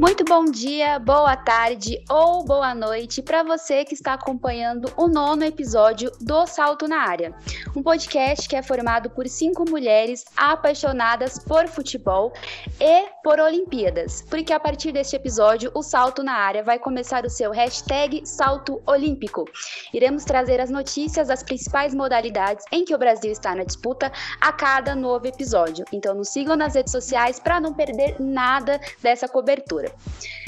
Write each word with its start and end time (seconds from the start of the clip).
Muito 0.00 0.24
bom 0.24 0.46
dia, 0.46 0.98
boa 0.98 1.36
tarde 1.36 2.02
ou 2.08 2.42
boa 2.42 2.74
noite 2.74 3.20
para 3.20 3.42
você 3.42 3.84
que 3.84 3.92
está 3.92 4.14
acompanhando 4.14 4.90
o 4.96 5.06
nono 5.06 5.44
episódio 5.44 6.10
do 6.18 6.46
Salto 6.46 6.88
na 6.88 7.02
Área, 7.02 7.34
um 7.76 7.82
podcast 7.82 8.48
que 8.48 8.56
é 8.56 8.62
formado 8.62 9.10
por 9.10 9.28
cinco 9.28 9.68
mulheres 9.68 10.24
apaixonadas 10.34 11.38
por 11.40 11.68
futebol 11.68 12.32
e 12.80 13.08
por 13.22 13.38
Olimpíadas, 13.38 14.22
porque 14.22 14.54
a 14.54 14.58
partir 14.58 14.90
deste 14.90 15.16
episódio 15.16 15.70
o 15.74 15.82
Salto 15.82 16.22
na 16.22 16.32
Área 16.32 16.62
vai 16.62 16.78
começar 16.78 17.26
o 17.26 17.30
seu 17.30 17.50
hashtag 17.50 18.26
Salto 18.26 18.80
Olímpico. 18.86 19.44
Iremos 19.92 20.24
trazer 20.24 20.62
as 20.62 20.70
notícias 20.70 21.28
das 21.28 21.42
principais 21.42 21.92
modalidades 21.92 22.64
em 22.72 22.86
que 22.86 22.94
o 22.94 22.98
Brasil 22.98 23.30
está 23.30 23.54
na 23.54 23.64
disputa 23.64 24.10
a 24.40 24.50
cada 24.50 24.94
novo 24.94 25.26
episódio. 25.26 25.84
Então 25.92 26.14
nos 26.14 26.30
sigam 26.30 26.56
nas 26.56 26.74
redes 26.74 26.90
sociais 26.90 27.38
para 27.38 27.60
não 27.60 27.74
perder 27.74 28.16
nada 28.18 28.80
dessa 29.02 29.28
cobertura. 29.28 29.89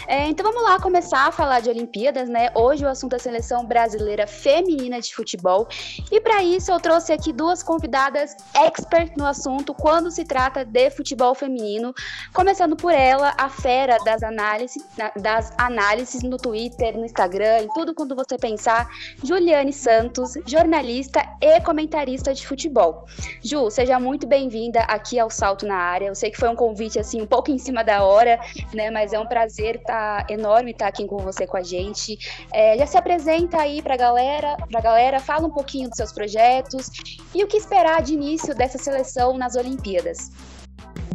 É, 0.06 0.26
então 0.26 0.44
vamos 0.44 0.62
lá 0.68 0.80
começar 0.80 1.28
a 1.28 1.32
falar 1.32 1.60
de 1.60 1.70
Olimpíadas, 1.70 2.28
né? 2.28 2.50
Hoje 2.54 2.84
o 2.84 2.88
assunto 2.88 3.12
é 3.12 3.16
a 3.16 3.20
seleção 3.20 3.64
brasileira 3.64 4.26
feminina 4.26 5.00
de 5.00 5.14
futebol. 5.14 5.68
E 6.10 6.20
para 6.20 6.42
isso 6.42 6.72
eu 6.72 6.80
trouxe 6.80 7.12
aqui 7.12 7.32
duas 7.32 7.62
convidadas 7.62 8.36
expert 8.54 9.12
no 9.16 9.24
assunto 9.24 9.72
quando 9.72 10.10
se 10.10 10.24
trata 10.24 10.64
de 10.64 10.90
futebol 10.90 11.34
feminino. 11.34 11.94
Começando 12.32 12.76
por 12.76 12.92
ela, 12.92 13.34
a 13.38 13.48
fera 13.48 13.96
das 14.04 14.22
análises, 14.22 14.82
das 15.20 15.52
análises 15.56 16.22
no 16.22 16.36
Twitter, 16.36 16.96
no 16.96 17.04
Instagram, 17.04 17.60
em 17.60 17.68
tudo 17.68 17.94
quando 17.94 18.16
você 18.16 18.36
pensar, 18.36 18.88
Juliane 19.22 19.72
Santos, 19.72 20.34
jornalista 20.44 21.22
e 21.40 21.60
comentarista 21.60 22.34
de 22.34 22.46
futebol. 22.46 23.06
Ju, 23.42 23.70
seja 23.70 24.00
muito 24.00 24.26
bem-vinda 24.26 24.80
aqui 24.80 25.18
ao 25.18 25.30
Salto 25.30 25.64
na 25.64 25.76
Área. 25.76 26.06
Eu 26.06 26.14
sei 26.14 26.30
que 26.30 26.38
foi 26.38 26.48
um 26.48 26.56
convite 26.56 26.98
assim 26.98 27.22
um 27.22 27.26
pouco 27.26 27.50
em 27.50 27.58
cima 27.58 27.84
da 27.84 28.02
hora, 28.02 28.40
né? 28.74 28.90
Mas 28.90 29.12
é 29.12 29.18
um 29.18 29.26
prazer 29.32 29.82
tá 29.82 30.26
enorme 30.28 30.72
estar 30.72 30.84
tá 30.84 30.88
aqui 30.90 31.06
com 31.06 31.16
você, 31.16 31.46
com 31.46 31.56
a 31.56 31.62
gente. 31.62 32.18
É, 32.52 32.76
já 32.76 32.86
se 32.86 32.98
apresenta 32.98 33.62
aí 33.62 33.80
para 33.80 33.96
galera, 33.96 34.58
pra 34.70 34.80
galera, 34.82 35.18
fala 35.20 35.46
um 35.46 35.50
pouquinho 35.50 35.88
dos 35.88 35.96
seus 35.96 36.12
projetos 36.12 36.90
e 37.34 37.42
o 37.42 37.48
que 37.48 37.56
esperar 37.56 38.02
de 38.02 38.12
início 38.12 38.54
dessa 38.54 38.76
seleção 38.76 39.38
nas 39.38 39.56
Olimpíadas. 39.56 40.30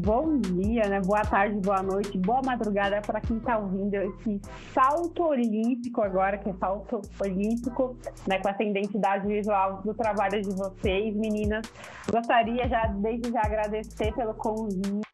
Bom 0.01 0.39
dia, 0.39 0.87
né? 0.87 0.99
Boa 1.01 1.21
tarde, 1.21 1.59
boa 1.59 1.83
noite, 1.83 2.17
boa 2.17 2.41
madrugada 2.43 3.01
para 3.01 3.21
quem 3.21 3.37
está 3.37 3.59
ouvindo 3.59 3.95
esse 3.95 4.41
salto 4.73 5.23
olímpico 5.23 6.01
agora, 6.01 6.37
que 6.39 6.49
é 6.49 6.53
salto 6.53 7.01
olímpico, 7.21 7.95
né? 8.27 8.39
Com 8.39 8.49
essa 8.49 8.63
identidade 8.63 9.27
visual 9.27 9.81
do 9.83 9.93
trabalho 9.93 10.41
de 10.41 10.49
vocês, 10.55 11.15
meninas. 11.15 11.71
Gostaria 12.11 12.67
já, 12.67 12.87
desde 12.87 13.31
já, 13.31 13.41
agradecer 13.41 14.13
pelo 14.15 14.33
convite 14.33 15.06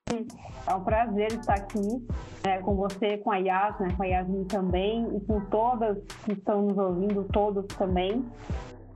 é 0.65 0.75
um 0.75 0.83
prazer 0.83 1.31
estar 1.33 1.55
aqui 1.55 2.07
é, 2.43 2.57
com 2.59 2.75
você, 2.75 3.17
com 3.17 3.31
a 3.31 3.37
Yas, 3.37 3.79
né, 3.79 3.93
com 3.95 4.03
a 4.03 4.05
Yasmin 4.05 4.43
também, 4.45 5.15
e 5.15 5.19
com 5.21 5.39
todas 5.45 5.97
que 6.25 6.33
estão 6.33 6.63
nos 6.63 6.77
ouvindo, 6.77 7.23
todos 7.31 7.65
também, 7.75 8.25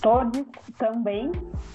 todos 0.01 0.45
também. 0.77 1.31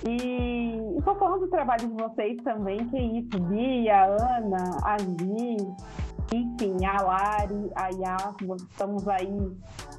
E 0.08 0.96
estou 0.98 1.14
falando 1.16 1.40
do 1.40 1.48
trabalho 1.48 1.88
de 1.88 2.02
vocês 2.02 2.42
também, 2.42 2.86
que 2.88 2.96
é 2.96 3.02
isso, 3.02 3.40
Bia, 3.40 4.04
Ana, 4.04 4.78
a 4.84 4.98
Gi, 4.98 5.56
enfim, 6.32 6.84
a 6.86 7.02
Lari, 7.02 7.70
a 7.74 7.88
Yas, 7.88 8.62
estamos 8.70 9.06
aí 9.08 9.52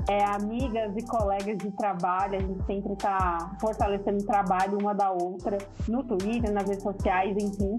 é, 0.09 0.23
amigas 0.25 0.95
e 0.97 1.06
colegas 1.06 1.58
de 1.58 1.70
trabalho, 1.72 2.36
a 2.36 2.40
gente 2.40 2.66
sempre 2.66 2.94
está 2.94 3.56
fortalecendo 3.62 4.23
o 4.23 4.25
trabalho 4.25 4.80
uma 4.80 4.95
da 4.95 5.12
outra, 5.12 5.58
no 5.88 6.03
Twitter, 6.03 6.52
nas 6.52 6.68
redes 6.68 6.84
sociais, 6.84 7.36
enfim. 7.38 7.78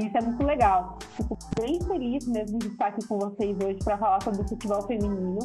Isso 0.00 0.18
é 0.18 0.20
muito 0.20 0.44
legal. 0.44 0.98
Fico 1.16 1.38
bem 1.60 1.80
feliz 1.82 2.26
mesmo 2.26 2.58
de 2.58 2.66
estar 2.66 2.88
aqui 2.88 3.06
com 3.06 3.16
vocês 3.18 3.56
hoje 3.64 3.78
para 3.84 3.96
falar 3.96 4.20
sobre 4.22 4.42
o 4.42 4.48
futebol 4.48 4.82
feminino, 4.82 5.38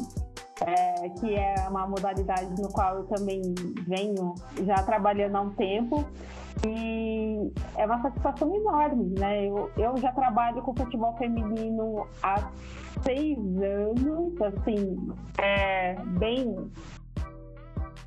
é, 0.66 1.08
que 1.10 1.36
é 1.36 1.54
uma 1.68 1.86
modalidade 1.86 2.60
no 2.60 2.68
qual 2.68 2.96
eu 2.96 3.04
também 3.04 3.40
venho 3.86 4.34
já 4.64 4.82
trabalhando 4.82 5.36
há 5.36 5.40
um 5.42 5.50
tempo. 5.50 6.04
E 6.66 7.52
é 7.76 7.86
uma 7.86 8.02
satisfação 8.02 8.52
enorme, 8.54 9.14
né? 9.18 9.46
Eu, 9.46 9.70
eu 9.76 9.96
já 9.98 10.12
trabalho 10.12 10.60
com 10.62 10.74
futebol 10.74 11.16
feminino 11.16 12.06
há 12.22 12.50
seis 13.02 13.38
anos, 13.38 14.42
assim, 14.42 14.98
é, 15.38 15.94
bem, 16.18 16.56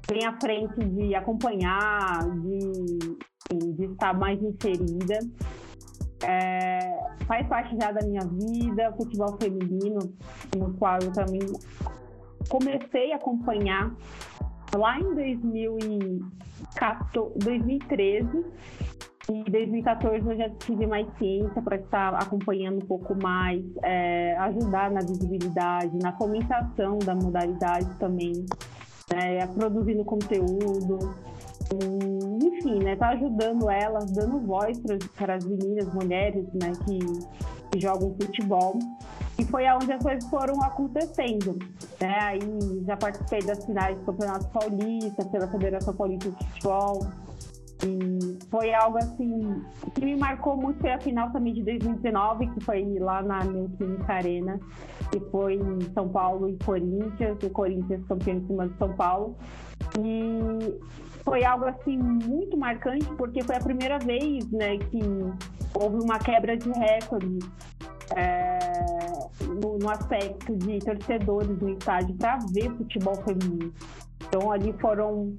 bem 0.08 0.26
à 0.26 0.40
frente 0.40 0.86
de 0.86 1.16
acompanhar, 1.16 2.30
de, 2.42 3.74
de 3.76 3.86
estar 3.86 4.14
mais 4.14 4.40
inserida. 4.44 5.20
É, 6.24 6.80
faz 7.26 7.48
parte 7.48 7.76
já 7.80 7.92
da 7.92 8.06
minha 8.06 8.22
vida, 8.22 8.94
futebol 8.94 9.36
feminino, 9.42 10.00
no 10.58 10.74
qual 10.76 11.00
eu 11.02 11.12
também 11.12 11.42
comecei 12.50 13.12
a 13.14 13.18
acompanhar 13.18 13.92
lá 14.76 15.00
em 15.00 15.16
2014, 15.16 17.40
2013. 17.40 18.46
Em 19.30 19.46
2014 19.46 20.30
eu 20.30 20.36
já 20.36 20.50
tive 20.50 20.86
mais 20.86 21.08
ciência 21.18 21.62
para 21.62 21.78
estar 21.78 22.14
acompanhando 22.16 22.84
um 22.84 22.86
pouco 22.86 23.16
mais, 23.16 23.64
é, 23.82 24.36
ajudar 24.38 24.92
na 24.92 25.00
visibilidade, 25.00 25.98
na 26.00 26.12
fomentação 26.18 27.00
da 27.00 27.16
modalidade 27.16 27.88
também, 28.00 28.46
é, 29.14 29.48
produzindo 29.48 30.04
conteúdo, 30.04 31.16
enfim, 32.42 32.84
né, 32.84 32.96
tá 32.96 33.10
ajudando 33.10 33.70
elas, 33.70 34.12
dando 34.12 34.40
voz 34.42 34.80
para 35.16 35.36
as 35.36 35.46
meninas, 35.46 35.94
mulheres, 35.94 36.46
né, 36.54 36.72
que, 36.86 37.00
que 37.72 37.80
jogam 37.80 38.16
futebol. 38.20 38.78
E 39.38 39.46
foi 39.46 39.66
aonde 39.66 39.92
as 39.92 40.04
coisas 40.04 40.30
foram 40.30 40.62
acontecendo. 40.62 41.58
Né? 42.00 42.18
Aí 42.22 42.40
já 42.86 42.96
participei 42.96 43.42
das 43.42 43.66
finais 43.66 43.98
do 43.98 44.06
Campeonato 44.06 44.48
Paulista, 44.50 45.26
pela 45.26 45.48
Federação 45.48 45.96
Paulista 45.96 46.30
de 46.30 46.48
Futebol. 46.48 47.08
E 47.86 48.38
foi 48.50 48.74
algo 48.74 48.98
assim 48.98 49.62
que 49.94 50.06
me 50.06 50.16
marcou 50.16 50.56
muito 50.56 50.80
foi 50.80 50.92
a 50.92 51.00
final 51.00 51.32
também 51.32 51.54
de 51.54 51.64
2019, 51.64 52.48
que 52.48 52.64
foi 52.64 52.98
lá 53.00 53.22
na 53.22 53.44
Neoquímica 53.44 54.14
Arena, 54.14 54.60
que 55.12 55.20
foi 55.32 55.60
São 55.94 56.08
Paulo 56.08 56.50
e 56.50 56.58
Corinthians, 56.64 57.38
o 57.44 57.50
Corinthians 57.50 58.06
campeão 58.08 58.38
em 58.38 58.48
cima 58.48 58.70
de 58.70 58.78
São 58.78 58.94
Paulo. 58.94 59.36
E 60.00 60.80
foi 61.24 61.44
algo 61.44 61.66
assim 61.66 61.98
muito 61.98 62.58
marcante 62.58 63.06
porque 63.16 63.44
foi 63.44 63.56
a 63.56 63.60
primeira 63.60 63.98
vez 64.00 64.50
né, 64.52 64.78
que 64.78 65.02
houve 65.74 66.04
uma 66.04 66.20
quebra 66.20 66.58
de 66.58 66.70
recorde 66.70 67.40
é, 68.16 68.60
no, 69.42 69.78
no, 69.80 69.90
aspecto 69.90 70.56
de 70.58 70.80
torcedores 70.80 71.60
no 71.60 71.70
estádio 71.70 72.16
para 72.16 72.38
ver 72.52 72.70
futebol 72.72 73.16
feminino. 73.16 73.74
Então 74.28 74.52
ali 74.52 74.74
foram 74.74 75.36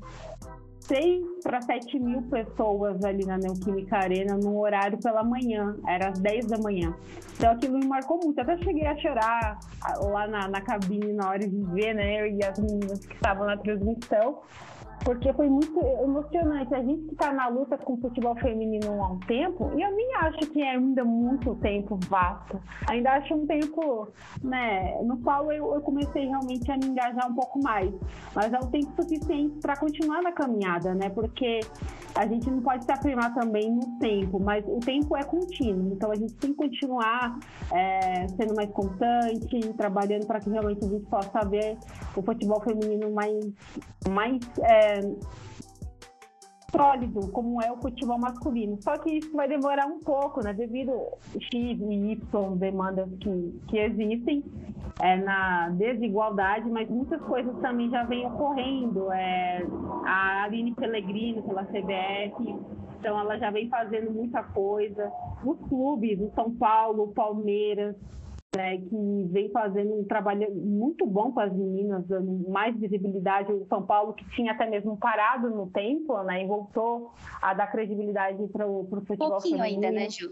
6 0.81 1.25
para 1.43 1.61
7 1.61 1.99
mil 1.99 2.23
pessoas 2.23 3.03
ali 3.05 3.25
na 3.25 3.39
Neoquímica 3.39 3.97
Arena 3.97 4.37
no 4.37 4.59
horário 4.61 4.99
pela 4.99 5.23
manhã, 5.23 5.77
era 5.87 6.09
às 6.09 6.19
10 6.19 6.47
da 6.47 6.59
manhã. 6.59 6.95
Então 7.37 7.53
aquilo 7.53 7.79
me 7.79 7.87
marcou 7.87 8.19
muito. 8.23 8.41
Até 8.41 8.57
cheguei 8.59 8.87
a 8.87 8.97
chorar 8.97 9.59
lá 10.01 10.27
na, 10.27 10.49
na 10.49 10.61
cabine 10.61 11.13
na 11.13 11.29
hora 11.29 11.47
de 11.47 11.63
ver, 11.73 11.95
né? 11.95 12.21
Eu 12.21 12.27
e 12.27 12.45
as 12.45 12.59
meninas 12.59 13.05
que 13.07 13.15
estavam 13.15 13.47
na 13.47 13.57
transmissão 13.57 14.41
porque 15.03 15.33
foi 15.33 15.49
muito 15.49 15.81
emocionante. 16.03 16.75
A 16.75 16.83
gente 16.83 17.03
que 17.07 17.13
está 17.13 17.33
na 17.33 17.49
luta 17.49 17.77
com 17.79 17.95
o 17.95 18.01
futebol 18.01 18.37
feminino 18.37 19.03
há 19.03 19.13
um 19.13 19.19
tempo, 19.21 19.71
e 19.77 19.83
eu 19.83 19.91
nem 19.95 20.15
acho 20.17 20.39
que 20.51 20.63
é 20.63 20.71
ainda 20.71 21.05
muito 21.05 21.55
tempo 21.57 21.99
vasto. 22.09 22.61
Ainda 22.89 23.13
acho 23.13 23.35
um 23.35 23.47
tempo 23.47 24.09
né, 24.43 25.01
no 25.03 25.19
qual 25.19 25.51
eu, 25.53 25.75
eu 25.75 25.81
comecei 25.81 26.27
realmente 26.27 26.71
a 26.71 26.77
me 26.77 26.87
engajar 26.87 27.31
um 27.31 27.35
pouco 27.35 27.63
mais. 27.63 27.93
Mas 28.35 28.53
é 28.53 28.59
um 28.59 28.71
tempo 28.71 28.91
suficiente 29.01 29.59
para 29.61 29.77
continuar 29.77 30.23
na 30.23 30.33
caminhada, 30.33 30.95
né? 30.95 31.09
Porque 31.11 31.61
a 32.15 32.27
gente 32.27 32.49
não 32.49 32.61
pode 32.61 32.85
se 32.85 32.93
afirmar 32.93 33.35
também 33.35 33.71
no 33.71 33.99
tempo, 33.99 34.39
mas 34.39 34.65
o 34.69 34.79
tempo 34.79 35.17
é 35.17 35.25
contínuo. 35.25 35.93
Então 35.93 36.13
a 36.13 36.15
gente 36.15 36.35
tem 36.35 36.51
que 36.51 36.57
continuar 36.57 37.39
é, 37.73 38.29
sendo 38.29 38.55
mais 38.55 38.71
constante, 38.71 39.73
trabalhando 39.77 40.27
para 40.27 40.39
que 40.39 40.49
realmente 40.49 40.85
a 40.85 40.89
gente 40.89 41.07
possa 41.07 41.45
ver 41.45 41.77
o 42.17 42.23
futebol 42.23 42.61
feminino 42.61 43.11
mais, 43.13 43.45
mais 44.09 44.39
é, 44.63 44.84
sólido, 46.75 47.29
como 47.31 47.63
é 47.63 47.71
o 47.71 47.77
futebol 47.77 48.19
masculino. 48.19 48.77
Só 48.83 48.99
que 48.99 49.19
isso 49.19 49.33
vai 49.33 49.49
demorar 49.49 49.87
um 49.87 50.01
pouco, 50.01 50.43
né? 50.43 50.53
Devido 50.53 50.93
X 51.39 51.53
e 51.53 52.13
Y 52.13 52.57
demandas 52.57 53.09
que, 53.21 53.61
que 53.69 53.79
existem 53.79 54.45
é, 55.01 55.17
na 55.17 55.69
desigualdade, 55.71 56.69
mas 56.69 56.89
muitas 56.89 57.21
coisas 57.23 57.57
também 57.61 57.91
já 57.91 58.03
vêm 58.05 58.27
ocorrendo. 58.27 59.13
É, 59.13 59.65
a 60.05 60.45
Aline 60.45 60.75
Pellegrino, 60.75 61.43
pela 61.43 61.65
CBF, 61.65 62.57
então 62.99 63.19
ela 63.19 63.39
já 63.39 63.51
vem 63.51 63.69
fazendo 63.69 64.11
muita 64.11 64.43
coisa. 64.43 65.13
Os 65.45 65.59
clubes, 65.69 66.21
o 66.21 66.31
São 66.35 66.51
Paulo, 66.55 67.13
Palmeiras, 67.13 67.97
né, 68.57 68.79
que 68.79 69.29
vem 69.31 69.51
fazendo 69.51 69.95
um 70.01 70.05
trabalho 70.05 70.55
muito 70.55 71.07
bom 71.07 71.33
com 71.33 71.41
as 71.41 71.53
meninas, 71.53 72.07
dando 72.07 72.49
mais 72.49 72.77
visibilidade. 72.79 73.53
O 73.53 73.67
São 73.67 73.85
Paulo, 73.85 74.15
que 74.15 74.25
tinha 74.31 74.53
até 74.53 74.69
mesmo 74.69 74.97
parado 74.97 75.51
no 75.51 75.69
tempo, 75.71 76.17
né, 76.23 76.43
e 76.43 76.47
voltou 76.47 77.13
a 77.41 77.55
dar 77.55 77.67
credibilidade 77.71 78.47
para 78.49 78.67
o 78.67 78.87
futebol 79.07 79.31
Pouquinho 79.31 79.59
feminino. 79.59 79.87
ainda, 79.87 79.91
né, 79.91 80.11
Ju? 80.11 80.31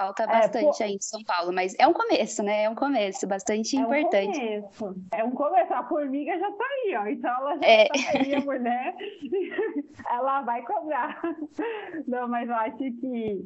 Falta 0.00 0.26
bastante 0.26 0.82
é, 0.82 0.86
aí 0.86 0.94
em 0.94 1.00
São 1.00 1.22
Paulo, 1.22 1.52
mas 1.52 1.76
é 1.78 1.86
um 1.86 1.92
começo, 1.92 2.42
né? 2.42 2.62
É 2.62 2.70
um 2.70 2.74
começo 2.74 3.26
bastante 3.26 3.76
é 3.76 3.80
importante. 3.80 4.40
Um 4.40 4.62
começo. 4.62 4.94
É 5.12 5.24
um 5.24 5.30
começo. 5.30 5.74
A 5.74 5.84
formiga 5.84 6.38
já 6.38 6.48
está 6.48 6.64
aí, 6.64 6.96
ó. 6.96 7.06
Então 7.06 7.30
ela 7.30 7.58
já 7.58 7.66
é. 7.66 7.84
tá 7.84 7.94
aí, 8.14 8.34
a 8.34 8.40
mulher. 8.40 8.96
ela 10.10 10.40
vai 10.40 10.62
cobrar. 10.62 11.20
Não, 12.08 12.26
mas 12.28 12.48
eu 12.48 12.54
acho 12.54 12.78
que 12.78 13.44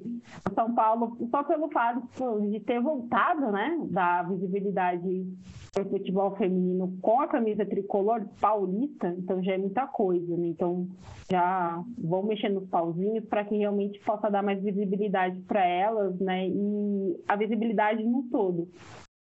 São 0.55 0.73
Paulo, 0.77 1.19
só 1.29 1.43
pelo 1.43 1.69
fato 1.73 2.07
de 2.49 2.61
ter 2.61 2.81
voltado, 2.81 3.51
né, 3.51 3.77
da 3.91 4.23
visibilidade 4.23 5.27
do 5.75 5.91
futebol 5.91 6.37
feminino 6.37 6.97
com 7.03 7.21
a 7.21 7.27
camisa 7.27 7.67
tricolor 7.67 8.27
paulista, 8.41 9.13
então 9.19 9.43
já 9.43 9.55
é 9.55 9.59
muita 9.59 9.87
coisa, 9.87 10.37
né? 10.37 10.47
Então 10.49 10.87
já 11.29 11.83
vão 11.99 12.23
mexer 12.23 12.49
nos 12.49 12.69
pauzinhos 12.69 13.25
para 13.25 13.45
que 13.45 13.57
realmente 13.57 13.99
possa 14.01 14.31
dar 14.31 14.43
mais 14.43 14.63
visibilidade 14.63 15.41
para 15.41 15.65
elas, 15.67 16.19
né? 16.21 16.44
E 16.49 17.25
a 17.29 17.37
visibilidade 17.37 18.03
no 18.05 18.25
todo. 18.31 18.69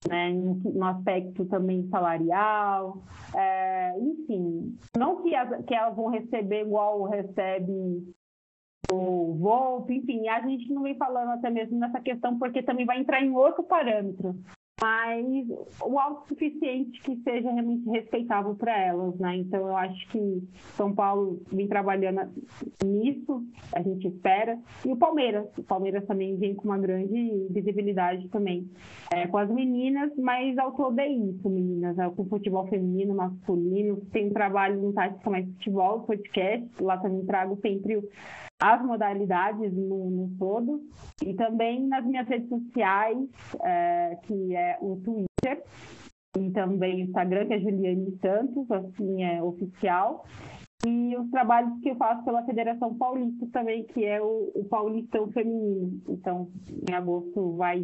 Né, 0.08 0.32
no, 0.32 0.86
aspecto 0.86 1.44
também 1.46 1.90
salarial, 1.90 3.02
é, 3.36 4.00
enfim, 4.00 4.78
não 4.96 5.24
que, 5.24 5.34
as, 5.34 5.66
que 5.66 5.74
elas 5.74 5.96
vão 5.96 6.08
receber 6.08 6.62
igual 6.62 7.04
recebe 7.06 7.74
o 8.92 9.36
Volpe, 9.40 9.96
enfim, 9.96 10.28
a 10.30 10.40
gente 10.42 10.72
não 10.72 10.84
vem 10.84 10.96
falando 10.96 11.32
até 11.32 11.50
mesmo 11.50 11.80
nessa 11.80 12.00
questão 12.00 12.38
porque 12.38 12.62
também 12.62 12.86
vai 12.86 13.00
entrar 13.00 13.22
em 13.22 13.32
outro 13.32 13.64
parâmetro, 13.64 14.36
mas 14.80 15.48
o 15.82 16.00
autossuficiente 16.00 17.02
que 17.02 17.16
seja 17.24 17.52
realmente 17.52 17.90
respeitável 17.90 18.56
para 18.56 18.78
elas, 18.78 19.18
né? 19.18 19.38
Então 19.38 19.68
eu 19.68 19.76
acho 19.76 20.08
que 20.10 20.44
São 20.76 20.94
Paulo 20.94 21.42
vem 21.52 21.68
trabalhando 21.68 22.22
nisso, 22.84 23.44
a 23.74 23.82
gente 23.82 24.08
espera, 24.08 24.60
e 24.86 24.92
o 24.92 24.96
Palmeiras, 24.96 25.48
o 25.58 25.64
Palmeiras 25.64 26.06
também 26.06 26.38
vem 26.38 26.54
com 26.54 26.66
uma 26.66 26.78
grande 26.78 27.48
visibilidade 27.50 28.30
também 28.30 28.70
é, 29.12 29.26
com 29.28 29.38
as 29.38 29.50
meninas, 29.50 30.12
mas 30.18 30.58
ao 30.58 30.72
todo 30.74 31.00
é 31.00 31.08
isso, 31.08 31.50
meninas, 31.50 31.98
é, 31.98 32.10
com 32.10 32.26
futebol 32.26 32.68
feminino, 32.68 33.16
masculino, 33.16 33.98
tem 34.12 34.30
trabalho 34.30 34.80
no 34.80 34.94
Tática 34.94 35.30
Mais 35.30 35.48
Futebol, 35.54 36.02
podcast, 36.02 36.68
lá 36.82 36.98
também 36.98 37.26
trago 37.26 37.58
sempre 37.62 37.98
o 37.98 38.04
as 38.60 38.84
modalidades 38.84 39.74
no, 39.74 40.10
no, 40.10 40.36
todo 40.38 40.82
e 41.24 41.34
também 41.36 41.88
nas 41.88 42.06
minhas 42.06 42.28
redes 42.28 42.50
sociais, 42.50 43.18
é, 43.64 44.18
que 44.24 44.56
é 44.56 44.78
o 44.82 44.98
Twitter 44.98 45.64
e 46.38 46.52
também 46.52 46.96
o 46.96 47.00
Instagram, 47.06 47.48
que 47.48 47.54
é 47.54 47.60
Juliane 47.60 48.18
Santos, 48.22 48.70
assim 48.72 49.24
é 49.24 49.42
oficial, 49.42 50.26
e 50.86 51.18
os 51.18 51.30
trabalhos 51.32 51.80
que 51.82 51.90
eu 51.90 51.96
faço 51.96 52.24
pela 52.24 52.46
Federação 52.46 52.96
Paulista 52.96 53.48
também, 53.52 53.84
que 53.84 54.06
é 54.06 54.22
o, 54.22 54.52
o 54.54 54.66
Paulistão 54.66 55.28
Feminino. 55.32 56.02
Então, 56.08 56.50
em 56.90 56.94
agosto 56.94 57.56
vai 57.56 57.84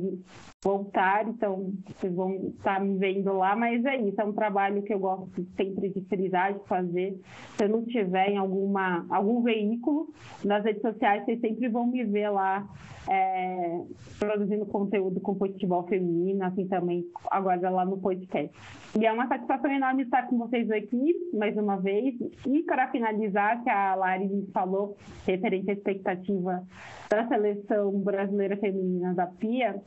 voltar, 0.63 1.27
então 1.27 1.74
vocês 1.86 2.13
vão 2.15 2.36
estar 2.57 2.80
me 2.80 2.98
vendo 2.98 3.33
lá, 3.33 3.56
mas 3.56 3.83
é 3.86 3.98
isso, 3.98 4.19
é 4.19 4.24
um 4.24 4.33
trabalho 4.33 4.81
que 4.83 4.94
eu 4.94 5.00
gosto 5.00 5.45
sempre 5.57 5.89
de 5.89 6.01
frisar, 6.06 6.54
de 6.54 6.65
fazer. 6.68 7.19
Se 7.57 7.65
eu 7.65 7.69
não 7.69 7.83
tiver 7.83 8.30
em 8.30 8.38
alguma, 8.38 9.06
algum 9.10 9.42
veículo 9.42 10.07
nas 10.44 10.63
redes 10.63 10.81
sociais, 10.81 11.25
vocês 11.25 11.42
sempre 11.42 11.68
vão 11.68 11.88
me 11.88 12.04
ver 12.06 12.30
lá 12.30 12.68
é, 13.10 13.81
produzindo 14.19 14.65
conteúdo 14.65 15.19
com 15.19 15.36
futebol 15.36 15.86
feminino, 15.88 16.44
assim 16.44 16.68
também 16.68 17.06
agora 17.30 17.69
lá 17.69 17.86
no 17.86 17.98
podcast. 17.98 18.56
E 19.00 19.06
é 19.06 19.12
uma 19.12 19.27
satisfação 19.27 19.71
enorme 19.71 20.04
estar 20.04 20.27
com 20.27 20.38
vocês 20.38 20.69
aqui 20.71 21.13
mais 21.33 21.57
uma 21.57 21.77
vez. 21.77 22.16
E 22.45 22.63
para 22.63 22.89
finalizar, 22.89 23.63
que 23.63 23.69
a 23.69 23.95
Lari 23.95 24.48
falou, 24.54 24.95
referente 25.25 25.69
à 25.71 25.74
expectativa 25.74 26.63
da 27.09 27.27
seleção 27.27 27.92
brasileira 28.00 28.56
feminina 28.57 29.13
da 29.13 29.27
Pia, 29.27 29.81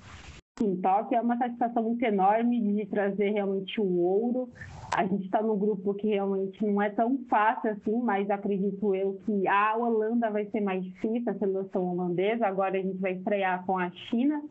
em 0.62 0.76
Tóquio, 0.76 1.18
é 1.18 1.20
uma 1.20 1.36
satisfação 1.36 1.82
muito 1.82 2.02
enorme 2.02 2.60
de 2.60 2.86
trazer 2.86 3.30
realmente 3.30 3.80
o 3.80 3.98
ouro. 3.98 4.48
A 4.94 5.04
gente 5.04 5.24
está 5.24 5.42
num 5.42 5.58
grupo 5.58 5.92
que 5.94 6.08
realmente 6.08 6.64
não 6.64 6.80
é 6.80 6.88
tão 6.88 7.18
fácil 7.28 7.70
assim, 7.70 8.00
mas 8.02 8.30
acredito 8.30 8.94
eu 8.94 9.20
que 9.26 9.46
a 9.46 9.76
Holanda 9.76 10.30
vai 10.30 10.46
ser 10.46 10.60
mais 10.60 10.82
difícil, 10.82 11.30
a 11.30 11.34
seleção 11.34 11.86
holandesa. 11.92 12.46
Agora 12.46 12.78
a 12.78 12.82
gente 12.82 12.98
vai 12.98 13.12
estrear 13.12 13.66
com 13.66 13.78
a 13.78 13.90
China. 13.90 14.42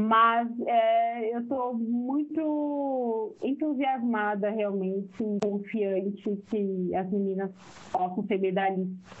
Mas 0.00 0.48
é, 0.66 1.34
eu 1.34 1.40
estou 1.40 1.74
muito 1.74 3.36
entusiasmada, 3.42 4.48
realmente, 4.48 5.22
confiante 5.44 6.34
que 6.48 6.94
as 6.94 7.10
meninas 7.10 7.50
possam 7.92 8.24
ser 8.24 8.40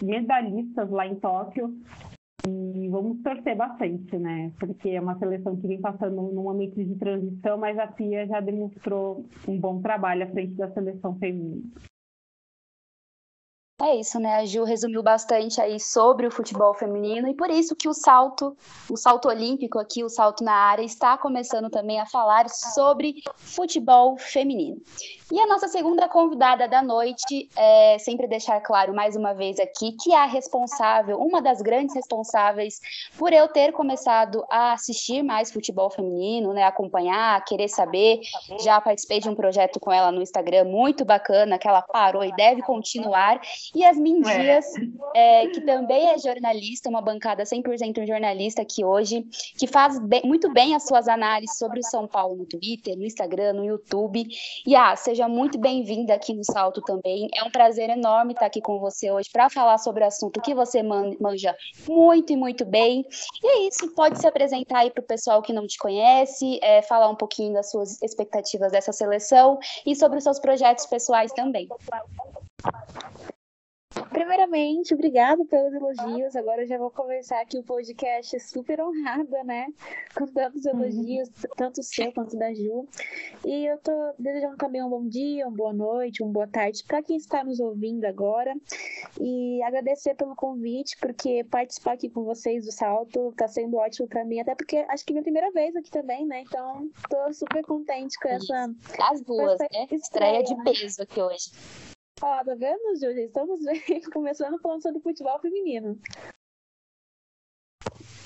medalhistas 0.00 0.90
lá 0.90 1.06
em 1.06 1.16
Tóquio. 1.16 1.74
E 2.46 2.88
vamos 2.88 3.22
torcer 3.22 3.56
bastante, 3.56 4.18
né? 4.18 4.52
Porque 4.58 4.90
é 4.90 5.00
uma 5.00 5.18
seleção 5.18 5.56
que 5.56 5.68
vem 5.68 5.80
passando 5.80 6.16
num 6.16 6.42
momento 6.42 6.82
de 6.82 6.94
transição, 6.96 7.56
mas 7.56 7.78
a 7.78 7.86
Pia 7.86 8.26
já 8.26 8.40
demonstrou 8.40 9.26
um 9.46 9.58
bom 9.58 9.80
trabalho 9.80 10.24
à 10.24 10.26
frente 10.26 10.54
da 10.54 10.70
seleção 10.72 11.16
feminina. 11.18 11.62
É 13.82 13.96
isso, 13.96 14.20
né? 14.20 14.36
A 14.36 14.44
Gil 14.44 14.62
resumiu 14.62 15.02
bastante 15.02 15.60
aí 15.60 15.80
sobre 15.80 16.24
o 16.24 16.30
futebol 16.30 16.72
feminino 16.72 17.26
e 17.28 17.34
por 17.34 17.50
isso 17.50 17.74
que 17.74 17.88
o 17.88 17.92
salto, 17.92 18.56
o 18.88 18.96
salto 18.96 19.26
olímpico 19.26 19.76
aqui, 19.76 20.04
o 20.04 20.08
salto 20.08 20.44
na 20.44 20.54
área, 20.54 20.84
está 20.84 21.18
começando 21.18 21.68
também 21.68 21.98
a 21.98 22.06
falar 22.06 22.48
sobre 22.48 23.16
futebol 23.38 24.16
feminino. 24.16 24.80
E 25.32 25.40
a 25.40 25.46
nossa 25.46 25.66
segunda 25.66 26.08
convidada 26.08 26.68
da 26.68 26.80
noite 26.80 27.48
é 27.56 27.98
sempre 27.98 28.28
deixar 28.28 28.60
claro 28.60 28.94
mais 28.94 29.16
uma 29.16 29.32
vez 29.32 29.58
aqui 29.58 29.92
que 29.92 30.12
é 30.12 30.18
a 30.18 30.26
responsável, 30.26 31.18
uma 31.18 31.42
das 31.42 31.60
grandes 31.60 31.94
responsáveis 31.96 32.78
por 33.18 33.32
eu 33.32 33.48
ter 33.48 33.72
começado 33.72 34.44
a 34.48 34.74
assistir 34.74 35.24
mais 35.24 35.50
futebol 35.50 35.90
feminino, 35.90 36.52
né? 36.52 36.62
Acompanhar, 36.62 37.42
querer 37.44 37.68
saber. 37.68 38.20
Já 38.60 38.80
participei 38.80 39.18
de 39.18 39.28
um 39.28 39.34
projeto 39.34 39.80
com 39.80 39.90
ela 39.90 40.12
no 40.12 40.22
Instagram 40.22 40.66
muito 40.66 41.04
bacana, 41.04 41.58
que 41.58 41.66
ela 41.66 41.82
parou 41.82 42.22
e 42.22 42.30
deve 42.36 42.62
continuar. 42.62 43.40
Yasmin 43.74 44.22
é. 44.26 44.38
Dias, 44.38 44.66
é, 45.14 45.46
que 45.48 45.60
também 45.62 46.10
é 46.10 46.18
jornalista, 46.18 46.88
uma 46.88 47.00
bancada 47.00 47.42
100% 47.42 48.06
jornalista 48.06 48.62
aqui 48.62 48.84
hoje, 48.84 49.24
que 49.58 49.66
faz 49.66 49.98
bem, 49.98 50.22
muito 50.24 50.52
bem 50.52 50.74
as 50.74 50.86
suas 50.86 51.08
análises 51.08 51.56
sobre 51.56 51.80
o 51.80 51.82
São 51.82 52.06
Paulo 52.06 52.36
no 52.36 52.46
Twitter, 52.46 52.96
no 52.96 53.04
Instagram, 53.04 53.54
no 53.54 53.64
YouTube. 53.64 54.26
E 54.66 54.76
ah, 54.76 54.94
seja 54.94 55.26
muito 55.28 55.58
bem-vinda 55.58 56.14
aqui 56.14 56.34
no 56.34 56.44
Salto 56.44 56.82
também. 56.82 57.28
É 57.34 57.42
um 57.42 57.50
prazer 57.50 57.88
enorme 57.88 58.32
estar 58.32 58.46
aqui 58.46 58.60
com 58.60 58.78
você 58.78 59.10
hoje 59.10 59.30
para 59.32 59.48
falar 59.48 59.78
sobre 59.78 60.04
o 60.04 60.06
assunto 60.06 60.40
que 60.40 60.54
você 60.54 60.82
manja 60.82 61.56
muito 61.88 62.32
e 62.32 62.36
muito 62.36 62.64
bem. 62.64 63.04
E 63.42 63.46
é 63.46 63.68
isso, 63.68 63.94
pode 63.94 64.18
se 64.18 64.26
apresentar 64.26 64.80
aí 64.80 64.90
para 64.90 65.02
o 65.02 65.06
pessoal 65.06 65.42
que 65.42 65.52
não 65.52 65.66
te 65.66 65.78
conhece, 65.78 66.58
é, 66.62 66.82
falar 66.82 67.08
um 67.08 67.16
pouquinho 67.16 67.54
das 67.54 67.70
suas 67.70 68.00
expectativas 68.02 68.72
dessa 68.72 68.92
seleção 68.92 69.58
e 69.86 69.96
sobre 69.96 70.18
os 70.18 70.24
seus 70.24 70.38
projetos 70.38 70.86
pessoais 70.86 71.32
também. 71.32 71.68
Primeiramente, 74.10 74.94
obrigado 74.94 75.44
pelos 75.44 75.72
elogios. 75.72 76.36
Agora 76.36 76.62
eu 76.62 76.66
já 76.66 76.78
vou 76.78 76.90
começar 76.90 77.40
aqui 77.40 77.58
o 77.58 77.62
podcast 77.62 78.38
super 78.40 78.80
honrada, 78.80 79.42
né? 79.44 79.66
Com 80.14 80.26
tantos 80.26 80.64
uhum. 80.64 80.82
elogios, 80.82 81.28
tanto 81.56 81.80
o 81.80 81.82
seu 81.82 82.12
quanto 82.12 82.36
da 82.36 82.52
Ju. 82.52 82.86
E 83.44 83.66
eu 83.66 83.78
tô 83.78 83.92
desejando 84.18 84.56
também 84.56 84.82
um 84.82 84.88
bom 84.88 85.06
dia, 85.06 85.46
uma 85.46 85.56
boa 85.56 85.72
noite, 85.72 86.22
uma 86.22 86.32
boa 86.32 86.46
tarde 86.46 86.84
para 86.84 87.02
quem 87.02 87.16
está 87.16 87.44
nos 87.44 87.60
ouvindo 87.60 88.04
agora. 88.04 88.54
E 89.20 89.62
agradecer 89.62 90.14
pelo 90.14 90.34
convite, 90.34 90.96
porque 90.98 91.44
participar 91.44 91.92
aqui 91.92 92.08
com 92.08 92.24
vocês 92.24 92.64
do 92.64 92.72
Salto 92.72 93.32
tá 93.36 93.48
sendo 93.48 93.76
ótimo 93.76 94.08
para 94.08 94.24
mim, 94.24 94.40
até 94.40 94.54
porque 94.54 94.78
acho 94.88 95.04
que 95.04 95.12
é 95.12 95.14
minha 95.14 95.22
primeira 95.22 95.50
vez 95.50 95.74
aqui 95.76 95.90
também, 95.90 96.26
né? 96.26 96.42
Então, 96.42 96.88
tô 97.08 97.32
super 97.32 97.64
contente 97.64 98.18
com 98.18 98.28
essa. 98.28 98.74
As 99.00 99.20
duas, 99.22 99.58
né? 99.58 99.86
Estreia 99.90 100.42
de 100.42 100.54
peso 100.64 101.02
aqui 101.02 101.20
hoje. 101.20 101.50
Ó, 102.22 102.44
tá 102.44 102.54
vendo, 102.54 102.94
Júlia? 103.00 103.24
Estamos 103.24 103.58
começando 104.12 104.56
falando 104.60 104.80
sobre 104.80 105.00
futebol 105.00 105.40
feminino. 105.40 105.98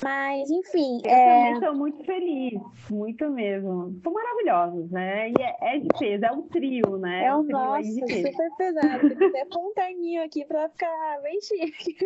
Mas, 0.07 0.49
enfim. 0.53 1.01
Eu 1.05 1.11
é... 1.11 1.27
também 1.27 1.53
estou 1.55 1.75
muito 1.75 2.05
feliz, 2.05 2.61
muito 2.89 3.29
mesmo. 3.29 3.93
São 4.05 4.13
maravilhosos, 4.13 4.89
né? 4.93 5.31
E 5.31 5.35
é, 5.43 5.75
é 5.75 5.79
de 5.81 5.89
peso, 5.99 6.25
é 6.25 6.31
um 6.31 6.43
trio, 6.43 6.97
né? 6.97 7.25
É 7.25 7.35
um, 7.35 7.41
um 7.41 7.43
nossa, 7.43 7.91
super 7.91 8.57
pesado. 8.57 9.17
Tem 9.17 9.29
até 9.29 9.45
pôr 9.47 9.69
um 9.69 9.75
terninho 9.75 10.23
aqui 10.23 10.45
para 10.45 10.69
ficar 10.69 11.21
bem 11.23 11.41
chique. 11.41 11.97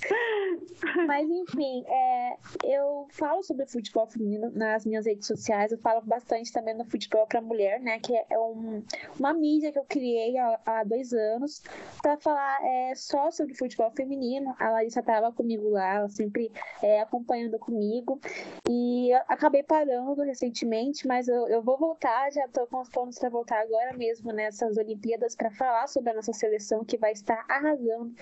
Mas, 1.06 1.28
enfim, 1.28 1.84
é, 1.86 2.36
eu 2.64 3.06
falo 3.10 3.42
sobre 3.42 3.66
futebol 3.66 4.06
feminino 4.06 4.50
nas 4.54 4.86
minhas 4.86 5.04
redes 5.04 5.26
sociais. 5.26 5.70
Eu 5.70 5.78
falo 5.78 6.00
bastante 6.00 6.50
também 6.50 6.74
no 6.74 6.86
futebol 6.86 7.26
para 7.26 7.42
mulher, 7.42 7.78
né? 7.78 7.98
Que 7.98 8.14
é 8.16 8.38
um, 8.38 8.82
uma 9.18 9.34
mídia 9.34 9.70
que 9.70 9.78
eu 9.78 9.84
criei 9.84 10.38
há, 10.38 10.58
há 10.64 10.84
dois 10.84 11.12
anos 11.12 11.62
para 12.00 12.16
falar 12.16 12.58
é, 12.64 12.94
só 12.94 13.30
sobre 13.30 13.54
futebol 13.54 13.90
feminino. 13.90 14.54
A 14.58 14.70
Larissa 14.70 15.00
estava 15.00 15.30
comigo 15.30 15.68
lá, 15.68 15.96
ela 15.96 16.08
sempre 16.08 16.50
é, 16.82 17.01
acompanhando 17.02 17.58
comigo. 17.58 18.20
E 18.68 19.12
acabei 19.28 19.62
parando 19.62 20.22
recentemente, 20.22 21.06
mas 21.06 21.28
eu, 21.28 21.48
eu 21.48 21.62
vou 21.62 21.76
voltar, 21.78 22.30
já 22.32 22.44
estou 22.44 22.66
com 22.66 22.80
os 22.80 22.88
planos 22.88 23.18
para 23.18 23.28
voltar 23.28 23.60
agora 23.60 23.92
mesmo 23.96 24.32
nessas 24.32 24.76
Olimpíadas 24.76 25.36
para 25.36 25.50
falar 25.50 25.86
sobre 25.86 26.10
a 26.10 26.14
nossa 26.14 26.32
seleção 26.32 26.84
que 26.84 26.96
vai 26.96 27.12
estar 27.12 27.44
arrasando. 27.48 28.14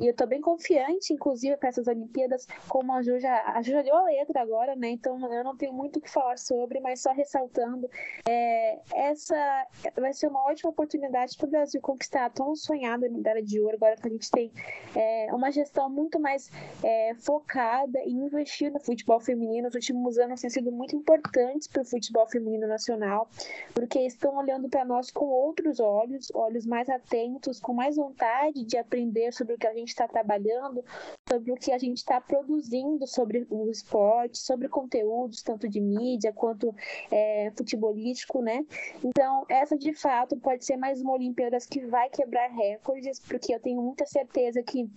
E 0.00 0.06
eu 0.06 0.10
estou 0.10 0.26
bem 0.26 0.40
confiante, 0.40 1.12
inclusive, 1.12 1.56
para 1.56 1.68
essas 1.68 1.86
Olimpíadas, 1.86 2.46
como 2.68 2.92
a 2.92 3.02
Ju 3.02 3.18
já, 3.18 3.42
a 3.54 3.62
Ju 3.62 3.72
já 3.72 3.82
deu 3.82 3.96
a 3.96 4.04
letra 4.04 4.40
agora, 4.40 4.76
né? 4.76 4.90
Então 4.90 5.18
eu 5.32 5.44
não 5.44 5.56
tenho 5.56 5.72
muito 5.72 5.98
o 5.98 6.00
que 6.00 6.10
falar 6.10 6.38
sobre, 6.38 6.80
mas 6.80 7.00
só 7.00 7.12
ressaltando, 7.12 7.88
é, 8.28 8.78
essa 8.94 9.66
vai 9.96 10.12
ser 10.12 10.28
uma 10.28 10.44
ótima 10.44 10.70
oportunidade 10.70 11.36
para 11.36 11.46
o 11.46 11.50
Brasil 11.50 11.80
conquistar 11.80 12.26
a 12.26 12.30
tão 12.30 12.54
sonhada 12.54 13.08
medalha 13.08 13.42
de 13.42 13.60
ouro, 13.60 13.76
agora 13.76 13.96
que 13.96 14.06
a 14.06 14.10
gente 14.10 14.30
tem 14.30 14.52
é, 14.94 15.28
uma 15.32 15.50
gestão 15.50 15.88
muito 15.88 16.20
mais 16.20 16.50
é, 16.82 17.14
focada 17.14 17.98
em 18.00 18.25
investir 18.26 18.72
no 18.72 18.80
futebol 18.80 19.20
feminino. 19.20 19.68
Os 19.68 19.74
últimos 19.74 20.18
anos 20.18 20.40
têm 20.40 20.50
sido 20.50 20.70
muito 20.72 20.94
importantes 20.94 21.66
para 21.66 21.82
o 21.82 21.84
futebol 21.84 22.26
feminino 22.26 22.66
nacional, 22.66 23.28
porque 23.74 24.00
estão 24.00 24.36
olhando 24.36 24.68
para 24.68 24.84
nós 24.84 25.10
com 25.10 25.26
outros 25.26 25.80
olhos, 25.80 26.30
olhos 26.34 26.66
mais 26.66 26.88
atentos, 26.88 27.60
com 27.60 27.72
mais 27.72 27.96
vontade 27.96 28.64
de 28.64 28.76
aprender 28.76 29.32
sobre 29.32 29.54
o 29.54 29.58
que 29.58 29.66
a 29.66 29.74
gente 29.74 29.88
está 29.88 30.06
trabalhando, 30.06 30.84
sobre 31.28 31.52
o 31.52 31.56
que 31.56 31.72
a 31.72 31.78
gente 31.78 31.98
está 31.98 32.20
produzindo 32.20 33.06
sobre 33.06 33.46
o 33.50 33.70
esporte, 33.70 34.38
sobre 34.38 34.68
conteúdos, 34.68 35.42
tanto 35.42 35.68
de 35.68 35.80
mídia 35.80 36.32
quanto 36.32 36.74
é, 37.10 37.50
futebolístico, 37.56 38.42
né? 38.42 38.64
Então, 39.02 39.44
essa 39.48 39.76
de 39.76 39.92
fato 39.92 40.36
pode 40.36 40.64
ser 40.64 40.76
mais 40.76 41.00
uma 41.00 41.12
Olimpíadas 41.12 41.66
que 41.66 41.84
vai 41.86 42.08
quebrar 42.10 42.48
recordes, 42.50 43.18
porque 43.20 43.54
eu 43.54 43.60
tenho 43.60 43.80
muita 43.80 44.04
certeza 44.06 44.62
que 44.62 44.88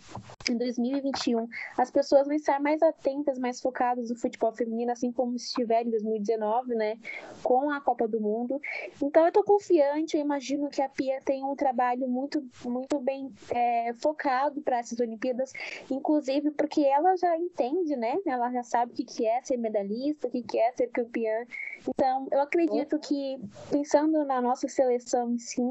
em 0.50 0.58
2021 0.58 1.48
as 1.78 1.90
pessoas 1.90 2.28
vão 2.28 2.36
estar 2.36 2.60
mais 2.60 2.82
atentas, 2.82 3.09
mais 3.40 3.62
focadas 3.62 4.10
no 4.10 4.16
futebol 4.16 4.52
feminino, 4.52 4.92
assim 4.92 5.12
como 5.12 5.36
estiver 5.36 5.86
em 5.86 5.90
2019, 5.90 6.76
né? 6.76 6.98
Com 7.44 7.70
a 7.70 7.82
Copa 7.82 8.08
do 8.08 8.20
Mundo. 8.20 8.60
Então, 9.02 9.26
eu 9.26 9.32
tô 9.32 9.44
confiante, 9.44 10.16
eu 10.18 10.22
imagino 10.22 10.70
que 10.70 10.82
a 10.82 10.90
Pia 10.90 11.20
tem 11.24 11.44
um 11.44 11.56
trabalho 11.56 12.08
muito, 12.08 12.44
muito 12.66 13.00
bem 13.00 13.32
é, 13.52 13.94
focado 13.94 14.62
para 14.62 14.80
essas 14.80 15.00
Olimpíadas, 15.00 15.52
inclusive 15.90 16.52
porque 16.52 16.82
ela 16.82 17.16
já 17.16 17.38
entende, 17.38 17.96
né? 17.96 18.18
Ela 18.26 18.52
já 18.52 18.64
sabe 18.64 18.94
o 18.94 18.96
que 18.96 19.26
é 19.26 19.42
ser 19.42 19.58
medalhista, 19.58 20.28
o 20.28 20.32
que 20.32 20.60
é 20.60 20.72
ser 20.74 20.88
campeã. 20.88 21.46
Então, 21.88 22.28
eu 22.32 22.42
acredito 22.42 23.00
que, 23.00 23.40
pensando 23.72 24.24
na 24.26 24.42
nossa 24.42 24.68
seleção 24.68 25.32
em 25.32 25.38
si, 25.38 25.62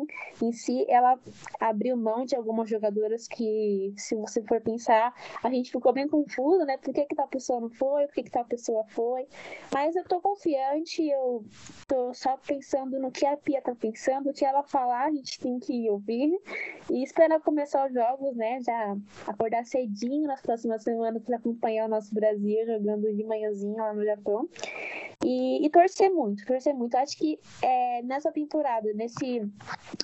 em 0.42 0.52
si, 0.52 0.84
ela 0.88 1.18
abriu 1.60 1.96
mão 1.96 2.24
de 2.24 2.34
algumas 2.34 2.68
jogadoras 2.68 3.26
que, 3.26 3.92
se 3.96 4.14
você 4.14 4.42
for 4.42 4.60
pensar, 4.60 5.14
a 5.42 5.50
gente 5.50 5.70
ficou 5.70 5.92
bem 5.92 6.08
confuso, 6.08 6.64
né? 6.64 6.76
Por 6.78 6.92
que, 6.94 7.04
que 7.04 7.14
tal 7.14 7.28
pessoa 7.28 7.60
não 7.60 7.70
foi? 7.70 8.06
Por 8.06 8.14
que, 8.14 8.22
que 8.24 8.30
tal 8.30 8.44
pessoa 8.44 8.84
foi? 8.88 9.26
Mas 9.72 9.94
eu 9.96 10.04
tô 10.04 10.20
confiante, 10.20 11.06
eu 11.06 11.44
tô 11.86 12.12
só 12.14 12.36
pensando 12.36 12.98
no 12.98 13.10
que 13.10 13.26
a 13.26 13.36
Pia 13.36 13.60
tá 13.60 13.74
pensando, 13.74 14.30
o 14.30 14.32
que 14.32 14.44
ela 14.44 14.62
falar, 14.62 15.06
a 15.06 15.10
gente 15.10 15.38
tem 15.38 15.58
que 15.58 15.88
ouvir 15.90 16.40
e 16.90 17.02
esperar 17.02 17.40
começar 17.40 17.86
os 17.86 17.92
jogos, 17.92 18.36
né? 18.36 18.60
Já 18.62 18.96
acordar 19.26 19.64
cedinho 19.64 20.26
nas 20.26 20.40
próximas 20.40 20.82
semanas 20.82 21.22
para 21.22 21.36
acompanhar 21.36 21.86
o 21.86 21.88
nosso 21.88 22.14
Brasil 22.14 22.66
jogando 22.66 23.12
de 23.12 23.24
manhãzinho 23.24 23.76
lá 23.76 23.92
no 23.92 24.04
Japão. 24.04 24.48
E, 25.24 25.66
e 25.66 25.70
torcer 25.70 26.10
muito, 26.10 26.46
torcer 26.46 26.74
muito. 26.74 26.96
Acho 26.96 27.16
que 27.16 27.38
é, 27.60 28.02
nessa 28.02 28.30
temporada, 28.30 28.92
nesse, 28.94 29.42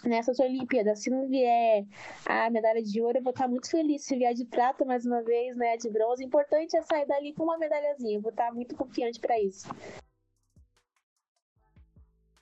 nessas 0.05 0.39
Olimpíadas, 0.41 1.01
se 1.01 1.11
não 1.11 1.29
vier 1.29 1.87
a 2.27 2.51
medalha 2.51 2.83
de 2.83 3.01
ouro, 3.01 3.19
eu 3.19 3.23
vou 3.23 3.31
estar 3.31 3.49
muito 3.49 3.71
feliz. 3.71 4.05
Se 4.05 4.17
vier 4.17 4.35
de 4.35 4.45
prata 4.45 4.85
mais 4.85 5.07
uma 5.07 5.23
vez, 5.23 5.57
né, 5.57 5.77
de 5.77 5.89
bronze, 5.89 6.25
o 6.25 6.27
importante 6.27 6.77
é 6.77 6.83
sair 6.83 7.07
dali 7.07 7.33
com 7.33 7.45
uma 7.45 7.59
medalhazinha. 7.59 8.17
Eu 8.17 8.23
vou 8.23 8.31
estar 8.31 8.53
muito 8.53 8.75
confiante 8.75 9.21
para 9.21 9.41
isso. 9.41 9.69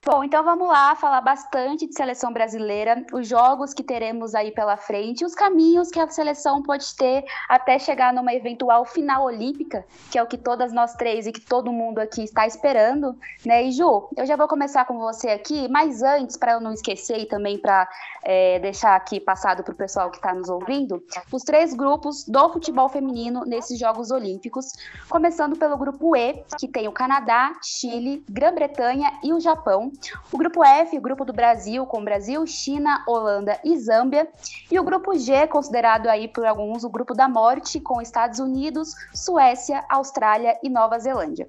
Bom, 0.04 0.24
então 0.24 0.42
vamos 0.42 0.66
lá 0.66 0.96
falar 0.96 1.20
bastante 1.20 1.86
de 1.86 1.94
seleção 1.94 2.32
brasileira, 2.32 3.06
os 3.12 3.28
jogos 3.28 3.72
que 3.72 3.84
teremos 3.84 4.34
aí 4.34 4.50
pela 4.50 4.76
frente, 4.76 5.24
os 5.24 5.32
caminhos 5.32 5.90
que 5.90 6.00
a 6.00 6.08
seleção 6.08 6.60
pode 6.60 6.96
ter 6.96 7.24
até 7.48 7.78
chegar 7.78 8.12
numa 8.12 8.34
eventual 8.34 8.84
final 8.84 9.22
olímpica, 9.22 9.86
que 10.10 10.18
é 10.18 10.22
o 10.22 10.26
que 10.26 10.36
todas 10.36 10.72
nós 10.72 10.94
três 10.94 11.28
e 11.28 11.30
que 11.30 11.40
todo 11.40 11.70
mundo 11.70 12.00
aqui 12.00 12.24
está 12.24 12.44
esperando, 12.48 13.16
né? 13.46 13.62
E 13.62 13.70
Ju, 13.70 14.08
eu 14.16 14.26
já 14.26 14.34
vou 14.34 14.48
começar 14.48 14.84
com 14.86 14.98
você 14.98 15.28
aqui, 15.28 15.68
mas 15.68 16.02
antes, 16.02 16.36
para 16.36 16.54
eu 16.54 16.60
não 16.60 16.72
esquecer 16.72 17.20
e 17.20 17.26
também 17.26 17.56
para 17.56 17.88
é, 18.24 18.58
deixar 18.58 18.96
aqui 18.96 19.20
passado 19.20 19.62
para 19.62 19.72
o 19.72 19.76
pessoal 19.76 20.10
que 20.10 20.16
está 20.16 20.34
nos 20.34 20.48
ouvindo, 20.48 21.00
os 21.30 21.44
três 21.44 21.74
grupos 21.74 22.24
do 22.24 22.52
futebol 22.52 22.88
feminino 22.88 23.44
nesses 23.46 23.78
Jogos 23.78 24.10
Olímpicos, 24.10 24.66
começando 25.08 25.56
pelo 25.56 25.76
grupo 25.76 26.16
E, 26.16 26.42
que 26.58 26.66
tem 26.66 26.88
o 26.88 26.92
Canadá, 26.92 27.52
Chile, 27.62 28.24
Grã-Bretanha 28.28 29.08
e 29.22 29.32
o 29.32 29.38
Japão. 29.38 29.91
O 30.30 30.38
grupo 30.38 30.64
F, 30.64 30.96
o 30.96 31.00
grupo 31.00 31.24
do 31.24 31.32
Brasil, 31.32 31.84
com 31.86 32.04
Brasil, 32.04 32.46
China, 32.46 33.04
Holanda 33.06 33.58
e 33.64 33.76
Zâmbia. 33.78 34.28
E 34.70 34.78
o 34.78 34.84
grupo 34.84 35.16
G, 35.18 35.46
considerado 35.46 36.08
aí 36.08 36.28
por 36.28 36.44
alguns 36.44 36.84
o 36.84 36.90
grupo 36.90 37.14
da 37.14 37.28
morte, 37.28 37.80
com 37.80 38.00
Estados 38.00 38.38
Unidos, 38.38 38.94
Suécia, 39.14 39.84
Austrália 39.88 40.58
e 40.62 40.68
Nova 40.68 40.98
Zelândia. 40.98 41.48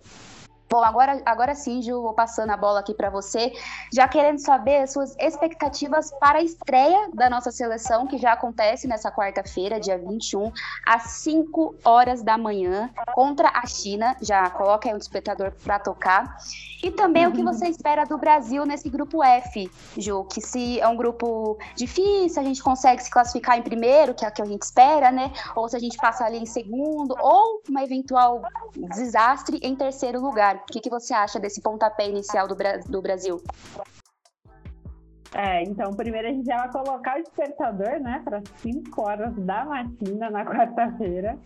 Bom, 0.74 0.84
agora, 0.84 1.22
agora 1.24 1.54
sim, 1.54 1.84
Ju, 1.84 2.02
vou 2.02 2.16
passando 2.16 2.50
a 2.50 2.58
bola 2.58 2.80
aqui 2.80 2.96
para 2.96 3.08
você, 3.08 3.54
já 3.94 4.08
querendo 4.08 4.40
saber 4.40 4.78
as 4.78 4.92
suas 4.92 5.16
expectativas 5.20 6.12
para 6.20 6.40
a 6.40 6.42
estreia 6.42 7.12
da 7.14 7.30
nossa 7.30 7.52
seleção, 7.52 8.08
que 8.08 8.18
já 8.18 8.34
acontece 8.34 8.88
nessa 8.88 9.12
quarta-feira, 9.12 9.80
dia 9.80 10.00
21, 10.00 10.52
às 10.84 11.04
5 11.12 11.76
horas 11.86 12.24
da 12.24 12.40
manhã, 12.40 12.90
contra 13.14 13.50
a 13.50 13.68
China. 13.68 14.18
Já 14.20 14.50
coloca 14.50 14.90
aí 14.90 14.96
um 14.96 14.98
despertador 14.98 15.52
para 15.64 15.78
tocar. 15.78 16.38
E 16.84 16.90
também 16.90 17.28
uhum. 17.28 17.32
o 17.32 17.36
que 17.36 17.44
você 17.44 17.68
espera 17.68 18.04
do 18.04 18.18
Brasil 18.18 18.66
nesse 18.66 18.90
grupo 18.90 19.24
F, 19.24 19.72
Ju, 19.96 20.24
que 20.26 20.42
se 20.42 20.80
é 20.82 20.88
um 20.88 20.98
grupo 20.98 21.58
difícil, 21.76 22.42
a 22.42 22.46
gente 22.46 22.64
consegue 22.64 23.02
se 23.04 23.12
classificar 23.12 23.60
em 23.60 23.62
primeiro, 23.62 24.16
que 24.16 24.26
é 24.26 24.28
o 24.28 24.32
que 24.32 24.42
a 24.42 24.46
gente 24.46 24.64
espera, 24.64 25.12
né? 25.12 25.32
Ou 25.56 25.70
se 25.70 25.78
a 25.78 25.80
gente 25.80 25.98
passa 25.98 26.26
ali 26.26 26.40
em 26.40 26.48
segundo, 26.48 27.16
ou 27.22 27.62
uma 27.70 27.84
eventual 27.84 28.42
desastre 28.76 29.60
em 29.62 29.76
terceiro 29.76 30.20
lugar. 30.20 30.63
O 30.64 30.72
que, 30.72 30.80
que 30.80 30.90
você 30.90 31.14
acha 31.14 31.40
desse 31.40 31.62
pontapé 31.62 32.08
inicial 32.08 32.48
do, 32.48 32.56
do 32.90 33.02
Brasil? 33.02 33.42
É, 35.36 35.64
então 35.64 35.92
primeiro 35.94 36.28
a 36.28 36.32
gente 36.32 36.46
vai 36.46 36.72
colocar 36.72 37.20
o 37.20 37.24
despertador, 37.24 38.00
né, 38.00 38.22
para 38.24 38.42
5 38.58 39.02
horas 39.02 39.34
da 39.38 39.66
matina 39.66 40.30
na 40.30 40.46
quarta-feira. 40.46 41.38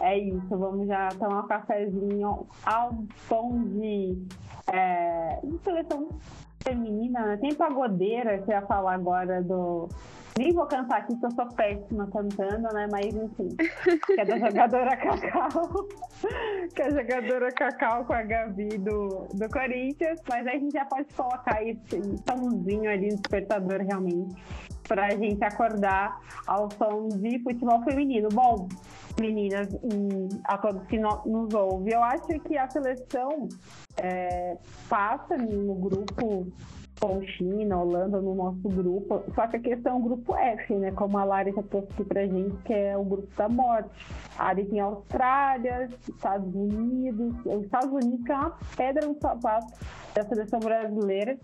É 0.00 0.16
isso, 0.16 0.48
vamos 0.48 0.86
já 0.86 1.08
tomar 1.18 1.44
um 1.44 1.48
cafezinho 1.48 2.46
ao 2.64 3.04
som 3.28 3.64
de, 3.64 4.16
é, 4.72 5.40
seleção 5.64 6.08
feminina, 6.62 7.26
né? 7.26 7.36
Tem 7.38 7.54
pagodeira, 7.54 8.38
que 8.38 8.50
ia 8.50 8.62
falar 8.62 8.94
agora 8.94 9.42
do 9.42 9.88
nem 10.38 10.52
vou 10.52 10.66
cantar 10.66 10.98
aqui, 10.98 11.16
que 11.16 11.26
eu 11.26 11.30
sou 11.32 11.46
péssima 11.48 12.06
cantando, 12.06 12.72
né? 12.72 12.86
Mas 12.90 13.06
enfim, 13.06 13.48
que 14.06 14.20
é 14.20 14.24
da 14.24 14.38
jogadora 14.38 14.96
Cacau, 14.96 15.88
que 16.74 16.82
é 16.82 16.86
a 16.86 16.90
jogadora 16.90 17.52
Cacau 17.52 18.04
com 18.04 18.12
a 18.12 18.22
Gabi 18.22 18.78
do, 18.78 19.26
do 19.34 19.48
Corinthians. 19.50 20.20
Mas 20.28 20.46
aí 20.46 20.56
a 20.56 20.58
gente 20.58 20.72
já 20.72 20.84
pode 20.84 21.12
colocar 21.14 21.62
esse 21.62 22.00
somzinho 22.26 22.88
ali 22.88 23.08
no 23.08 23.16
despertador 23.16 23.80
realmente, 23.84 24.40
pra 24.86 25.10
gente 25.10 25.42
acordar 25.44 26.20
ao 26.46 26.70
som 26.70 27.08
de 27.08 27.40
futebol 27.40 27.82
feminino. 27.82 28.28
Bom, 28.32 28.68
meninas 29.20 29.68
e 29.74 30.28
a 30.44 30.56
todos 30.56 30.86
que 30.86 30.98
no, 30.98 31.20
nos 31.26 31.52
ouvem, 31.52 31.94
eu 31.94 32.02
acho 32.02 32.38
que 32.40 32.56
a 32.56 32.70
seleção 32.70 33.48
é, 34.02 34.56
passa 34.88 35.36
no 35.36 35.74
grupo 35.74 36.46
com 37.00 37.22
China, 37.22 37.78
Holanda 37.78 38.20
no 38.20 38.34
nosso 38.34 38.68
grupo. 38.68 39.22
Só 39.34 39.46
que 39.46 39.56
a 39.56 39.60
questão 39.60 39.92
é 39.92 39.96
o 39.96 40.02
grupo 40.02 40.36
F, 40.36 40.74
né? 40.74 40.90
Como 40.92 41.16
a 41.16 41.24
Lari 41.24 41.52
já 41.52 41.62
trouxe 41.62 42.04
pra 42.04 42.26
gente, 42.26 42.56
que 42.64 42.72
é 42.72 42.96
o 42.96 43.04
grupo 43.04 43.28
da 43.36 43.48
morte. 43.48 43.90
Ali 44.38 44.64
tem 44.66 44.80
Austrália, 44.80 45.88
Estados 46.08 46.54
Unidos. 46.54 47.34
Os 47.44 47.64
Estados 47.64 47.92
Unidos 47.92 48.28
é 48.28 48.34
uma 48.34 48.58
pedra 48.76 49.06
no 49.06 49.16
sapato 49.20 49.72
da 50.14 50.24
seleção 50.24 50.60
brasileira, 50.60 51.38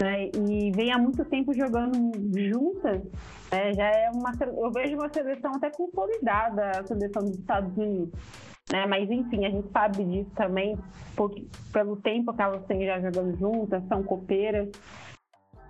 né? 0.00 0.30
E 0.34 0.70
vem 0.72 0.92
há 0.92 0.98
muito 0.98 1.24
tempo 1.24 1.52
jogando 1.52 2.12
juntas. 2.36 3.02
Né? 3.50 3.74
Já 3.74 3.86
é 3.86 4.10
uma, 4.10 4.32
eu 4.40 4.70
vejo 4.70 4.96
uma 4.96 5.12
seleção 5.12 5.52
até 5.54 5.70
consolidada, 5.70 6.70
a 6.70 6.86
seleção 6.86 7.22
dos 7.24 7.38
Estados 7.38 7.76
Unidos. 7.76 8.12
Né? 8.70 8.86
Mas 8.86 9.10
enfim, 9.10 9.44
a 9.44 9.50
gente 9.50 9.68
sabe 9.72 10.04
disso 10.04 10.30
também 10.36 10.78
pelo 11.72 11.96
tempo 11.96 12.32
que 12.32 12.40
elas 12.40 12.64
têm 12.66 12.86
já 12.86 13.00
jogando 13.00 13.36
juntas, 13.36 13.82
são 13.88 14.02
copeiras 14.02 14.68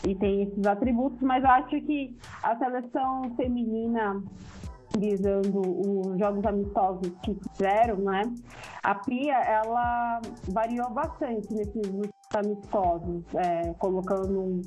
e 0.07 0.15
tem 0.15 0.43
esses 0.43 0.65
atributos, 0.67 1.21
mas 1.21 1.43
eu 1.43 1.51
acho 1.51 1.81
que 1.81 2.17
a 2.43 2.57
seleção 2.57 3.35
feminina 3.37 4.23
visando 4.97 5.61
os 5.61 6.19
jogos 6.19 6.45
amistosos 6.45 7.13
que 7.23 7.35
fizeram, 7.35 7.97
né? 7.97 8.23
A 8.83 8.95
Pia, 8.95 9.35
ela 9.35 10.21
variou 10.49 10.91
bastante 10.91 11.53
nesses 11.53 12.11
amistosos, 12.35 13.23
é, 13.35 13.73
colocando 13.79 14.63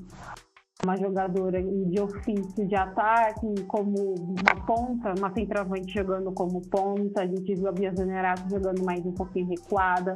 uma 0.84 0.98
jogadora 0.98 1.62
de 1.62 2.00
ofício 2.00 2.68
de 2.68 2.76
ataque, 2.76 3.64
como 3.68 4.16
uma 4.16 4.66
ponta, 4.66 5.14
uma 5.18 5.34
centroavante 5.34 5.94
jogando 5.94 6.32
como 6.34 6.62
ponta, 6.62 7.22
a 7.22 7.28
gente 7.28 7.56
viu 7.56 7.68
a 7.68 7.72
Bia 7.72 7.94
Zanerato 7.94 8.50
jogando 8.50 8.84
mais 8.84 9.06
um 9.06 9.14
pouquinho 9.14 9.48
recuada. 9.48 10.14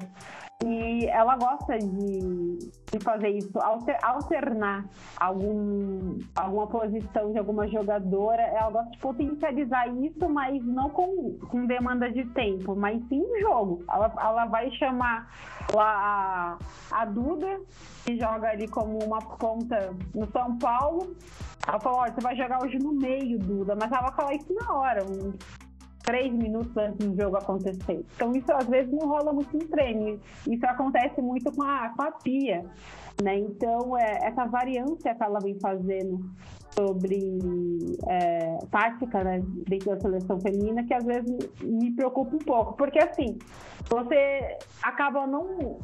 E 0.65 1.05
ela 1.05 1.37
gosta 1.37 1.77
de, 1.77 2.71
de 2.91 2.99
fazer 3.03 3.29
isso, 3.29 3.59
alter, 3.59 3.95
alternar 4.01 4.85
algum, 5.19 6.17
alguma 6.35 6.65
posição 6.65 7.31
de 7.31 7.37
alguma 7.37 7.67
jogadora. 7.67 8.41
Ela 8.41 8.71
gosta 8.71 8.89
de 8.89 8.97
potencializar 8.97 9.87
isso, 9.87 10.27
mas 10.27 10.65
não 10.65 10.89
com, 10.89 11.37
com 11.47 11.67
demanda 11.67 12.11
de 12.11 12.25
tempo, 12.29 12.75
mas 12.75 12.99
sim 13.07 13.19
no 13.19 13.39
jogo. 13.39 13.83
Ela, 13.87 14.11
ela 14.19 14.45
vai 14.45 14.71
chamar 14.71 15.31
lá 15.71 16.57
a, 16.91 17.01
a 17.01 17.05
Duda, 17.05 17.61
que 18.03 18.17
joga 18.17 18.49
ali 18.49 18.67
como 18.67 18.97
uma 19.03 19.19
ponta 19.19 19.93
no 20.15 20.25
São 20.31 20.57
Paulo. 20.57 21.15
Ela 21.67 21.79
falou: 21.79 21.99
olha, 21.99 22.13
você 22.13 22.21
vai 22.21 22.35
jogar 22.35 22.63
hoje 22.63 22.79
no 22.79 22.93
meio, 22.93 23.37
Duda, 23.37 23.75
mas 23.75 23.91
ela 23.91 24.01
vai 24.01 24.13
falar 24.13 24.33
isso 24.33 24.51
na 24.55 24.73
hora, 24.73 25.05
um 25.05 25.33
três 26.07 26.33
minutos 26.33 26.75
antes 26.77 27.05
do 27.05 27.21
jogo 27.21 27.35
acontecer. 27.35 28.05
Então 28.15 28.31
isso 28.31 28.49
às 28.53 28.65
vezes 28.65 28.89
não 28.93 29.09
rola 29.09 29.33
muito 29.33 29.53
em 29.57 29.67
treino. 29.67 30.17
Isso 30.49 30.65
acontece 30.65 31.21
muito 31.21 31.51
com 31.51 31.63
a, 31.63 31.89
com 31.89 32.01
a 32.01 32.11
Pia. 32.11 32.63
Né? 33.21 33.39
Então 33.39 33.97
é, 33.97 34.25
essa 34.25 34.45
variância 34.45 35.13
que 35.13 35.21
ela 35.23 35.39
vem 35.39 35.59
fazendo 35.59 36.23
sobre 36.73 37.19
é, 38.07 38.57
tática 38.71 39.21
né, 39.21 39.41
dentro 39.67 39.89
da 39.89 39.99
seleção 39.99 40.39
feminina 40.39 40.85
que 40.85 40.93
às 40.93 41.03
vezes 41.03 41.49
me 41.61 41.91
preocupa 41.91 42.35
um 42.35 42.39
pouco, 42.39 42.73
porque 42.77 42.99
assim, 42.99 43.37
você 43.89 44.57
acaba 44.81 45.27
não 45.27 45.79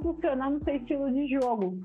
funcionando 0.00 0.64
seu 0.64 0.76
estilo 0.76 1.12
de 1.12 1.28
jogo. 1.28 1.78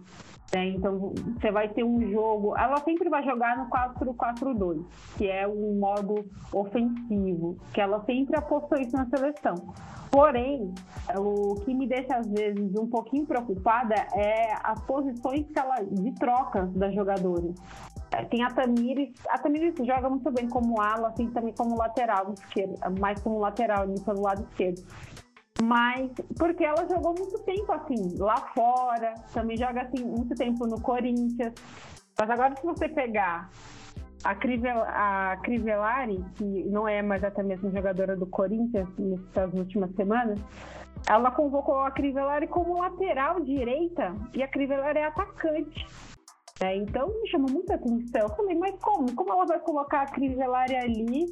Né? 0.53 0.67
Então, 0.67 1.13
você 1.39 1.51
vai 1.51 1.67
ter 1.69 1.83
um 1.83 1.99
jogo. 2.11 2.55
Ela 2.55 2.77
sempre 2.81 3.09
vai 3.09 3.23
jogar 3.23 3.57
no 3.57 3.69
4-4-2, 3.69 4.85
que 5.17 5.27
é 5.27 5.47
um 5.47 5.79
modo 5.79 6.25
ofensivo, 6.51 7.57
que 7.73 7.81
ela 7.81 8.03
sempre 8.05 8.37
apostou 8.37 8.77
isso 8.77 8.95
na 8.95 9.07
seleção. 9.07 9.55
Porém, 10.11 10.71
o 11.17 11.55
que 11.65 11.73
me 11.73 11.87
deixa 11.87 12.17
às 12.17 12.27
vezes 12.27 12.75
um 12.75 12.87
pouquinho 12.87 13.25
preocupada 13.25 13.95
é 14.15 14.53
as 14.63 14.79
posições 14.81 15.47
que 15.47 15.57
ela 15.57 15.77
de 15.81 16.11
troca 16.11 16.69
das 16.75 16.93
jogadoras. 16.93 17.55
É, 18.11 18.23
tem 18.25 18.43
a 18.43 18.51
Tamires, 18.51 19.09
a 19.27 19.39
Tamires 19.39 19.73
joga 19.75 20.07
muito 20.07 20.31
bem 20.31 20.47
como 20.47 20.79
ala, 20.79 21.07
assim 21.07 21.31
também 21.31 21.51
como 21.57 21.75
lateral 21.75 22.31
esquerdo, 22.31 22.77
mais 22.99 23.19
como 23.21 23.39
lateral 23.39 23.81
ali 23.81 23.99
pelo 24.01 24.21
lado 24.21 24.43
esquerdo. 24.51 24.83
Mas 25.61 26.11
porque 26.37 26.63
ela 26.63 26.87
jogou 26.87 27.13
muito 27.17 27.39
tempo 27.39 27.71
assim, 27.71 28.17
lá 28.17 28.37
fora, 28.53 29.13
também 29.33 29.55
joga 29.55 29.81
assim 29.81 30.03
muito 30.03 30.35
tempo 30.35 30.65
no 30.65 30.81
Corinthians. 30.81 31.53
Mas 32.19 32.29
agora 32.29 32.55
se 32.55 32.65
você 32.65 32.89
pegar 32.89 33.49
a, 34.23 34.35
Crivel, 34.35 34.83
a 34.83 35.37
Crivellari, 35.43 36.23
que 36.35 36.63
não 36.65 36.87
é 36.87 37.01
mais 37.01 37.23
até 37.23 37.43
mesmo 37.43 37.71
jogadora 37.71 38.15
do 38.15 38.25
Corinthians 38.25 38.87
nessas 38.97 39.53
últimas 39.53 39.93
semanas, 39.95 40.39
ela 41.07 41.31
convocou 41.31 41.79
a 41.79 41.91
Crivellari 41.91 42.47
como 42.47 42.79
lateral 42.79 43.41
direita 43.41 44.15
e 44.33 44.41
a 44.41 44.47
Crivellari 44.47 44.99
é 44.99 45.05
atacante. 45.05 45.85
É, 46.61 46.75
então 46.77 47.07
me 47.07 47.27
chamou 47.29 47.49
muita 47.51 47.75
atenção. 47.75 48.21
Eu 48.21 48.29
falei, 48.29 48.57
mas 48.57 48.75
como? 48.79 49.13
Como 49.13 49.31
ela 49.31 49.45
vai 49.45 49.59
colocar 49.59 50.03
a 50.03 50.05
Crivellari 50.05 50.75
ali 50.75 51.25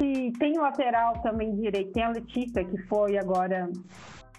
que 0.00 0.32
tem 0.38 0.56
lateral 0.56 1.12
também 1.22 1.54
direito, 1.56 1.92
tem 1.92 2.02
a 2.02 2.08
Letícia, 2.08 2.64
que 2.64 2.78
foi 2.84 3.18
agora 3.18 3.68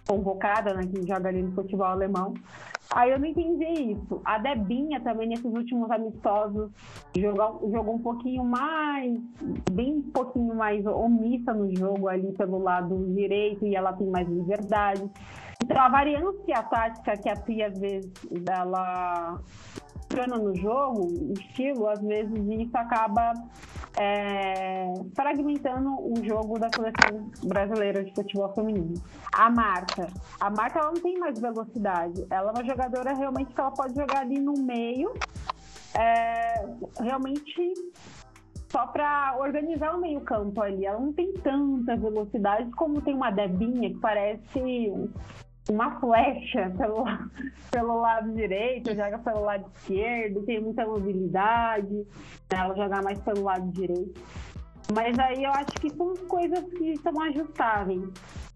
convocada, 0.07 0.73
né, 0.73 0.81
que 0.87 1.07
joga 1.07 1.29
ali 1.29 1.43
no 1.43 1.51
futebol 1.51 1.85
alemão. 1.85 2.33
Aí 2.93 3.11
eu 3.11 3.19
não 3.19 3.27
entendi 3.27 3.93
isso. 3.93 4.19
A 4.25 4.39
Debinha 4.39 4.99
também, 4.99 5.29
nesses 5.29 5.45
últimos 5.45 5.89
amistosos, 5.91 6.71
jogou, 7.15 7.71
jogou 7.71 7.95
um 7.95 7.99
pouquinho 7.99 8.43
mais, 8.43 9.21
bem 9.71 9.99
um 9.99 10.01
pouquinho 10.01 10.55
mais 10.55 10.83
omissa 10.85 11.53
no 11.53 11.73
jogo 11.73 12.09
ali 12.09 12.33
pelo 12.33 12.57
lado 12.57 13.05
direito 13.13 13.63
e 13.65 13.75
ela 13.75 13.93
tem 13.93 14.07
mais 14.07 14.27
liberdade. 14.27 15.07
Então 15.63 15.79
a 15.79 15.89
variância 15.89 16.63
tática 16.63 17.15
que 17.17 17.29
a 17.29 17.35
Pia, 17.35 17.67
às 17.67 17.79
vezes, 17.79 18.11
ela 18.49 19.39
funciona 20.09 20.37
no 20.37 20.53
jogo, 20.55 21.07
estilo, 21.31 21.87
às 21.87 22.01
vezes 22.01 22.33
isso 22.33 22.75
acaba 22.75 23.31
é, 23.99 24.93
fragmentando 25.15 25.89
o 25.89 26.13
jogo 26.23 26.57
da 26.57 26.69
seleção 26.69 27.31
brasileira 27.43 28.03
de 28.03 28.13
futebol 28.13 28.53
feminino. 28.53 29.01
A 29.33 29.49
Marta, 29.49 30.07
a 30.39 30.49
Marta 30.49 30.79
ela 30.79 30.91
não 30.91 31.01
tem 31.01 31.17
mais 31.17 31.39
velocidade, 31.39 32.25
ela 32.29 32.49
é 32.49 32.53
uma 32.53 32.63
jogadora 32.63 33.13
realmente 33.13 33.53
que 33.53 33.59
ela 33.59 33.71
pode 33.71 33.95
jogar 33.95 34.21
ali 34.21 34.39
no 34.39 34.53
meio, 34.53 35.13
é, 35.93 36.65
realmente 36.99 37.73
só 38.71 38.87
para 38.87 39.35
organizar 39.37 39.95
o 39.95 39.99
meio 39.99 40.21
campo 40.21 40.61
ali. 40.61 40.85
Ela 40.85 40.99
não 40.99 41.11
tem 41.11 41.33
tanta 41.33 41.95
velocidade 41.97 42.71
como 42.71 43.01
tem 43.01 43.13
uma 43.13 43.29
Debinha 43.29 43.89
que 43.89 43.99
parece 43.99 44.93
uma 45.69 45.99
flecha 45.99 46.71
pelo, 46.77 47.03
pelo 47.71 48.01
lado 48.01 48.33
direito, 48.33 48.95
joga 48.95 49.19
pelo 49.19 49.41
lado 49.41 49.65
esquerdo, 49.75 50.43
tem 50.43 50.61
muita 50.61 50.85
mobilidade, 50.85 51.93
né? 51.93 52.05
ela 52.57 52.75
jogar 52.75 53.03
mais 53.03 53.19
pelo 53.19 53.43
lado 53.43 53.67
direito. 53.71 54.19
Mas 54.93 55.17
aí 55.19 55.43
eu 55.43 55.51
acho 55.51 55.71
que 55.79 55.89
são 55.89 56.13
coisas 56.27 56.63
que 56.73 56.97
são 56.97 57.19
ajustáveis. 57.21 58.01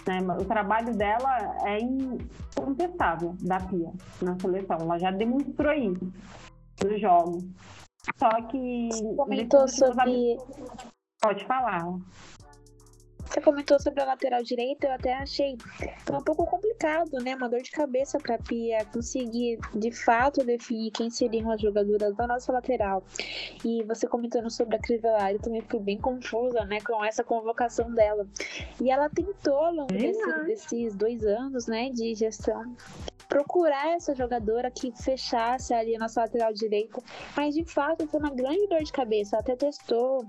Né? 0.05 0.19
O 0.39 0.45
trabalho 0.45 0.95
dela 0.95 1.55
é 1.65 1.79
incontestável 1.79 3.35
da 3.41 3.59
Pia 3.59 3.91
na 4.21 4.37
seleção. 4.39 4.77
Ela 4.81 4.99
já 4.99 5.11
demonstrou 5.11 5.73
isso 5.73 6.11
no 6.83 6.97
jogo. 6.99 7.39
Só 8.17 8.29
que. 8.49 8.89
Comentou 9.15 9.67
sobre. 9.67 10.37
Pode 11.21 11.45
falar. 11.45 11.85
Você 13.35 13.41
comentou 13.41 13.77
sobre 13.81 14.01
a 14.01 14.05
lateral 14.05 14.41
direita, 14.43 14.87
eu 14.87 14.93
até 14.93 15.13
achei 15.13 15.57
um 16.09 16.23
pouco 16.23 16.45
complicado, 16.45 17.21
né? 17.21 17.35
Uma 17.35 17.49
dor 17.49 17.61
de 17.61 17.69
cabeça 17.69 18.17
para 18.17 18.35
a 18.35 18.37
Pia 18.37 18.85
conseguir 18.85 19.59
de 19.73 19.91
fato 19.91 20.41
definir 20.41 20.89
quem 20.91 21.09
seriam 21.09 21.51
as 21.51 21.59
jogadoras 21.59 22.15
da 22.15 22.25
nossa 22.27 22.53
lateral. 22.53 23.03
E 23.65 23.83
você 23.83 24.07
comentando 24.07 24.49
sobre 24.49 24.77
a 24.77 24.79
Crivellari, 24.79 25.37
também 25.39 25.61
fui 25.63 25.81
bem 25.81 25.99
confusa, 25.99 26.63
né, 26.63 26.79
com 26.79 27.03
essa 27.03 27.25
convocação 27.25 27.93
dela. 27.93 28.25
E 28.81 28.89
ela 28.89 29.09
tentou 29.09 29.55
ao 29.55 29.73
longo 29.73 29.91
desse, 29.91 30.45
desses 30.45 30.95
dois 30.95 31.21
anos, 31.25 31.67
né, 31.67 31.89
de 31.89 32.15
gestão 32.15 32.73
procurar 33.27 33.89
essa 33.89 34.15
jogadora 34.15 34.71
que 34.71 34.93
fechasse 34.95 35.73
ali 35.73 35.93
a 35.95 35.99
nossa 35.99 36.21
lateral 36.21 36.53
direita, 36.53 37.01
mas 37.35 37.53
de 37.53 37.65
fato 37.65 38.07
foi 38.07 38.19
uma 38.19 38.29
grande 38.29 38.65
dor 38.67 38.81
de 38.81 38.93
cabeça. 38.93 39.37
Até 39.37 39.57
testou 39.57 40.25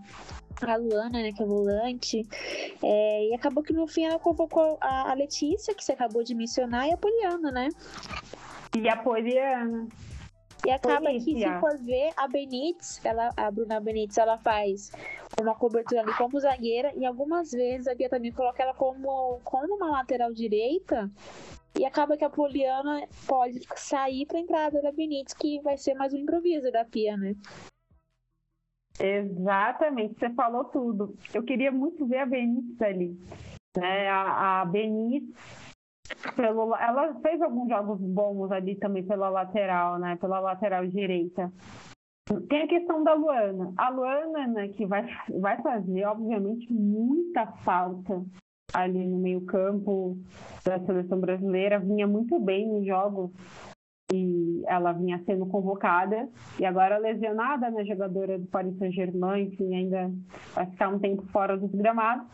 a 0.62 0.76
Luana, 0.76 1.22
né, 1.22 1.32
que 1.32 1.42
é 1.42 1.46
volante. 1.46 2.26
É, 2.82 3.28
e 3.28 3.34
acabou 3.34 3.62
que 3.62 3.72
no 3.72 3.86
fim 3.86 4.04
ela 4.04 4.18
convocou 4.18 4.78
a, 4.80 5.10
a, 5.10 5.14
Letícia, 5.14 5.74
que 5.74 5.84
você 5.84 5.92
acabou 5.92 6.22
de 6.22 6.34
mencionar, 6.34 6.88
e 6.88 6.92
a 6.92 6.96
Poliana, 6.96 7.50
né? 7.50 7.68
E 8.74 8.88
a 8.88 8.96
Poliana. 8.96 9.88
E 10.66 10.70
acaba 10.70 11.12
que, 11.12 11.20
se 11.20 11.60
for 11.60 11.76
ver, 11.78 12.10
a 12.16 12.26
Benítez, 12.26 13.00
ela, 13.04 13.30
a 13.36 13.50
Bruna 13.50 13.78
Benítez, 13.78 14.18
ela 14.18 14.36
faz 14.38 14.90
uma 15.40 15.54
cobertura 15.54 16.00
ali 16.00 16.12
como 16.14 16.40
zagueira, 16.40 16.92
e 16.96 17.04
algumas 17.04 17.52
vezes 17.52 17.86
a 17.86 17.94
Bia 17.94 18.08
também 18.08 18.32
coloca 18.32 18.62
ela 18.62 18.74
como, 18.74 19.40
como 19.44 19.76
uma 19.76 19.90
lateral 19.90 20.32
direita, 20.32 21.10
e 21.78 21.84
acaba 21.84 22.16
que 22.16 22.24
a 22.24 22.30
Poliana 22.30 23.06
pode 23.26 23.60
sair 23.76 24.26
para 24.26 24.40
entrada 24.40 24.80
da 24.80 24.90
Benítez, 24.90 25.34
que 25.34 25.60
vai 25.60 25.76
ser 25.76 25.94
mais 25.94 26.12
um 26.12 26.18
improviso 26.18 26.72
da 26.72 26.84
Pia, 26.84 27.16
né? 27.16 27.36
Exatamente, 28.98 30.18
você 30.18 30.30
falou 30.30 30.64
tudo. 30.64 31.14
Eu 31.34 31.42
queria 31.42 31.70
muito 31.70 32.06
ver 32.06 32.18
a 32.18 32.26
Benítez 32.26 32.80
ali. 32.80 33.18
Né? 33.76 34.08
A, 34.08 34.62
a 34.62 34.66
pelo, 36.36 36.74
ela 36.76 37.14
fez 37.20 37.40
alguns 37.42 37.68
jogos 37.68 38.00
bons 38.00 38.50
ali 38.50 38.76
também 38.76 39.04
pela 39.04 39.28
lateral, 39.28 39.98
né? 39.98 40.16
Pela 40.16 40.38
lateral 40.40 40.86
direita. 40.86 41.52
Tem 42.48 42.62
a 42.62 42.68
questão 42.68 43.04
da 43.04 43.14
Luana. 43.14 43.72
A 43.76 43.88
Luana, 43.88 44.46
né, 44.48 44.68
que 44.68 44.84
vai, 44.84 45.06
vai 45.40 45.62
fazer, 45.62 46.04
obviamente, 46.06 46.72
muita 46.72 47.46
falta 47.46 48.24
ali 48.74 49.06
no 49.06 49.18
meio-campo 49.18 50.18
da 50.64 50.80
seleção 50.80 51.20
brasileira, 51.20 51.78
vinha 51.78 52.06
muito 52.06 52.38
bem 52.40 52.66
nos 52.68 52.84
jogos 52.84 53.30
e 54.12 54.62
ela 54.66 54.92
vinha 54.92 55.22
sendo 55.26 55.46
convocada 55.46 56.28
e 56.58 56.64
agora 56.64 56.98
lesionada, 56.98 57.70
né, 57.70 57.84
jogadora 57.84 58.38
do 58.38 58.46
Paris 58.46 58.76
Saint-Germain, 58.78 59.46
enfim, 59.46 59.74
ainda 59.74 60.12
vai 60.54 60.66
ficar 60.66 60.88
um 60.88 60.98
tempo 60.98 61.22
fora 61.32 61.56
dos 61.56 61.70
gramados. 61.72 62.26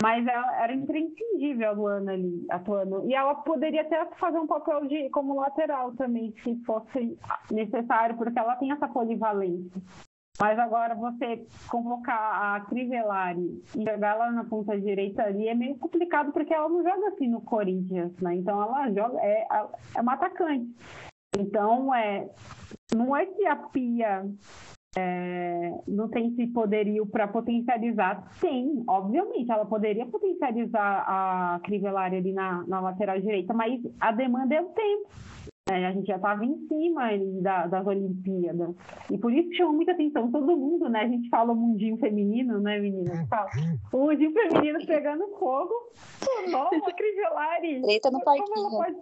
Mas 0.00 0.24
ela 0.26 0.62
era 0.62 0.72
imprescindível 0.72 1.70
a 1.70 1.72
Luana 1.72 2.12
ali 2.12 2.46
atuando. 2.48 3.04
E 3.10 3.14
ela 3.14 3.34
poderia 3.34 3.82
até 3.82 4.06
fazer 4.16 4.38
um 4.38 4.46
papel 4.46 4.86
de 4.86 5.10
como 5.10 5.40
lateral 5.40 5.92
também, 5.96 6.32
se 6.44 6.54
fosse 6.64 7.18
necessário, 7.50 8.16
porque 8.16 8.38
ela 8.38 8.54
tem 8.56 8.70
essa 8.70 8.86
polivalência. 8.86 9.82
Mas 10.40 10.56
agora 10.58 10.94
você 10.94 11.44
convocar 11.68 12.56
a 12.56 12.60
Crivellari 12.60 13.60
e 13.76 13.84
jogar 13.84 14.14
ela 14.14 14.30
na 14.30 14.44
ponta 14.44 14.78
direita 14.78 15.24
ali 15.24 15.48
é 15.48 15.54
meio 15.54 15.76
complicado 15.76 16.32
porque 16.32 16.54
ela 16.54 16.68
não 16.68 16.82
joga 16.82 17.08
assim 17.08 17.28
no 17.28 17.40
Corinthians, 17.40 18.12
né? 18.20 18.36
Então 18.36 18.62
ela 18.62 18.88
joga, 18.92 19.18
é, 19.20 19.46
é 19.96 20.00
uma 20.00 20.12
atacante. 20.12 20.72
Então, 21.36 21.94
é, 21.94 22.28
não 22.94 23.16
é 23.16 23.26
que 23.26 23.46
a 23.46 23.56
Pia 23.56 24.24
é, 24.96 25.72
não 25.86 26.08
tem 26.08 26.28
esse 26.28 26.46
poderio 26.48 27.06
para 27.06 27.28
potencializar. 27.28 28.32
Tem, 28.40 28.82
obviamente, 28.88 29.50
ela 29.50 29.66
poderia 29.66 30.06
potencializar 30.06 31.04
a 31.06 31.60
Crivellari 31.62 32.16
ali 32.16 32.32
na, 32.32 32.64
na 32.66 32.80
lateral 32.80 33.20
direita, 33.20 33.52
mas 33.52 33.80
a 34.00 34.12
demanda 34.12 34.54
é 34.54 34.60
o 34.60 34.66
tempo. 34.66 35.08
É, 35.70 35.86
a 35.86 35.92
gente 35.92 36.06
já 36.06 36.16
estava 36.16 36.44
em 36.44 36.66
cima 36.66 37.10
da, 37.42 37.66
das 37.66 37.86
Olimpíadas. 37.86 38.74
E 39.10 39.18
por 39.18 39.32
isso 39.32 39.54
chama 39.54 39.72
muita 39.72 39.92
atenção 39.92 40.30
todo 40.32 40.56
mundo, 40.56 40.88
né? 40.88 41.00
A 41.00 41.08
gente 41.08 41.28
fala 41.28 41.52
o 41.52 41.56
mundinho 41.56 41.98
feminino, 41.98 42.58
né, 42.58 42.78
meninas? 42.78 43.28
Fala, 43.28 43.50
o 43.92 44.06
mundinho 44.06 44.32
feminino 44.32 44.78
pegando 44.86 45.28
fogo. 45.38 45.74
Pô, 46.20 46.50
nova, 46.50 46.92
Crivellari. 46.96 47.82
Eita 47.86 48.10
no 48.10 48.22
parquinho. 48.24 48.70
Pode... 48.70 48.96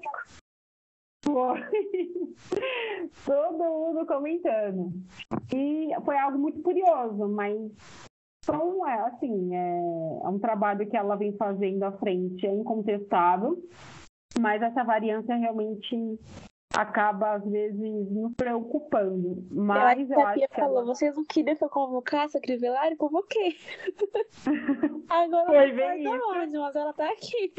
todo 3.25 3.59
mundo 3.59 4.07
comentando. 4.07 4.93
E 5.55 5.91
foi 6.05 6.19
algo 6.19 6.39
muito 6.39 6.63
curioso, 6.63 7.29
mas 7.29 7.57
então, 8.43 8.87
é, 8.87 8.95
assim, 9.09 9.57
é, 9.57 9.79
é 10.25 10.29
um 10.29 10.39
trabalho 10.39 10.89
que 10.89 10.97
ela 10.97 11.17
vem 11.17 11.37
fazendo 11.37 11.83
à 11.83 11.91
frente, 11.93 12.47
é 12.47 12.55
incontestável, 12.55 13.61
mas 14.39 14.63
essa 14.63 14.85
variância 14.85 15.35
realmente 15.35 15.97
acaba, 16.77 17.35
às 17.35 17.45
vezes, 17.45 17.79
nos 17.79 18.35
preocupando. 18.35 19.47
Mas 19.51 20.11
eu, 20.11 20.19
eu 20.19 20.27
acho 20.27 20.39
que. 20.39 20.45
A 20.45 20.49
falou, 20.49 20.79
ela... 20.79 20.87
vocês 20.87 21.17
não 21.17 21.25
queriam 21.25 21.57
que 21.57 21.65
eu 21.65 21.71
convocasse 21.71 22.37
a 22.37 22.41
Crivellari? 22.41 22.97
Convoquei. 22.97 23.57
Agora 25.09 25.47
Foi 25.47 25.73
bem 25.73 26.03
isso. 26.03 26.31
Onde, 26.35 26.59
mas 26.59 26.77
ela 26.77 26.93
tá 26.93 27.11
aqui. 27.11 27.53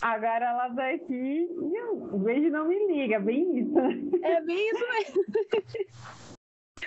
Agora 0.00 0.44
ela 0.46 0.74
tá 0.74 0.90
aqui 0.90 1.48
e 1.48 1.80
o 1.90 2.18
beijo 2.18 2.50
não 2.50 2.66
me 2.66 2.86
liga, 2.88 3.20
bem 3.20 3.58
isso. 3.58 3.78
É 4.22 4.40
bem 4.40 4.70
isso 4.70 4.88
mesmo. 4.88 5.24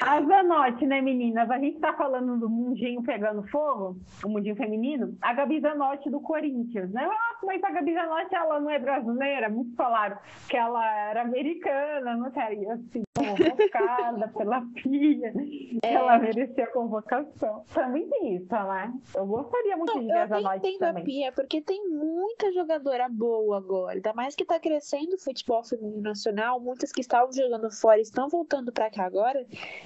A 0.02 0.22
Zanotti, 0.22 0.86
né, 0.86 1.02
meninas? 1.02 1.50
A 1.50 1.58
gente 1.58 1.80
tá 1.80 1.94
falando 1.94 2.38
do 2.38 2.50
mundinho 2.50 3.02
pegando 3.04 3.44
fogo, 3.44 3.98
o 4.24 4.30
mundinho 4.30 4.56
feminino. 4.56 5.18
A 5.22 5.34
Gabi 5.34 5.60
Zanotti 5.62 6.10
do 6.10 6.20
Corinthians, 6.20 6.92
né? 6.92 7.08
Mas 7.44 7.64
a 7.64 7.72
Gabi 7.72 7.94
Zanotti, 7.94 8.36
ela 8.36 8.60
não 8.60 8.70
é 8.70 8.80
brasileira. 8.80 9.50
Muitos 9.50 9.76
falaram 9.76 10.18
que 10.50 10.58
ela 10.58 10.86
era 11.10 11.22
americana, 11.22 12.18
não 12.18 12.28
estaria 12.28 12.74
assim, 12.74 13.04
convocada 13.18 14.28
pela 14.30 14.62
Pia, 14.76 15.32
que 15.32 15.80
é. 15.84 15.94
ela 15.94 16.18
merecia 16.18 16.68
convocação. 16.68 17.64
Também 17.74 18.08
tem 18.10 18.36
isso, 18.36 18.52
né? 18.52 18.94
Eu 19.16 19.26
gostaria 19.26 19.78
muito 19.78 19.94
não, 19.94 20.02
de 20.02 20.08
ver 20.08 20.18
a 20.18 20.28
Zanotti 20.28 20.74
eu 20.74 20.80
também. 20.80 21.04
a 21.04 21.06
Pia, 21.06 21.32
porque 21.32 21.62
tem 21.62 21.88
muita 21.90 22.52
jogadora 22.52 23.08
boa 23.10 23.58
agora. 23.58 23.96
Ainda 23.96 24.14
mais 24.14 24.36
que 24.36 24.46
tá 24.46 24.60
crescendo 24.60 25.14
o 25.16 25.20
futebol 25.20 25.64
feminino 25.64 26.02
nacional. 26.02 26.60
Muitas 26.60 26.92
que 26.92 27.02
estavam 27.02 27.32
jogando 27.32 27.72
fora 27.72 28.00
estão 28.00 28.28
voltando 28.28 28.72
para 28.72 28.90
cá 28.90 29.06
agora. 29.06 29.46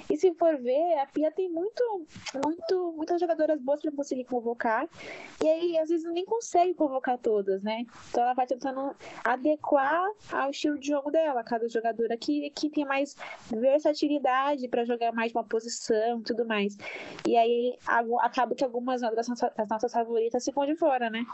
E 0.10 0.18
se 0.18 0.34
for 0.36 0.58
ver, 0.58 1.00
a 1.00 1.06
Pia 1.08 1.32
tem 1.32 1.50
muito, 1.50 2.06
muito, 2.46 2.94
muitas 2.96 3.20
jogadoras 3.20 3.60
boas 3.62 3.82
para 3.82 3.92
conseguir 3.92 4.26
convocar. 4.26 4.88
E 5.44 5.48
aí, 5.48 5.78
às 5.78 5.90
vezes, 5.90 6.06
nem 6.12 6.26
consegue 6.26 6.74
convocar 6.74 7.18
todas, 7.18 7.64
né? 7.64 7.86
Então 8.10 8.24
ela 8.24 8.34
vai 8.34 8.46
tentando 8.46 8.96
adequar 9.24 10.08
ao 10.32 10.50
estilo 10.50 10.78
de 10.78 10.88
jogo 10.88 11.12
dela, 11.12 11.44
cada 11.44 11.68
jogadora 11.68 12.18
que, 12.18 12.50
que 12.52 12.70
tem 12.70 12.86
mais 12.86 13.16
versatilidade 13.50 14.68
para 14.68 14.86
jogar 14.86 15.12
mais 15.12 15.32
uma 15.32 15.44
posição 15.44 16.20
e 16.20 16.24
tudo 16.24 16.46
mais. 16.46 16.78
E 17.28 17.36
aí 17.36 17.78
acaba 18.22 18.56
que 18.56 18.64
algumas 18.64 19.02
das 19.02 19.28
nossas, 19.28 19.54
das 19.56 19.70
nossas 19.70 19.92
favoritas 19.92 20.44
ficam 20.44 20.66
de 20.66 20.76
fora, 20.76 21.10
né? 21.10 21.26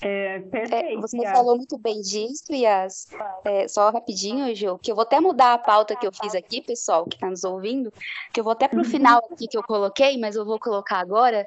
É, 0.00 0.38
perfeito. 0.40 0.98
É, 0.98 1.00
você 1.00 1.22
falou 1.22 1.56
muito 1.56 1.76
bem 1.76 2.00
disso, 2.00 2.52
Yas. 2.52 3.08
É, 3.44 3.66
só 3.66 3.90
rapidinho, 3.90 4.54
Gil, 4.54 4.78
que 4.78 4.90
eu 4.90 4.94
vou 4.94 5.02
até 5.02 5.18
mudar 5.20 5.54
a 5.54 5.58
pauta 5.58 5.96
que 5.96 6.06
eu 6.06 6.12
fiz 6.12 6.34
aqui, 6.34 6.60
pessoal, 6.60 7.04
que 7.04 7.16
está 7.16 7.28
nos 7.28 7.44
ouvindo, 7.44 7.92
que 8.32 8.38
eu 8.38 8.44
vou 8.44 8.52
até 8.52 8.68
para 8.68 8.78
o 8.78 8.82
uhum. 8.82 8.88
final 8.88 9.22
aqui 9.30 9.48
que 9.48 9.58
eu 9.58 9.62
coloquei, 9.62 10.16
mas 10.18 10.36
eu 10.36 10.44
vou 10.44 10.58
colocar 10.58 10.98
agora, 10.98 11.46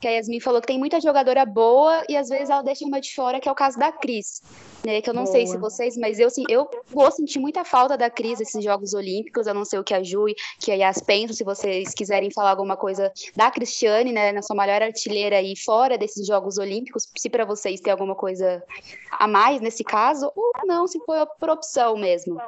que 0.00 0.08
a 0.08 0.12
Yasmin 0.12 0.40
falou 0.40 0.60
que 0.60 0.66
tem 0.66 0.78
muita 0.78 1.00
jogadora 1.00 1.44
boa 1.44 2.02
e 2.08 2.16
às 2.16 2.28
vezes 2.28 2.48
ela 2.48 2.62
deixa 2.62 2.84
uma 2.84 3.00
de 3.00 3.14
fora, 3.14 3.40
que 3.40 3.48
é 3.48 3.52
o 3.52 3.54
caso 3.54 3.78
da 3.78 3.92
Cris. 3.92 4.42
Né, 4.82 5.02
que 5.02 5.10
eu 5.10 5.14
não 5.14 5.24
boa. 5.24 5.32
sei 5.32 5.46
se 5.46 5.58
vocês, 5.58 5.94
mas 5.98 6.18
eu, 6.18 6.28
assim, 6.28 6.42
eu 6.48 6.66
vou 6.86 7.10
sentir 7.10 7.38
muita 7.38 7.66
falta 7.66 7.98
da 7.98 8.08
Cris 8.08 8.38
nesses 8.38 8.64
Jogos 8.64 8.94
Olímpicos, 8.94 9.46
eu 9.46 9.52
não 9.52 9.62
sei 9.62 9.78
o 9.78 9.84
que 9.84 9.92
a 9.92 10.02
Ju 10.02 10.26
e 10.26 10.34
que 10.58 10.72
a 10.72 10.74
Yas 10.74 11.02
pensam, 11.02 11.36
se 11.36 11.44
vocês 11.44 11.92
quiserem 11.92 12.30
falar 12.30 12.48
alguma 12.48 12.78
coisa 12.78 13.12
da 13.36 13.50
Cristiane, 13.50 14.10
né, 14.10 14.32
na 14.32 14.40
sua 14.40 14.56
maior 14.56 14.80
artilheira 14.80 15.36
aí 15.36 15.54
fora 15.54 15.98
desses 15.98 16.26
Jogos 16.26 16.56
Olímpicos, 16.56 17.06
se 17.14 17.28
para 17.28 17.44
vocês 17.44 17.78
tem 17.78 17.89
alguma 17.90 18.14
coisa 18.14 18.64
a 19.10 19.26
mais 19.26 19.60
nesse 19.60 19.84
caso, 19.84 20.30
ou 20.34 20.52
não, 20.64 20.86
se 20.86 20.98
foi 21.04 21.18
por 21.38 21.50
opção 21.50 21.96
mesmo. 21.96 22.38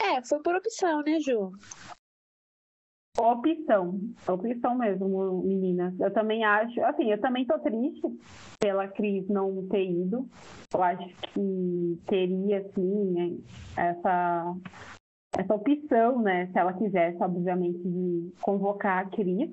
É, 0.00 0.22
foi 0.24 0.40
por 0.42 0.54
opção, 0.54 1.02
né, 1.02 1.20
Ju? 1.20 1.52
Opção, 3.18 4.00
opção 4.26 4.74
mesmo, 4.76 5.42
meninas. 5.42 5.98
Eu 6.00 6.12
também 6.12 6.44
acho, 6.44 6.82
assim, 6.84 7.10
eu 7.10 7.20
também 7.20 7.44
tô 7.44 7.58
triste 7.58 8.00
pela 8.58 8.88
Cris 8.88 9.28
não 9.28 9.66
ter 9.68 9.84
ido. 9.84 10.28
Eu 10.72 10.82
acho 10.82 11.08
que 11.08 12.00
teria, 12.06 12.60
assim, 12.60 13.44
essa, 13.76 14.56
essa 15.36 15.54
opção, 15.54 16.20
né, 16.20 16.46
se 16.46 16.58
ela 16.58 16.72
quisesse, 16.72 17.22
obviamente, 17.22 17.78
de 17.78 18.32
convocar 18.40 18.98
a 18.98 19.10
Cris. 19.10 19.50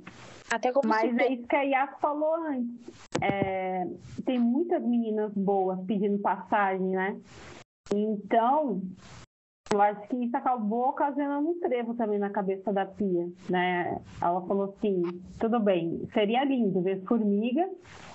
Até 0.50 0.72
como 0.72 0.88
Mas 0.88 1.16
é 1.18 1.34
isso 1.34 1.48
que 1.48 1.56
a 1.56 1.62
Yas 1.62 2.00
falou 2.00 2.36
antes. 2.36 2.76
É, 3.22 3.86
tem 4.26 4.40
muitas 4.40 4.82
meninas 4.82 5.34
boas 5.34 5.80
pedindo 5.86 6.20
passagem, 6.20 6.88
né? 6.88 7.20
Então, 7.94 8.82
eu 9.72 9.82
acho 9.82 10.08
que 10.08 10.16
isso 10.16 10.36
acabou 10.36 10.90
ocasionando 10.90 11.50
um 11.50 11.60
trevo 11.60 11.94
também 11.94 12.18
na 12.18 12.30
cabeça 12.30 12.72
da 12.72 12.86
Pia, 12.86 13.30
né? 13.50 14.02
Ela 14.22 14.42
falou 14.42 14.74
assim, 14.76 15.02
tudo 15.40 15.60
bem, 15.60 16.08
seria 16.14 16.44
lindo 16.44 16.82
ver 16.82 17.04
Formiga, 17.04 17.70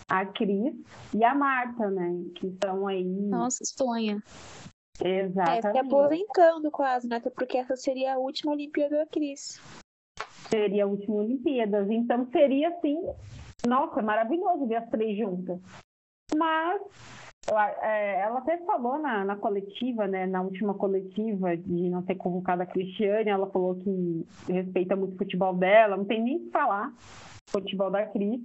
a 0.09 0.27
Cris 0.27 0.75
e 1.15 1.23
a 1.23 1.35
Marta, 1.35 1.91
né? 1.91 2.25
Que 2.35 2.49
estão 2.49 2.87
aí... 2.87 3.05
Nossa, 3.05 3.65
sonha. 3.65 4.23
Exatamente. 5.05 5.67
É, 5.67 5.73
se 5.73 5.79
aposentando 5.79 6.71
quase, 6.71 7.09
né? 7.09 7.17
Até 7.17 7.31
porque 7.31 7.59
essa 7.59 7.77
seria 7.77 8.15
a 8.15 8.19
última 8.19 8.53
Olimpíada 8.53 8.99
da 8.99 9.07
Cris 9.07 9.61
seria 10.53 10.85
a 10.85 10.87
última 10.87 11.17
Olimpíadas. 11.17 11.91
Então 11.91 12.27
seria 12.31 12.69
assim, 12.69 13.03
nossa, 13.67 14.03
maravilhoso 14.03 14.67
ver 14.67 14.77
as 14.77 14.91
três 14.91 15.17
juntas. 15.17 15.59
Mas 16.37 16.83
é, 17.81 18.21
ela 18.21 18.39
até 18.39 18.59
falou 18.59 18.99
na, 18.99 19.25
na, 19.25 19.37
coletiva, 19.37 20.07
né, 20.07 20.27
na 20.27 20.43
última 20.43 20.75
coletiva 20.75 21.57
de 21.57 21.89
não 21.89 22.03
ter 22.03 22.17
convocado 22.17 22.63
a 22.63 22.67
Cristiane, 22.67 23.31
ela 23.31 23.51
falou 23.51 23.77
que 23.77 24.27
respeita 24.49 24.95
muito 24.95 25.15
o 25.15 25.19
futebol 25.19 25.55
dela, 25.55 25.97
não 25.97 26.05
tem 26.05 26.23
nem 26.23 26.37
o 26.37 26.41
que 26.41 26.51
falar 26.51 26.93
futebol 27.49 27.91
da 27.91 28.07
Cris. 28.07 28.41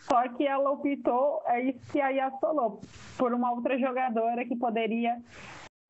Só 0.00 0.28
que 0.28 0.46
ela 0.46 0.70
optou, 0.70 1.42
é 1.46 1.62
isso 1.62 1.92
que 1.92 2.00
a 2.00 2.08
Yas 2.08 2.32
falou, 2.40 2.80
por 3.18 3.34
uma 3.34 3.52
outra 3.52 3.78
jogadora 3.78 4.44
que 4.46 4.56
poderia 4.56 5.20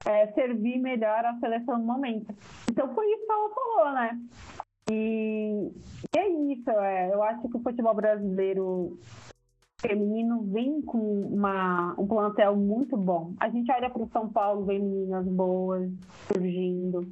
é, 0.06 0.26
servir 0.32 0.78
melhor 0.78 1.24
a 1.24 1.38
seleção 1.38 1.78
no 1.78 1.84
momento. 1.84 2.34
Então 2.70 2.94
foi 2.94 3.06
isso 3.10 3.26
que 3.26 3.32
ela 3.32 3.50
falou, 3.50 3.92
né? 3.92 4.20
E, 4.90 5.70
e 6.14 6.18
é 6.18 6.28
isso, 6.52 6.70
é, 6.70 7.12
eu 7.12 7.22
acho 7.22 7.48
que 7.48 7.56
o 7.56 7.62
futebol 7.62 7.94
brasileiro 7.94 8.98
feminino 9.80 10.42
vem 10.44 10.80
com 10.82 10.98
uma, 10.98 11.94
um 11.98 12.06
plantel 12.06 12.56
muito 12.56 12.96
bom. 12.96 13.34
A 13.38 13.48
gente 13.48 13.70
olha 13.70 13.90
para 13.90 14.02
o 14.02 14.08
São 14.08 14.28
Paulo, 14.28 14.64
vem 14.64 14.80
meninas 14.80 15.26
boas 15.26 15.90
surgindo, 16.32 17.06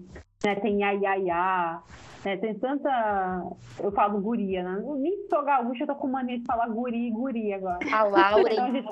né? 0.45 0.55
tem 0.57 0.85
a 0.85 0.91
Yaya, 0.91 1.83
né? 2.25 2.37
Tem 2.37 2.55
tanta. 2.55 3.51
Eu 3.79 3.91
falo 3.93 4.21
guria, 4.21 4.63
né? 4.63 4.81
Eu 4.85 4.97
nem 4.97 5.27
sou 5.29 5.45
gaúcha, 5.45 5.83
eu 5.83 5.87
tô 5.87 5.95
com 5.97 6.09
mania 6.09 6.39
de 6.39 6.45
falar 6.45 6.69
guri 6.69 7.09
e 7.09 7.11
guri 7.11 7.53
agora. 7.53 7.79
A 7.93 8.03
Laura, 8.05 8.53
então, 8.53 8.73
gente... 8.73 8.89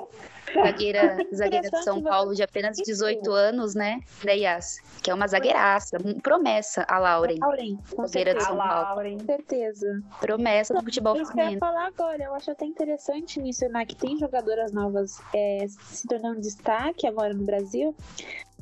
zagueira, 0.53 1.17
zagueira 1.33 1.69
de 1.69 1.83
São 1.83 2.01
Paulo 2.01 2.35
de 2.35 2.43
apenas 2.43 2.77
18 2.77 3.31
anos, 3.31 3.73
né? 3.75 3.99
Da 4.23 4.33
Yas, 4.33 4.79
que 5.01 5.09
é 5.09 5.13
uma 5.13 5.27
zagueiraça, 5.27 5.97
promessa, 6.21 6.85
a 6.89 6.99
Lauren. 6.99 7.37
Lauren, 7.39 7.77
zagueira 8.07 8.35
de 8.35 8.43
São 8.43 8.57
Paulo. 8.57 9.01
Com 9.17 9.25
certeza. 9.25 10.03
Promessa 10.19 10.73
do 10.73 10.83
futebol 10.83 11.15
feminino. 11.15 11.41
Eu 11.41 11.47
quero 11.47 11.59
falar 11.59 11.87
agora, 11.87 12.23
eu 12.23 12.33
acho 12.35 12.51
até 12.51 12.65
interessante 12.65 13.39
mencionar 13.39 13.85
que 13.85 13.95
tem 13.95 14.17
jogadoras 14.17 14.71
novas 14.71 15.21
é, 15.33 15.65
se 15.67 16.07
tornando 16.07 16.41
destaque 16.41 17.07
agora 17.07 17.33
no 17.33 17.45
Brasil, 17.45 17.95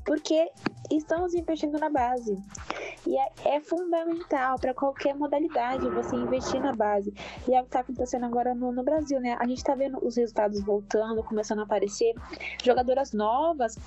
porque 0.05 0.49
estamos 0.89 1.33
investindo 1.33 1.77
na 1.77 1.89
base. 1.89 2.37
E 3.05 3.17
é, 3.17 3.55
é 3.55 3.59
fundamental 3.59 4.59
para 4.59 4.73
qualquer 4.73 5.15
modalidade 5.15 5.89
você 5.89 6.15
investir 6.15 6.61
na 6.61 6.73
base. 6.73 7.13
E 7.47 7.53
é 7.53 7.59
o 7.59 7.63
que 7.63 7.69
está 7.69 7.79
acontecendo 7.79 8.25
agora 8.25 8.53
no, 8.53 8.71
no, 8.71 8.83
Brasil, 8.83 9.19
né? 9.19 9.37
A 9.39 9.47
gente 9.47 9.57
está 9.57 9.75
vendo 9.75 9.97
os 10.05 10.17
resultados 10.17 10.61
voltando, 10.61 11.23
começando 11.23 11.59
a 11.59 11.63
aparecer, 11.63 12.13
jogadoras 12.63 13.13
novas 13.13 13.77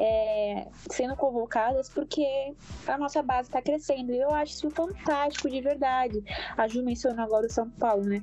é, 0.00 0.66
sendo 0.90 1.14
convocadas 1.16 1.88
porque 1.88 2.54
a 2.86 2.96
nossa 2.96 3.22
base 3.22 3.48
está 3.48 3.60
crescendo. 3.60 4.12
E 4.12 4.20
eu 4.20 4.30
acho 4.30 4.54
isso 4.54 4.70
fantástico, 4.70 5.50
de 5.50 5.60
verdade. 5.60 6.22
A 6.56 6.66
Ju 6.66 6.82
mencionou 6.82 7.24
agora 7.24 7.46
o 7.46 7.50
São 7.50 7.68
Paulo, 7.70 8.04
né? 8.04 8.22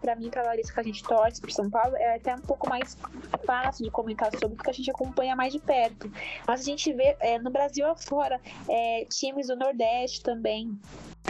Para 0.00 0.16
mim, 0.16 0.30
para 0.30 0.42
Larissa, 0.42 0.72
que 0.72 0.80
a 0.80 0.82
gente 0.82 1.02
torce 1.04 1.40
para 1.40 1.50
São 1.50 1.70
Paulo, 1.70 1.96
é 1.96 2.16
até 2.16 2.34
um 2.34 2.40
pouco 2.40 2.68
mais 2.68 2.96
fácil 3.44 3.84
de 3.84 3.90
comentar 3.90 4.30
sobre, 4.38 4.56
porque 4.56 4.70
a 4.70 4.74
gente 4.74 4.90
acompanha 4.90 5.36
mais 5.36 5.52
de 5.52 5.58
perto. 5.58 6.10
Mas 6.46 6.60
a 6.60 6.64
gente 6.64 6.75
vê 6.92 7.16
é, 7.20 7.38
no 7.38 7.50
Brasil 7.50 7.66
Brasil 7.76 7.86
afora, 7.86 8.40
é, 8.68 9.04
times 9.06 9.48
do 9.48 9.56
Nordeste 9.56 10.22
também 10.22 10.78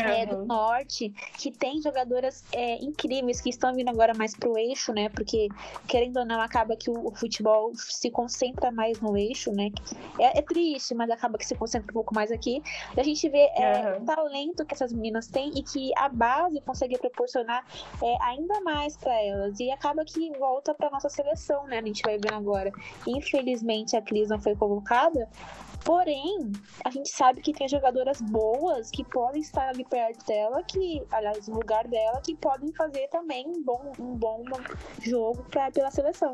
é, 0.03 0.27
do 0.27 0.45
norte, 0.45 1.11
que 1.39 1.51
tem 1.51 1.81
jogadoras 1.81 2.45
é, 2.53 2.77
incríveis 2.77 3.41
que 3.41 3.51
estão 3.51 3.75
vindo 3.75 3.89
agora 3.89 4.15
mais 4.15 4.35
pro 4.35 4.57
eixo, 4.57 4.93
né? 4.93 5.09
Porque, 5.09 5.49
querendo 5.87 6.19
ou 6.19 6.25
não, 6.25 6.41
acaba 6.41 6.77
que 6.77 6.91
o, 6.91 7.09
o 7.09 7.15
futebol 7.15 7.73
se 7.75 8.11
concentra 8.11 8.71
mais 8.71 9.01
no 9.01 9.17
eixo, 9.17 9.53
né? 9.53 9.71
É, 10.19 10.39
é, 10.39 10.43
triste, 10.43 10.95
mas 10.95 11.11
acaba 11.11 11.39
que 11.39 11.47
se 11.47 11.55
concentra 11.55 11.91
um 11.91 11.95
pouco 11.95 12.15
mais 12.15 12.31
aqui. 12.31 12.63
E 12.97 13.01
a 13.01 13.03
gente 13.03 13.29
vê 13.29 13.49
uhum. 13.57 14.03
o 14.03 14.07
talento 14.07 14.65
que 14.65 14.75
essas 14.75 14.93
meninas 14.93 15.27
têm 15.27 15.51
e 15.57 15.63
que 15.63 15.93
a 15.97 16.09
base 16.09 16.61
consegue 16.61 16.99
proporcionar 16.99 17.65
é, 18.03 18.17
ainda 18.23 18.61
mais 18.61 18.97
para 18.97 19.15
elas. 19.23 19.59
E 19.61 19.71
acaba 19.71 20.05
que 20.05 20.31
volta 20.39 20.75
para 20.75 20.91
nossa 20.91 21.09
seleção, 21.09 21.67
né? 21.67 21.79
A 21.79 21.83
gente 21.83 22.03
vai 22.03 22.19
vendo 22.19 22.35
agora. 22.35 22.73
Infelizmente, 23.07 23.97
a 23.97 24.03
Cris 24.03 24.29
não 24.29 24.41
foi 24.41 24.55
convocada, 24.55 25.29
Porém, 25.87 26.51
a 26.85 26.91
gente 26.91 27.09
sabe 27.09 27.41
que 27.41 27.53
tem 27.53 27.69
jogadoras 27.69 28.21
boas 28.21 28.91
que 28.91 29.05
podem 29.05 29.41
estar 29.41 29.69
ali 29.69 29.85
perto 29.87 30.25
dela, 30.27 30.62
que, 30.62 31.03
aliás, 31.11 31.49
no 31.49 31.57
lugar 31.57 31.87
dela, 31.87 32.20
que 32.20 32.35
podem 32.37 32.72
fazer 32.72 33.09
também 33.09 33.46
um 33.46 33.62
bom, 33.62 33.92
um 33.99 34.14
bom 34.14 34.44
jogo 35.01 35.44
pra, 35.51 35.70
pela 35.70 35.90
seleção. 35.90 36.33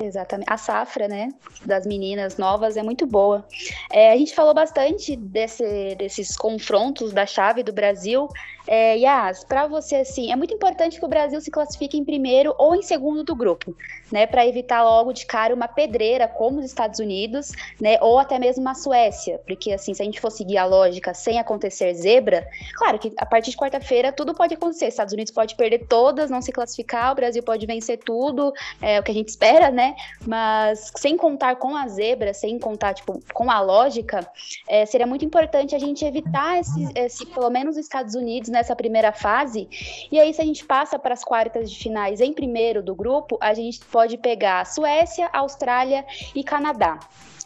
Exatamente. 0.00 0.50
A 0.50 0.56
safra, 0.56 1.06
né, 1.06 1.28
das 1.64 1.86
meninas 1.86 2.36
novas 2.36 2.76
é 2.76 2.82
muito 2.82 3.06
boa. 3.06 3.46
É, 3.90 4.12
a 4.12 4.16
gente 4.16 4.34
falou 4.34 4.54
bastante 4.54 5.14
desse, 5.16 5.94
desses 5.96 6.36
confrontos 6.36 7.12
da 7.12 7.26
chave 7.26 7.62
do 7.62 7.72
Brasil. 7.72 8.28
É, 8.66 8.96
Yas, 8.96 9.44
para 9.44 9.66
você, 9.66 9.96
assim, 9.96 10.30
é 10.30 10.36
muito 10.36 10.54
importante 10.54 10.98
que 10.98 11.04
o 11.04 11.08
Brasil 11.08 11.40
se 11.40 11.50
classifique 11.50 11.98
em 11.98 12.04
primeiro 12.04 12.54
ou 12.58 12.74
em 12.76 12.82
segundo 12.82 13.24
do 13.24 13.34
grupo, 13.34 13.76
né, 14.10 14.26
para 14.26 14.46
evitar 14.46 14.84
logo 14.84 15.12
de 15.12 15.26
cara 15.26 15.54
uma 15.54 15.66
pedreira 15.66 16.28
como 16.28 16.60
os 16.60 16.64
Estados 16.64 17.00
Unidos, 17.00 17.50
né, 17.80 17.98
ou 18.00 18.18
até 18.18 18.38
mesmo 18.38 18.68
a 18.68 18.74
Suécia, 18.74 19.40
porque, 19.46 19.72
assim, 19.72 19.94
se 19.94 20.02
a 20.02 20.04
gente 20.04 20.20
for 20.20 20.30
seguir 20.30 20.58
a 20.58 20.64
lógica 20.64 21.12
sem 21.12 21.40
acontecer 21.40 21.92
zebra, 21.94 22.46
claro 22.76 22.98
que 22.98 23.12
a 23.16 23.26
partir 23.26 23.50
de 23.50 23.56
quarta-feira 23.56 24.12
tudo 24.12 24.34
pode 24.34 24.54
acontecer. 24.54 24.86
Estados 24.86 25.12
Unidos 25.12 25.32
pode 25.32 25.56
perder 25.56 25.86
todas, 25.86 26.30
não 26.30 26.40
se 26.40 26.52
classificar, 26.52 27.12
o 27.12 27.14
Brasil 27.16 27.42
pode 27.42 27.66
vencer 27.66 27.98
tudo, 27.98 28.52
é 28.80 29.00
o 29.00 29.02
que 29.02 29.10
a 29.10 29.14
gente 29.14 29.28
espera, 29.28 29.70
né, 29.70 29.96
mas 30.24 30.92
sem 30.96 31.16
contar 31.16 31.56
com 31.56 31.74
a 31.76 31.88
zebra, 31.88 32.32
sem 32.32 32.58
contar, 32.58 32.94
tipo, 32.94 33.20
com 33.34 33.50
a 33.50 33.60
lógica, 33.60 34.24
é, 34.68 34.86
seria 34.86 35.06
muito 35.06 35.24
importante 35.24 35.74
a 35.74 35.78
gente 35.78 36.04
evitar 36.04 36.60
esse, 36.60 36.88
esse, 36.94 37.26
pelo 37.26 37.50
menos 37.50 37.76
os 37.76 37.82
Estados 37.82 38.14
Unidos 38.14 38.51
nessa 38.52 38.76
primeira 38.76 39.12
fase. 39.12 39.68
E 40.10 40.20
aí, 40.20 40.32
se 40.32 40.40
a 40.40 40.44
gente 40.44 40.64
passa 40.64 40.98
para 40.98 41.14
as 41.14 41.24
quartas 41.24 41.70
de 41.70 41.78
finais 41.78 42.20
em 42.20 42.32
primeiro 42.32 42.82
do 42.82 42.94
grupo, 42.94 43.38
a 43.40 43.54
gente 43.54 43.80
pode 43.86 44.16
pegar 44.16 44.64
Suécia, 44.66 45.28
Austrália 45.32 46.04
e 46.34 46.44
Canadá. 46.44 47.00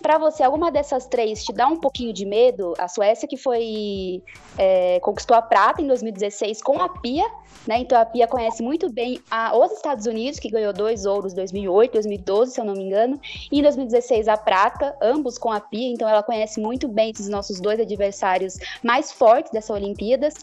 Para 0.06 0.18
você, 0.18 0.44
alguma 0.44 0.70
dessas 0.70 1.04
três 1.08 1.42
te 1.42 1.52
dá 1.52 1.66
um 1.66 1.80
pouquinho 1.80 2.12
de 2.12 2.24
medo? 2.24 2.74
A 2.78 2.86
Suécia 2.86 3.26
que 3.26 3.36
foi 3.36 4.22
é, 4.56 5.00
conquistou 5.00 5.36
a 5.36 5.42
prata 5.42 5.82
em 5.82 5.86
2016 5.88 6.62
com 6.62 6.80
a 6.80 6.88
Pia, 6.88 7.24
né? 7.66 7.80
Então 7.80 8.00
a 8.00 8.04
Pia 8.04 8.28
conhece 8.28 8.62
muito 8.62 8.88
bem 8.88 9.20
a, 9.28 9.58
os 9.58 9.72
Estados 9.72 10.06
Unidos, 10.06 10.38
que 10.38 10.48
ganhou 10.48 10.72
dois 10.72 11.06
ouros 11.06 11.32
em 11.32 11.34
2008, 11.34 11.94
2012, 11.94 12.52
se 12.52 12.60
eu 12.60 12.64
não 12.64 12.74
me 12.74 12.84
engano, 12.84 13.20
e 13.50 13.58
em 13.58 13.62
2016 13.62 14.28
a 14.28 14.36
prata, 14.36 14.96
ambos 15.02 15.38
com 15.38 15.50
a 15.50 15.58
Pia. 15.58 15.88
Então 15.88 16.08
ela 16.08 16.22
conhece 16.22 16.60
muito 16.60 16.86
bem 16.86 17.10
esses 17.10 17.28
nossos 17.28 17.58
dois 17.58 17.80
adversários 17.80 18.58
mais 18.84 19.10
fortes 19.10 19.50
dessa 19.50 19.74
Olimpíadas. 19.74 20.34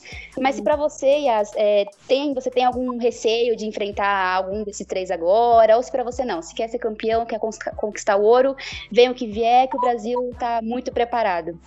Mas 0.42 0.58
se 0.58 0.62
para 0.62 0.76
você, 0.76 1.08
Yas, 1.08 1.54
é, 1.56 1.86
tem, 2.06 2.34
você 2.34 2.52
tem 2.52 2.66
algum 2.66 2.98
receio 2.98 3.56
de 3.56 3.66
enfrentar 3.66 4.36
algum 4.36 4.62
desses 4.62 4.86
três 4.86 5.10
agora, 5.10 5.78
ou 5.78 5.84
se 5.84 5.90
para 5.90 6.04
você 6.04 6.26
não, 6.26 6.42
se 6.42 6.54
quer 6.54 6.68
ser 6.68 6.80
campeão, 6.80 7.26
quer 7.26 7.40
conquistar 7.78 8.18
o 8.18 8.24
ouro, 8.24 8.58
vem 8.92 9.10
o 9.10 9.14
que 9.14 9.26
vier 9.26 9.53
é 9.54 9.68
que 9.68 9.78
o 9.78 9.82
Brasil 9.82 10.30
está 10.32 10.62
muito 10.62 10.92
preparado? 10.92 11.60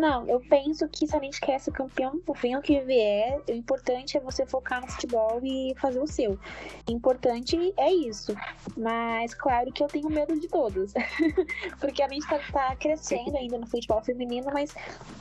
Não, 0.00 0.26
eu 0.26 0.40
penso 0.40 0.88
que 0.88 1.06
se 1.06 1.14
a 1.14 1.20
gente 1.20 1.38
quer 1.38 1.60
ser 1.60 1.72
campeão, 1.72 2.18
venha 2.40 2.58
o 2.58 2.62
que 2.62 2.80
vier, 2.80 3.38
o 3.46 3.52
importante 3.52 4.16
é 4.16 4.20
você 4.20 4.46
focar 4.46 4.80
no 4.80 4.90
futebol 4.90 5.38
e 5.42 5.74
fazer 5.76 6.00
o 6.00 6.06
seu. 6.06 6.38
O 6.88 6.90
importante 6.90 7.74
é 7.76 7.92
isso. 7.92 8.34
Mas 8.78 9.34
claro 9.34 9.70
que 9.70 9.82
eu 9.82 9.88
tenho 9.88 10.08
medo 10.08 10.40
de 10.40 10.48
todos. 10.48 10.94
Porque 11.78 12.02
a 12.02 12.08
gente 12.08 12.26
tá, 12.26 12.40
tá, 12.50 12.76
crescendo 12.76 13.36
ainda 13.36 13.58
no 13.58 13.66
futebol 13.66 14.02
feminino, 14.02 14.46
mas 14.54 14.74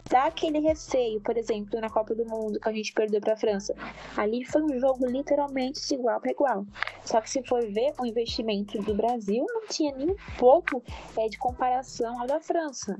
dá 0.09 0.27
aquele 0.27 0.59
receio, 0.59 1.19
por 1.19 1.35
exemplo, 1.35 1.81
na 1.81 1.89
Copa 1.89 2.15
do 2.15 2.25
Mundo 2.25 2.57
que 2.57 2.69
a 2.69 2.71
gente 2.71 2.93
perdeu 2.93 3.19
pra 3.19 3.35
França. 3.35 3.75
Ali 4.15 4.45
foi 4.45 4.63
um 4.63 4.79
jogo 4.79 5.05
literalmente 5.07 5.85
de 5.85 5.93
igual 5.93 6.21
para 6.21 6.31
igual. 6.31 6.65
Só 7.03 7.19
que 7.19 7.29
se 7.29 7.43
for 7.43 7.61
ver 7.69 7.91
o 7.99 8.05
investimento 8.05 8.81
do 8.81 8.95
Brasil, 8.95 9.45
não 9.45 9.67
tinha 9.67 9.93
nem 9.93 10.11
um 10.11 10.15
pouco 10.37 10.81
é, 11.17 11.27
de 11.27 11.37
comparação 11.37 12.21
ao 12.21 12.27
da 12.27 12.39
França 12.39 12.97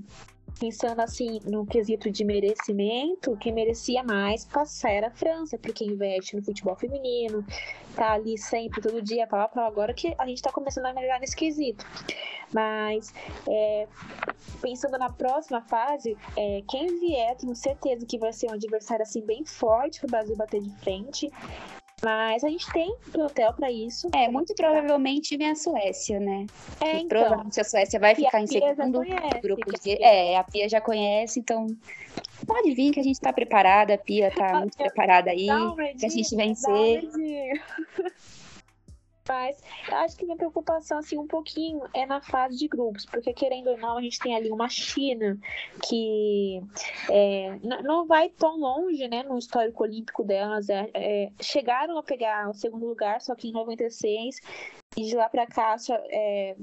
pensando 0.59 0.99
assim 0.99 1.39
no 1.45 1.65
quesito 1.65 2.11
de 2.11 2.23
merecimento, 2.25 3.37
quem 3.37 3.53
merecia 3.53 4.03
mais 4.03 4.45
passar 4.45 4.91
era 4.91 5.07
a 5.07 5.11
França, 5.11 5.57
porque 5.57 5.85
investe 5.85 6.35
no 6.35 6.43
futebol 6.43 6.75
feminino, 6.75 7.45
tá 7.95 8.13
ali 8.13 8.37
sempre, 8.37 8.81
todo 8.81 9.01
dia, 9.01 9.25
pau 9.25 9.39
a 9.39 9.47
pau. 9.47 9.65
Agora 9.65 9.93
que 9.93 10.13
a 10.17 10.27
gente 10.27 10.41
tá 10.41 10.51
começando 10.51 10.85
a 10.85 10.93
melhorar 10.93 11.19
nesse 11.19 11.35
quesito. 11.35 11.85
Mas 12.53 13.13
é, 13.47 13.87
pensando 14.61 14.97
na 14.97 15.09
próxima 15.09 15.61
fase, 15.61 16.17
é, 16.35 16.61
quem 16.69 16.99
vier, 16.99 17.35
tenho 17.37 17.55
certeza 17.55 18.05
que 18.05 18.17
vai 18.17 18.33
ser 18.33 18.47
um 18.47 18.53
adversário 18.53 19.03
assim 19.03 19.21
bem 19.21 19.45
forte 19.45 19.99
para 19.99 20.07
o 20.07 20.11
Brasil 20.11 20.35
bater 20.35 20.61
de 20.61 20.71
frente. 20.79 21.31
Mas 22.03 22.43
a 22.43 22.49
gente 22.49 22.71
tem 22.71 22.95
plantel 23.11 23.53
para 23.53 23.71
isso. 23.71 24.09
É, 24.13 24.29
muito 24.29 24.53
provavelmente 24.55 25.35
vem 25.37 25.51
a 25.51 25.55
Suécia, 25.55 26.19
né? 26.19 26.45
É, 26.79 26.97
então. 26.97 27.07
Provavelmente 27.07 27.59
a 27.59 27.63
Suécia 27.63 27.99
vai 27.99 28.15
ficar 28.15 28.41
em 28.41 28.47
segundo 28.47 29.01
grupo 29.41 29.71
de. 29.81 30.01
É, 30.01 30.37
a 30.37 30.43
Pia 30.43 30.69
já 30.69 30.79
conhece, 30.79 31.39
então 31.39 31.67
pode 32.47 32.73
vir 32.73 32.91
que 32.91 32.99
a 32.99 33.03
gente 33.03 33.19
tá 33.19 33.33
preparada, 33.33 33.93
a 33.93 33.97
Pia 33.97 34.31
tá 34.31 34.59
muito 34.59 34.77
preparada 34.77 35.29
aí, 35.31 35.47
que 35.97 36.05
a 36.05 36.09
gente 36.09 36.35
vencer. 36.35 37.09
Mas 39.29 39.61
eu 39.87 39.95
acho 39.97 40.17
que 40.17 40.25
minha 40.25 40.35
preocupação, 40.35 40.97
assim, 40.97 41.15
um 41.15 41.27
pouquinho 41.27 41.83
é 41.93 42.03
na 42.03 42.19
fase 42.19 42.57
de 42.57 42.67
grupos, 42.67 43.05
porque 43.05 43.31
querendo 43.31 43.69
ou 43.69 43.77
não, 43.77 43.99
a 43.99 44.01
gente 44.01 44.17
tem 44.17 44.35
ali 44.35 44.49
uma 44.49 44.67
China 44.67 45.37
que 45.87 46.59
é, 47.11 47.59
não 47.83 48.07
vai 48.07 48.29
tão 48.29 48.57
longe, 48.57 49.07
né, 49.07 49.21
no 49.21 49.37
histórico 49.37 49.83
olímpico 49.83 50.23
delas. 50.23 50.67
É, 50.67 50.89
é, 50.95 51.31
chegaram 51.39 51.95
a 51.99 52.01
pegar 52.01 52.49
o 52.49 52.55
segundo 52.55 52.87
lugar, 52.87 53.21
só 53.21 53.35
que 53.35 53.49
em 53.49 53.51
96, 53.51 54.41
e 54.97 55.03
de 55.03 55.15
lá 55.15 55.29
para 55.29 55.45
cá 55.45 55.75
é, 56.09 56.55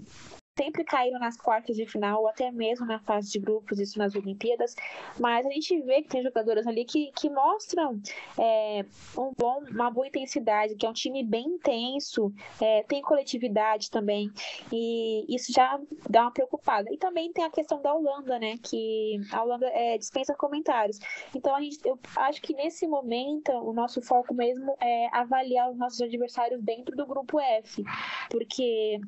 sempre 0.56 0.84
caíram 0.84 1.18
nas 1.18 1.36
quartas 1.36 1.76
de 1.76 1.86
final, 1.86 2.22
ou 2.22 2.28
até 2.28 2.50
mesmo 2.50 2.86
na 2.86 2.98
fase 3.00 3.30
de 3.30 3.38
grupos, 3.38 3.78
isso 3.78 3.98
nas 3.98 4.14
Olimpíadas, 4.14 4.74
mas 5.20 5.44
a 5.44 5.50
gente 5.50 5.80
vê 5.82 6.02
que 6.02 6.08
tem 6.08 6.22
jogadoras 6.22 6.66
ali 6.66 6.84
que, 6.84 7.12
que 7.12 7.28
mostram 7.28 8.00
é, 8.38 8.84
um 9.16 9.32
bom, 9.36 9.62
uma 9.70 9.90
boa 9.90 10.06
intensidade, 10.06 10.74
que 10.74 10.86
é 10.86 10.88
um 10.88 10.94
time 10.94 11.22
bem 11.22 11.46
intenso, 11.46 12.32
é, 12.60 12.82
tem 12.84 13.02
coletividade 13.02 13.90
também, 13.90 14.30
e 14.72 15.26
isso 15.28 15.52
já 15.52 15.78
dá 16.08 16.22
uma 16.22 16.30
preocupada. 16.30 16.88
E 16.92 16.96
também 16.96 17.32
tem 17.32 17.44
a 17.44 17.50
questão 17.50 17.80
da 17.82 17.92
Holanda, 17.92 18.38
né, 18.38 18.56
que 18.62 19.20
a 19.32 19.42
Holanda 19.42 19.66
é, 19.66 19.98
dispensa 19.98 20.34
comentários. 20.34 20.98
Então, 21.34 21.54
a 21.54 21.60
gente, 21.60 21.78
eu 21.84 21.98
acho 22.16 22.40
que 22.40 22.54
nesse 22.54 22.86
momento, 22.86 23.52
o 23.52 23.72
nosso 23.72 24.00
foco 24.00 24.32
mesmo 24.32 24.74
é 24.80 25.08
avaliar 25.12 25.70
os 25.70 25.76
nossos 25.76 26.00
adversários 26.00 26.62
dentro 26.62 26.96
do 26.96 27.06
grupo 27.06 27.38
F, 27.38 27.84
porque 28.30 29.00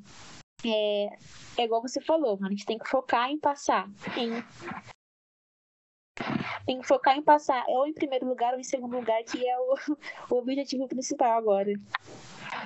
é, 0.65 1.17
é 1.57 1.65
igual 1.65 1.83
você 1.83 2.01
falou, 2.01 2.39
a 2.43 2.49
gente 2.49 2.67
tem 2.67 2.79
que 2.79 2.89
focar 2.89 3.31
em 3.31 3.39
passar. 3.39 3.89
Em, 4.17 4.43
tem 6.67 6.81
que 6.81 6.87
focar 6.87 7.17
em 7.17 7.23
passar 7.23 7.65
ou 7.69 7.87
em 7.87 7.93
primeiro 7.93 8.27
lugar 8.27 8.55
ou 8.55 8.61
em 8.61 8.65
segundo 8.65 8.97
lugar, 8.97 9.23
que 9.25 9.49
é 9.49 9.59
o, 9.59 9.77
o 10.31 10.39
objetivo 10.39 10.89
principal 10.89 11.39
agora. 11.39 11.73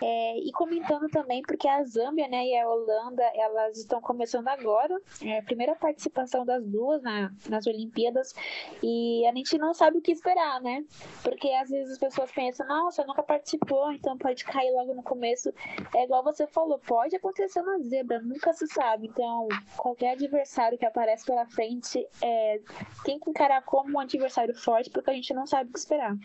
É, 0.00 0.38
e 0.38 0.52
comentando 0.52 1.09
também, 1.09 1.42
porque 1.42 1.68
a 1.68 1.83
Zâmbia 1.85 2.28
né, 2.28 2.46
e 2.46 2.57
a 2.57 2.68
Holanda, 2.68 3.22
elas 3.35 3.76
estão 3.78 4.00
começando 4.00 4.48
agora, 4.48 5.00
é 5.22 5.38
a 5.38 5.42
primeira 5.42 5.74
participação 5.74 6.44
das 6.44 6.64
duas 6.64 7.02
na, 7.02 7.33
nas 7.48 7.66
Olimpíadas, 7.66 8.35
e 8.83 9.26
a 9.26 9.35
gente 9.35 9.59
não 9.59 9.74
sabe 9.74 9.98
o 9.98 10.02
que 10.02 10.12
esperar, 10.12 10.61
né? 10.61 10.85
Porque 11.22 11.50
às 11.50 11.68
vezes 11.70 11.92
as 11.92 11.98
pessoas 11.98 12.31
pensam, 12.33 12.66
nossa, 12.66 13.05
nunca 13.05 13.22
participou, 13.22 13.92
então 13.92 14.16
pode 14.16 14.44
cair 14.44 14.70
logo 14.72 14.94
no 14.94 15.02
começo. 15.02 15.52
É 15.94 16.05
igual 16.05 16.22
você 16.22 16.46
falou, 16.46 16.78
pode 16.78 17.16
acontecer 17.16 17.62
na 17.62 17.78
zebra, 17.78 18.20
nunca 18.20 18.52
se 18.52 18.66
sabe. 18.66 19.09
Então, 19.09 19.48
qualquer 19.76 20.12
adversário 20.12 20.78
que 20.78 20.87
aparece 20.87 21.24
pela 21.24 21.46
frente 21.46 22.07
é, 22.22 22.61
tem 23.05 23.18
que 23.18 23.31
encarar 23.31 23.62
como 23.62 23.96
um 23.96 24.00
adversário 24.00 24.55
forte, 24.55 24.90
porque 24.90 25.11
a 25.11 25.14
gente 25.14 25.35
não 25.35 25.46
sabe 25.46 25.70
o 25.70 25.72
que 25.72 25.78
esperar. 25.78 26.16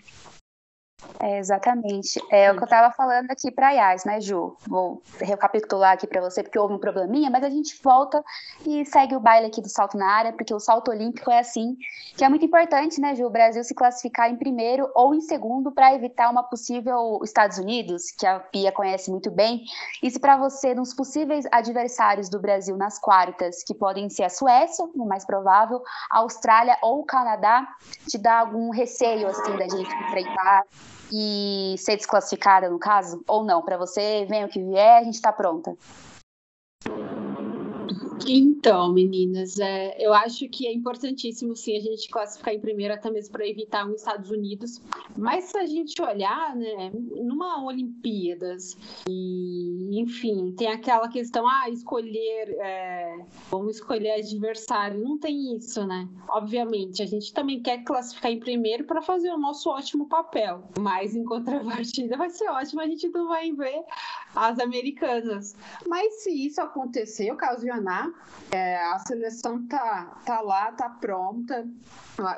É, 1.19 1.39
exatamente. 1.39 2.19
É 2.31 2.51
o 2.51 2.55
que 2.55 2.61
eu 2.61 2.65
estava 2.65 2.93
falando 2.93 3.29
aqui 3.29 3.51
para 3.51 3.71
Yas, 3.71 4.05
né, 4.05 4.21
Ju? 4.21 4.55
Vou 4.67 5.01
recapitular 5.19 5.93
aqui 5.93 6.07
para 6.07 6.21
você, 6.21 6.43
porque 6.43 6.57
houve 6.57 6.73
um 6.73 6.79
probleminha, 6.79 7.29
mas 7.29 7.43
a 7.43 7.49
gente 7.49 7.79
volta 7.83 8.23
e 8.65 8.85
segue 8.85 9.15
o 9.15 9.19
baile 9.19 9.47
aqui 9.47 9.61
do 9.61 9.69
salto 9.69 9.97
na 9.97 10.07
área, 10.07 10.33
porque 10.33 10.53
o 10.53 10.59
salto 10.59 10.89
olímpico 10.89 11.31
é 11.31 11.39
assim, 11.39 11.75
que 12.15 12.23
é 12.23 12.29
muito 12.29 12.45
importante, 12.45 13.01
né, 13.01 13.15
Ju? 13.15 13.25
O 13.25 13.29
Brasil 13.29 13.63
se 13.63 13.73
classificar 13.73 14.29
em 14.29 14.35
primeiro 14.35 14.89
ou 14.95 15.13
em 15.13 15.21
segundo 15.21 15.71
para 15.71 15.93
evitar 15.93 16.29
uma 16.29 16.43
possível 16.43 17.19
Estados 17.23 17.57
Unidos, 17.57 18.11
que 18.11 18.25
a 18.25 18.39
Pia 18.39 18.71
conhece 18.71 19.09
muito 19.09 19.31
bem. 19.31 19.63
E 20.01 20.09
se 20.09 20.19
para 20.19 20.37
você, 20.37 20.73
nos 20.73 20.93
possíveis 20.93 21.45
adversários 21.51 22.29
do 22.29 22.39
Brasil 22.39 22.77
nas 22.77 22.99
quartas, 22.99 23.63
que 23.63 23.73
podem 23.73 24.09
ser 24.09 24.23
a 24.23 24.29
Suécia, 24.29 24.85
o 24.95 25.05
mais 25.05 25.25
provável, 25.25 25.81
a 26.11 26.19
Austrália 26.19 26.77
ou 26.81 27.01
o 27.01 27.05
Canadá, 27.05 27.67
te 28.07 28.17
dá 28.17 28.39
algum 28.39 28.69
receio, 28.69 29.27
assim, 29.27 29.57
da 29.57 29.67
gente 29.67 29.93
enfrentar 29.93 30.63
e 31.11 31.75
ser 31.77 31.95
desclassificada, 31.95 32.69
no 32.69 32.79
caso? 32.79 33.23
Ou 33.27 33.43
não? 33.43 33.61
Para 33.61 33.77
você, 33.77 34.25
vem 34.29 34.43
o 34.45 34.49
que 34.49 34.61
vier, 34.61 34.99
a 34.99 35.03
gente 35.03 35.15
está 35.15 35.31
pronta. 35.31 35.75
Então, 38.29 38.91
meninas, 38.91 39.57
é, 39.57 39.95
eu 39.97 40.13
acho 40.13 40.49
que 40.49 40.67
é 40.67 40.73
importantíssimo 40.73 41.55
sim 41.55 41.77
a 41.77 41.79
gente 41.79 42.09
classificar 42.09 42.53
em 42.53 42.59
primeiro, 42.59 42.93
até 42.93 43.09
mesmo 43.09 43.31
para 43.31 43.47
evitar 43.47 43.87
os 43.87 44.01
Estados 44.01 44.29
Unidos. 44.29 44.81
Mas 45.15 45.45
se 45.45 45.57
a 45.57 45.65
gente 45.65 46.01
olhar, 46.01 46.53
né, 46.53 46.91
numa 46.93 47.63
Olimpíadas, 47.63 48.77
e 49.07 49.97
enfim, 49.97 50.53
tem 50.57 50.67
aquela 50.67 51.07
questão, 51.07 51.47
ah, 51.47 51.69
escolher, 51.69 52.49
é, 52.59 53.17
vamos 53.49 53.75
escolher 53.75 54.19
adversário, 54.19 55.01
não 55.01 55.17
tem 55.17 55.55
isso, 55.55 55.87
né? 55.87 56.09
Obviamente, 56.27 57.01
a 57.01 57.05
gente 57.05 57.33
também 57.33 57.61
quer 57.61 57.83
classificar 57.85 58.31
em 58.31 58.39
primeiro 58.39 58.83
para 58.83 59.01
fazer 59.01 59.29
o 59.31 59.37
nosso 59.37 59.69
ótimo 59.69 60.05
papel, 60.09 60.63
mas 60.77 61.15
em 61.15 61.23
contrapartida 61.23 62.17
vai 62.17 62.29
ser 62.29 62.49
ótimo, 62.49 62.81
a 62.81 62.87
gente 62.87 63.07
não 63.07 63.29
vai 63.29 63.53
ver 63.53 63.85
as 64.35 64.59
americanas. 64.59 65.55
Mas 65.87 66.23
se 66.23 66.45
isso 66.45 66.59
acontecer, 66.59 67.31
ocasionar, 67.31 68.16
é, 68.51 68.77
a 68.77 68.99
seleção 68.99 69.67
tá, 69.67 70.21
tá 70.25 70.41
lá, 70.41 70.71
tá 70.71 70.89
pronta 70.89 71.67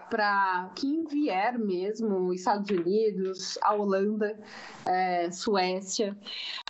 para 0.10 0.70
quem 0.76 1.06
vier 1.06 1.58
mesmo, 1.58 2.34
Estados 2.34 2.70
Unidos, 2.70 3.58
a 3.62 3.74
Holanda, 3.74 4.38
é, 4.86 5.30
Suécia, 5.32 6.18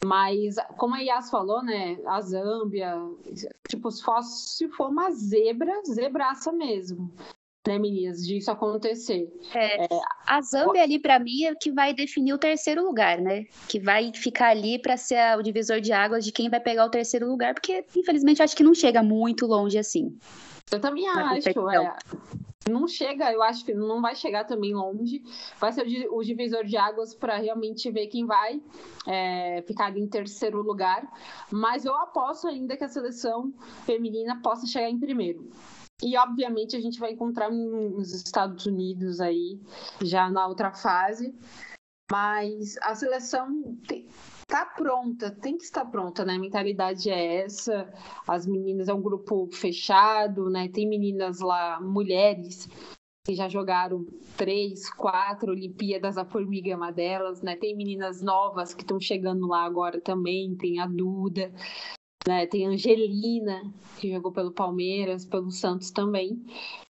mas 0.05 0.55
como 0.77 0.95
a 0.95 0.99
Yas 0.99 1.29
falou, 1.29 1.63
né, 1.63 1.97
a 2.05 2.21
Zâmbia, 2.21 2.95
tipo, 3.67 3.89
se 3.89 4.03
for, 4.03 4.21
se 4.21 4.67
for 4.69 4.89
uma 4.89 5.11
zebra, 5.11 5.81
zebraça 5.85 6.51
mesmo 6.51 7.11
né, 7.67 7.77
meninas, 7.77 8.25
disso 8.25 8.49
acontecer. 8.49 9.31
É, 9.53 9.83
é, 9.83 9.87
a 10.25 10.41
Zâmbia 10.41 10.81
ali, 10.81 10.99
para 10.99 11.19
mim, 11.19 11.43
é 11.43 11.53
que 11.55 11.71
vai 11.71 11.93
definir 11.93 12.33
o 12.33 12.37
terceiro 12.37 12.83
lugar, 12.83 13.19
né? 13.19 13.45
Que 13.67 13.79
vai 13.79 14.11
ficar 14.13 14.49
ali 14.49 14.79
para 14.79 14.97
ser 14.97 15.37
o 15.37 15.41
divisor 15.41 15.81
de 15.81 15.91
águas 15.91 16.23
de 16.23 16.31
quem 16.31 16.49
vai 16.49 16.59
pegar 16.59 16.85
o 16.85 16.89
terceiro 16.89 17.27
lugar, 17.27 17.53
porque, 17.53 17.85
infelizmente, 17.95 18.41
acho 18.41 18.55
que 18.55 18.63
não 18.63 18.73
chega 18.73 19.03
muito 19.03 19.45
longe 19.45 19.77
assim. 19.77 20.17
Eu 20.71 20.79
também 20.79 21.07
acho, 21.07 21.69
é. 21.69 21.95
Não 22.69 22.87
chega, 22.87 23.31
eu 23.31 23.41
acho 23.41 23.65
que 23.65 23.73
não 23.73 23.99
vai 23.99 24.15
chegar 24.15 24.43
também 24.43 24.73
longe. 24.75 25.23
Vai 25.59 25.73
ser 25.73 25.85
o 26.11 26.21
divisor 26.21 26.63
de 26.63 26.77
águas 26.77 27.15
para 27.15 27.37
realmente 27.37 27.89
ver 27.89 28.07
quem 28.07 28.25
vai 28.25 28.61
é, 29.07 29.63
ficar 29.65 29.95
em 29.97 30.07
terceiro 30.07 30.61
lugar. 30.61 31.11
Mas 31.51 31.83
eu 31.83 31.95
aposto 31.95 32.47
ainda 32.47 32.77
que 32.77 32.83
a 32.83 32.89
seleção 32.89 33.51
feminina 33.85 34.39
possa 34.43 34.67
chegar 34.67 34.89
em 34.89 34.99
primeiro. 34.99 35.49
E, 36.01 36.17
obviamente, 36.17 36.75
a 36.75 36.79
gente 36.79 36.99
vai 36.99 37.11
encontrar 37.11 37.51
nos 37.51 38.13
Estados 38.13 38.65
Unidos 38.65 39.19
aí, 39.19 39.59
já 40.01 40.29
na 40.29 40.47
outra 40.47 40.71
fase. 40.71 41.35
Mas 42.11 42.75
a 42.81 42.95
seleção 42.95 43.77
está 44.41 44.65
pronta, 44.65 45.29
tem 45.29 45.57
que 45.57 45.63
estar 45.63 45.85
pronta, 45.85 46.25
né? 46.25 46.33
A 46.33 46.39
mentalidade 46.39 47.09
é 47.09 47.43
essa. 47.43 47.93
As 48.27 48.47
meninas 48.47 48.87
é 48.87 48.93
um 48.93 49.01
grupo 49.01 49.47
fechado, 49.53 50.49
né? 50.49 50.67
Tem 50.69 50.87
meninas 50.87 51.39
lá, 51.39 51.79
mulheres, 51.79 52.67
que 53.25 53.35
já 53.35 53.47
jogaram 53.47 54.07
três, 54.35 54.89
quatro 54.91 55.51
Olimpíadas, 55.51 56.17
a 56.17 56.25
Formiga 56.25 56.71
é 56.71 56.75
uma 56.75 56.91
delas, 56.91 57.43
né? 57.43 57.55
Tem 57.55 57.75
meninas 57.75 58.23
novas 58.23 58.73
que 58.73 58.81
estão 58.81 58.99
chegando 58.99 59.45
lá 59.45 59.63
agora 59.63 60.01
também, 60.01 60.55
tem 60.55 60.79
a 60.79 60.87
Duda, 60.87 61.53
né? 62.27 62.45
Tem 62.47 62.67
Angelina, 62.67 63.61
que 63.97 64.11
jogou 64.11 64.31
pelo 64.31 64.51
Palmeiras, 64.51 65.25
pelo 65.25 65.51
Santos 65.51 65.91
também. 65.91 66.43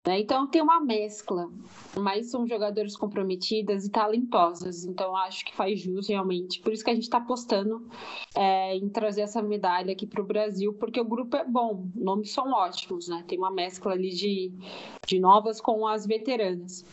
Né? 0.05 0.19
Então 0.19 0.45
tem 0.47 0.61
uma 0.61 0.81
mescla, 0.81 1.49
mas 1.97 2.29
são 2.29 2.45
jogadoras 2.45 2.95
comprometidas 2.97 3.85
e 3.85 3.89
talentosas. 3.89 4.83
Então 4.83 5.15
acho 5.15 5.45
que 5.45 5.55
faz 5.55 5.79
jus 5.79 6.09
realmente. 6.09 6.59
Por 6.59 6.73
isso 6.73 6.83
que 6.83 6.89
a 6.89 6.93
gente 6.93 7.03
está 7.03 7.19
apostando 7.19 7.87
é, 8.35 8.75
em 8.75 8.89
trazer 8.89 9.21
essa 9.21 9.41
medalha 9.41 9.93
aqui 9.93 10.05
para 10.05 10.21
o 10.21 10.25
Brasil, 10.25 10.73
porque 10.73 10.99
o 10.99 11.05
grupo 11.05 11.37
é 11.37 11.45
bom, 11.45 11.87
nomes 11.95 12.31
são 12.31 12.51
ótimos, 12.51 13.07
né? 13.07 13.23
Tem 13.27 13.37
uma 13.37 13.51
mescla 13.51 13.93
ali 13.93 14.09
de, 14.09 14.51
de 15.07 15.19
novas 15.19 15.61
com 15.61 15.87
as 15.87 16.05
veteranas. 16.05 16.85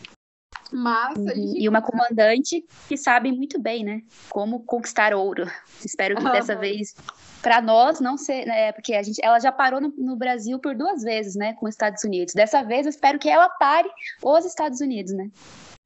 Mas 0.72 1.18
uhum. 1.18 1.28
gente... 1.28 1.62
E 1.62 1.68
uma 1.68 1.82
comandante 1.82 2.64
que 2.88 2.96
sabe 2.96 3.32
muito 3.32 3.58
bem, 3.60 3.82
né? 3.82 4.02
Como 4.28 4.60
conquistar 4.60 5.12
ouro. 5.14 5.50
Espero 5.84 6.16
que 6.16 6.22
dessa 6.22 6.54
vez 6.54 6.94
para 7.42 7.61
nós 7.61 8.00
não 8.00 8.16
ser, 8.16 8.46
né, 8.46 8.72
porque 8.72 8.94
a 8.94 9.03
gente, 9.03 9.20
ela 9.22 9.38
já 9.38 9.50
parou 9.50 9.81
no, 9.81 9.92
no, 9.96 10.16
Brasil 10.16 10.59
por 10.59 10.74
duas 10.74 11.03
vezes, 11.03 11.35
né, 11.35 11.55
com 11.55 11.66
os 11.66 11.74
Estados 11.74 12.03
Unidos. 12.05 12.35
Dessa 12.35 12.62
vez 12.62 12.87
eu 12.87 12.90
espero 12.90 13.18
que 13.18 13.29
ela 13.29 13.48
pare 13.48 13.88
os 14.22 14.44
Estados 14.44 14.81
Unidos, 14.81 15.12
né? 15.12 15.31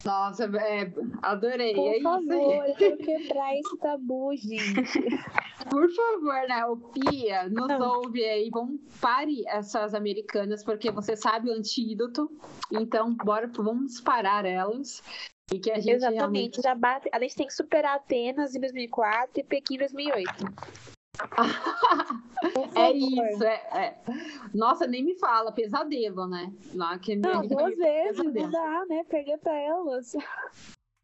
Nossa, 0.04 0.44
é, 0.44 0.92
adorei. 1.22 1.74
Por 1.74 1.94
é 1.94 2.00
favor, 2.00 2.68
eu 2.68 2.74
quero 2.74 2.96
quebrar 2.98 3.54
esse 3.54 3.78
tabu, 3.78 4.36
gente. 4.36 4.74
Por 5.70 5.90
favor, 5.90 6.46
né? 6.46 6.66
O 6.66 6.76
Pia, 6.76 7.48
nos 7.48 7.68
não. 7.68 8.00
ouve 8.00 8.22
aí. 8.22 8.50
Vamos 8.50 8.80
pare 9.00 9.42
essas 9.46 9.94
americanas, 9.94 10.62
porque 10.62 10.90
você 10.90 11.16
sabe 11.16 11.48
o 11.48 11.54
antídoto. 11.54 12.30
Então, 12.70 13.14
bora, 13.14 13.46
vamos 13.46 13.98
parar 14.00 14.44
elas. 14.44 15.02
E 15.50 15.58
que 15.58 15.70
a 15.70 15.76
gente 15.76 15.96
Exatamente. 15.96 16.18
Realmente... 16.18 16.62
Já 16.62 16.74
bate, 16.74 17.08
a 17.10 17.18
gente 17.20 17.36
tem 17.36 17.46
que 17.46 17.54
superar 17.54 17.96
Atenas 17.96 18.54
em 18.54 18.60
2004 18.60 19.40
e 19.40 19.42
Pequim 19.42 19.74
em 19.76 19.78
2008. 19.78 20.93
é 22.74 22.92
isso, 22.92 23.44
é, 23.44 23.54
é, 23.72 23.98
Nossa, 24.52 24.86
nem 24.86 25.04
me 25.04 25.14
fala, 25.18 25.52
pesadelo, 25.52 26.26
né? 26.26 26.52
Lá, 26.74 26.98
que 26.98 27.14
não, 27.16 27.46
duas 27.46 27.76
vezes, 27.76 28.16
pesadelo. 28.16 28.46
não 28.46 28.50
dá, 28.50 28.86
né? 28.86 29.04
Perder 29.04 29.38
pra 29.38 29.54
elas. 29.54 30.12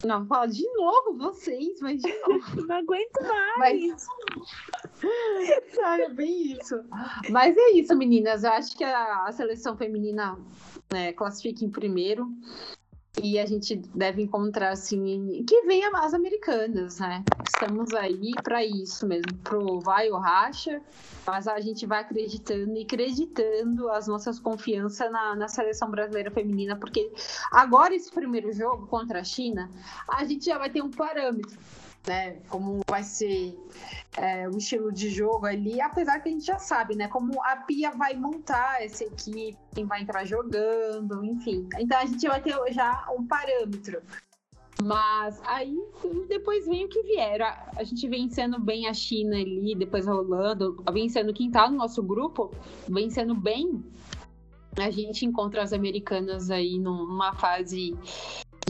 Não, 0.05 0.27
fala 0.27 0.47
de 0.47 0.67
novo 0.75 1.17
vocês, 1.19 1.79
mas 1.81 2.01
de 2.01 2.13
novo. 2.21 2.41
não 2.67 2.77
aguento 2.77 3.23
mais. 3.23 4.07
Mas... 4.99 5.75
Sabe, 5.75 6.03
é 6.03 6.09
bem 6.09 6.53
isso. 6.53 6.83
Mas 7.31 7.57
é 7.57 7.71
isso, 7.73 7.97
meninas. 7.97 8.45
Eu 8.45 8.53
acho 8.53 8.77
que 8.77 8.85
a, 8.85 9.27
a 9.27 9.33
seleção 9.33 9.77
feminina 9.77 10.39
né, 10.93 11.13
classifica 11.13 11.65
em 11.65 11.71
primeiro. 11.71 12.29
E 13.23 13.39
a 13.39 13.47
gente 13.47 13.77
deve 13.77 14.23
encontrar, 14.23 14.71
assim, 14.71 15.45
que 15.45 15.63
venha 15.63 15.91
as 15.95 16.15
americanas, 16.15 16.99
né? 17.01 17.25
Estamos 17.47 17.93
aí 17.93 18.33
para 18.43 18.65
isso 18.65 19.07
mesmo, 19.07 19.37
pro 19.43 19.81
vai 19.81 20.11
ou 20.11 20.19
racha, 20.19 20.81
mas 21.27 21.47
a 21.47 21.61
gente 21.61 21.87
vai 21.87 22.01
acreditando 22.01 22.77
e 22.77 22.83
acreditando 22.83 23.89
as 23.91 24.07
nossas 24.07 24.39
confianças 24.39 25.11
na, 25.11 25.35
na 25.35 25.49
seleção 25.49 25.91
brasileira 25.91 26.31
feminina, 26.31 26.77
porque 26.77 27.13
agora 27.51 27.95
esse 27.95 28.11
primeiro 28.11 28.53
jogo 28.53 28.87
contra 28.87 29.21
a 29.21 29.25
China, 29.25 29.71
a 30.09 30.25
gente 30.25 30.47
já 30.47 30.57
vai 30.57 30.71
ter 30.71 30.83
um 30.83 30.91
parâmetro 30.91 31.59
né? 32.07 32.39
Como 32.49 32.81
vai 32.89 33.03
ser 33.03 33.59
é, 34.17 34.49
o 34.49 34.57
estilo 34.57 34.93
de 34.93 35.11
jogo 35.11 35.47
ali, 35.47 35.81
apesar 35.81 36.21
que 36.21 36.29
a 36.29 36.33
gente 36.33 36.45
já 36.45 36.59
sabe, 36.59 36.97
né? 36.97 37.09
Como 37.09 37.43
a 37.45 37.57
Pia 37.57 37.91
vai 37.91 38.15
montar 38.15 38.83
essa 38.83 39.05
equipe, 39.05 39.57
quem 39.75 39.85
vai 39.85 40.03
entrar 40.03 40.25
jogando, 40.25 41.25
enfim. 41.25 41.69
Então 41.79 41.99
a 41.99 42.07
gente 42.07 42.27
vai 42.27 42.41
ter 42.41 42.55
já 42.73 43.07
um 43.17 43.27
parâmetro. 43.27 44.03
Mas 44.83 45.41
aí 45.45 45.77
depois 46.29 46.67
vem 46.67 46.87
o 46.87 46.89
que 46.89 47.03
vier. 47.03 47.43
A, 47.43 47.85
gente 47.85 48.09
vem 48.09 48.31
sendo 48.31 48.59
bem 48.59 48.87
a 48.87 48.95
China 48.95 49.37
ali, 49.37 49.75
depois 49.77 50.09
a 50.09 50.15
Holanda, 50.15 50.73
vem 50.93 51.09
sendo 51.09 51.35
quem 51.35 51.51
tá 51.51 51.69
no 51.71 51.77
nosso 51.77 52.03
grupo, 52.03 52.51
vem 52.89 53.11
sendo 53.11 53.35
bem. 53.35 53.85
A 54.79 54.91
gente 54.91 55.27
encontra 55.27 55.63
as 55.63 55.73
americanas 55.73 56.51
aí 56.51 56.79
numa 56.79 57.35
fase 57.35 57.95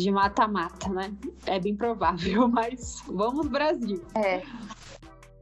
de 0.00 0.10
mata-mata, 0.10 0.88
né? 0.88 1.12
É 1.46 1.58
bem 1.58 1.76
provável, 1.76 2.48
mas 2.48 3.02
vamos 3.06 3.48
Brasil. 3.48 4.02
É. 4.14 4.42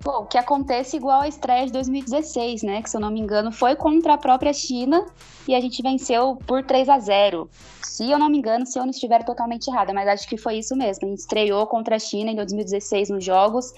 Bom, 0.01 0.27
que 0.27 0.39
aconteça 0.39 0.97
igual 0.97 1.23
a 1.23 1.29
estreia 1.29 1.67
de 1.67 1.73
2016, 1.73 2.63
né? 2.63 2.83
Que 2.83 2.89
se 2.89 2.97
eu 2.97 3.01
não 3.01 3.11
me 3.11 3.21
engano 3.21 3.51
foi 3.51 3.75
contra 3.75 4.15
a 4.15 4.19
própria 4.19 4.53
China 4.53 5.05
e 5.47 5.55
a 5.55 5.61
gente 5.61 5.83
venceu 5.83 6.37
por 6.47 6.63
3 6.63 6.89
a 6.89 6.99
0. 7.01 7.51
Se 7.83 8.09
eu 8.09 8.17
não 8.17 8.29
me 8.29 8.39
engano, 8.39 8.65
se 8.65 8.79
eu 8.79 8.85
não 8.85 8.91
estiver 8.91 9.25
totalmente 9.25 9.67
errada, 9.67 9.93
mas 9.93 10.07
acho 10.07 10.29
que 10.29 10.37
foi 10.37 10.59
isso 10.59 10.77
mesmo. 10.77 11.05
A 11.05 11.11
gente 11.11 11.19
estreou 11.19 11.67
contra 11.67 11.97
a 11.97 11.99
China 11.99 12.31
em 12.31 12.37
2016 12.37 13.11
nos 13.11 13.25
Jogos, 13.25 13.73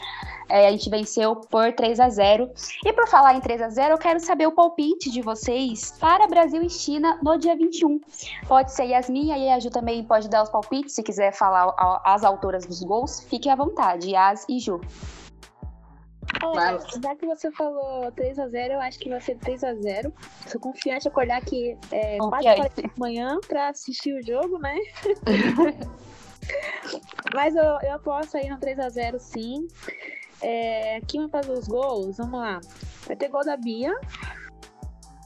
é, 0.46 0.66
a 0.66 0.70
gente 0.70 0.90
venceu 0.90 1.36
por 1.36 1.72
3 1.72 1.98
a 1.98 2.10
0. 2.10 2.50
E 2.84 2.92
por 2.92 3.08
falar 3.08 3.34
em 3.34 3.40
3 3.40 3.62
a 3.62 3.70
0, 3.70 3.94
eu 3.94 3.98
quero 3.98 4.20
saber 4.20 4.46
o 4.46 4.52
palpite 4.52 5.10
de 5.10 5.22
vocês 5.22 5.94
para 5.98 6.26
Brasil 6.26 6.62
e 6.62 6.68
China 6.68 7.18
no 7.22 7.38
dia 7.38 7.56
21. 7.56 7.98
Pode 8.46 8.72
ser 8.72 8.84
Yasmin, 8.84 9.32
aí 9.32 9.48
a 9.48 9.58
Ju 9.58 9.70
também 9.70 10.04
pode 10.04 10.28
dar 10.28 10.42
os 10.42 10.50
palpites, 10.50 10.94
se 10.94 11.02
quiser 11.02 11.32
falar 11.32 11.74
as 12.04 12.24
autoras 12.24 12.66
dos 12.66 12.82
gols, 12.82 13.20
fique 13.20 13.48
à 13.48 13.56
vontade, 13.56 14.10
Yas 14.10 14.44
e 14.50 14.58
Ju. 14.58 14.80
Olha, 16.42 16.78
já 17.02 17.14
que 17.14 17.26
você 17.26 17.50
falou 17.52 18.10
3x0, 18.12 18.72
eu 18.72 18.80
acho 18.80 18.98
que 18.98 19.10
vai 19.10 19.20
ser 19.20 19.36
3x0. 19.38 20.12
Sou 20.46 20.60
confiante 20.60 21.06
em 21.06 21.10
acordar 21.10 21.38
aqui 21.38 21.76
é, 21.90 22.18
4 22.18 22.48
horas 22.48 22.74
da 22.74 22.90
manhã 22.96 23.38
pra 23.46 23.68
assistir 23.68 24.14
o 24.14 24.22
jogo, 24.22 24.58
né? 24.58 24.76
Mas 27.34 27.54
eu, 27.54 27.78
eu 27.82 27.94
aposto 27.94 28.36
aí 28.36 28.48
no 28.48 28.58
3x0 28.58 29.18
sim. 29.18 29.68
É, 30.40 31.00
quem 31.06 31.28
vai 31.28 31.42
fazer 31.42 31.52
os 31.52 31.68
gols? 31.68 32.16
Vamos 32.16 32.40
lá. 32.40 32.60
Vai 33.06 33.16
ter 33.16 33.28
gol 33.28 33.44
da 33.44 33.56
Bia. 33.56 33.94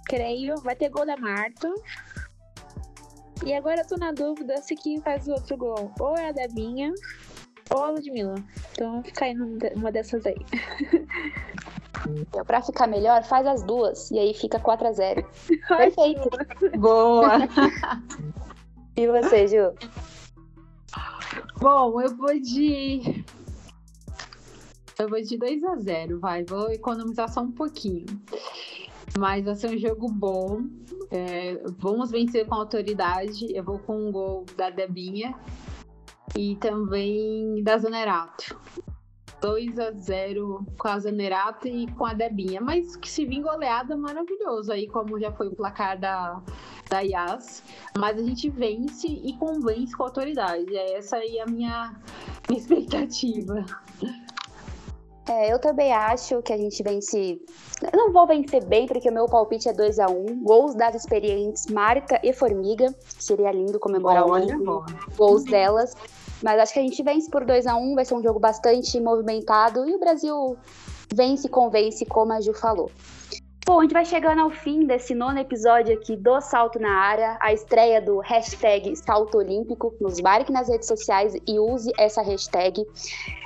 Creio. 0.06 0.56
Vai 0.62 0.74
ter 0.74 0.88
gol 0.88 1.06
da 1.06 1.16
Marta. 1.16 1.72
E 3.44 3.52
agora 3.52 3.82
eu 3.82 3.86
tô 3.86 3.96
na 3.96 4.10
dúvida 4.10 4.56
se 4.58 4.74
quem 4.74 5.00
faz 5.00 5.28
o 5.28 5.32
outro 5.32 5.56
gol 5.56 5.92
ou 6.00 6.16
é 6.16 6.28
a 6.28 6.32
Debinha 6.32 6.92
ou 7.70 7.82
a 7.82 7.90
Ludmilla. 7.90 8.34
Então 8.72 9.02
fica 9.02 9.24
aí 9.24 9.34
numa 9.34 9.92
dessas 9.92 10.24
aí. 10.26 10.36
Então, 12.08 12.44
pra 12.44 12.60
ficar 12.60 12.86
melhor, 12.86 13.22
faz 13.24 13.46
as 13.46 13.62
duas. 13.62 14.10
E 14.10 14.18
aí 14.18 14.34
fica 14.34 14.60
4x0. 14.60 15.24
Perfeito. 15.68 16.28
Boa. 16.78 17.38
e 18.96 19.06
você, 19.06 19.48
Ju? 19.48 19.72
Bom, 21.58 22.00
eu 22.00 22.14
vou 22.14 22.38
de. 22.38 23.24
Eu 24.98 25.08
vou 25.08 25.20
de 25.20 25.38
2x0, 25.38 26.18
vai. 26.18 26.44
Vou 26.44 26.70
economizar 26.70 27.32
só 27.32 27.40
um 27.40 27.52
pouquinho. 27.52 28.06
Mas 29.18 29.44
vai 29.44 29.54
ser 29.54 29.70
um 29.70 29.78
jogo 29.78 30.08
bom. 30.08 30.62
É, 31.10 31.60
vamos 31.78 32.10
vencer 32.10 32.46
com 32.46 32.54
autoridade. 32.54 33.46
Eu 33.54 33.64
vou 33.64 33.78
com 33.78 34.08
um 34.08 34.12
gol 34.12 34.44
da 34.56 34.68
Debinha 34.68 35.34
e 36.36 36.56
também 36.56 37.62
da 37.62 37.78
Zanerato. 37.78 38.58
2 39.40 39.78
a 39.78 39.90
0 39.90 40.66
com 40.78 40.88
a 40.88 40.98
Zanerato 40.98 41.68
e 41.68 41.86
com 41.92 42.06
a 42.06 42.14
Debinha. 42.14 42.62
Mas 42.62 42.96
que 42.96 43.10
se 43.10 43.26
vir 43.26 43.42
goleada, 43.42 43.94
maravilhoso. 43.94 44.72
Aí, 44.72 44.86
como 44.86 45.20
já 45.20 45.30
foi 45.32 45.48
o 45.48 45.54
placar 45.54 45.98
da, 46.00 46.40
da 46.88 47.00
Yas. 47.00 47.62
Mas 47.98 48.18
a 48.18 48.22
gente 48.22 48.48
vence 48.48 49.06
e 49.06 49.34
convence 49.34 49.94
com 49.94 50.04
a 50.04 50.06
autoridade. 50.06 50.74
É 50.74 50.96
essa 50.96 51.16
aí 51.16 51.38
a 51.40 51.46
minha, 51.46 51.94
minha 52.48 52.58
expectativa. 52.58 53.66
É, 55.28 55.52
eu 55.52 55.58
também 55.58 55.92
acho 55.92 56.40
que 56.42 56.52
a 56.52 56.56
gente 56.56 56.82
vence. 56.82 57.38
Eu 57.82 57.98
não 57.98 58.12
vou 58.12 58.26
vencer 58.26 58.64
bem, 58.64 58.86
porque 58.86 59.10
o 59.10 59.12
meu 59.12 59.26
palpite 59.26 59.68
é 59.68 59.74
2 59.74 59.98
a 59.98 60.06
1 60.06 60.12
um. 60.12 60.42
Gols 60.42 60.74
das 60.74 60.94
experientes 60.94 61.66
Marta 61.66 62.18
e 62.22 62.32
Formiga. 62.32 62.94
Seria 63.18 63.52
lindo 63.52 63.78
comemorar 63.78 64.26
Olha, 64.26 64.56
gols 65.16 65.44
delas. 65.44 65.94
Mas 66.44 66.60
acho 66.60 66.74
que 66.74 66.78
a 66.78 66.82
gente 66.82 67.02
vence 67.02 67.30
por 67.30 67.42
2 67.42 67.66
a 67.66 67.74
1 67.74 67.80
um, 67.80 67.94
vai 67.94 68.04
ser 68.04 68.14
um 68.14 68.22
jogo 68.22 68.38
bastante 68.38 69.00
movimentado 69.00 69.88
e 69.88 69.94
o 69.94 69.98
Brasil 69.98 70.58
vence 71.10 71.46
e 71.46 71.50
convence, 71.50 72.04
como 72.04 72.34
a 72.34 72.40
Ju 72.42 72.52
falou. 72.52 72.90
Bom, 73.66 73.78
a 73.78 73.82
gente 73.82 73.94
vai 73.94 74.04
chegando 74.04 74.42
ao 74.42 74.50
fim 74.50 74.84
desse 74.84 75.14
nono 75.14 75.38
episódio 75.38 75.94
aqui 75.94 76.14
do 76.16 76.38
Salto 76.38 76.78
na 76.78 76.90
Área, 76.90 77.38
a 77.40 77.50
estreia 77.50 77.98
do 77.98 78.18
hashtag 78.18 78.94
Salto 78.94 79.38
Olímpico. 79.38 79.94
Nos 79.98 80.20
marque 80.20 80.52
nas 80.52 80.68
redes 80.68 80.86
sociais 80.86 81.34
e 81.46 81.58
use 81.58 81.90
essa 81.98 82.20
hashtag. 82.20 82.84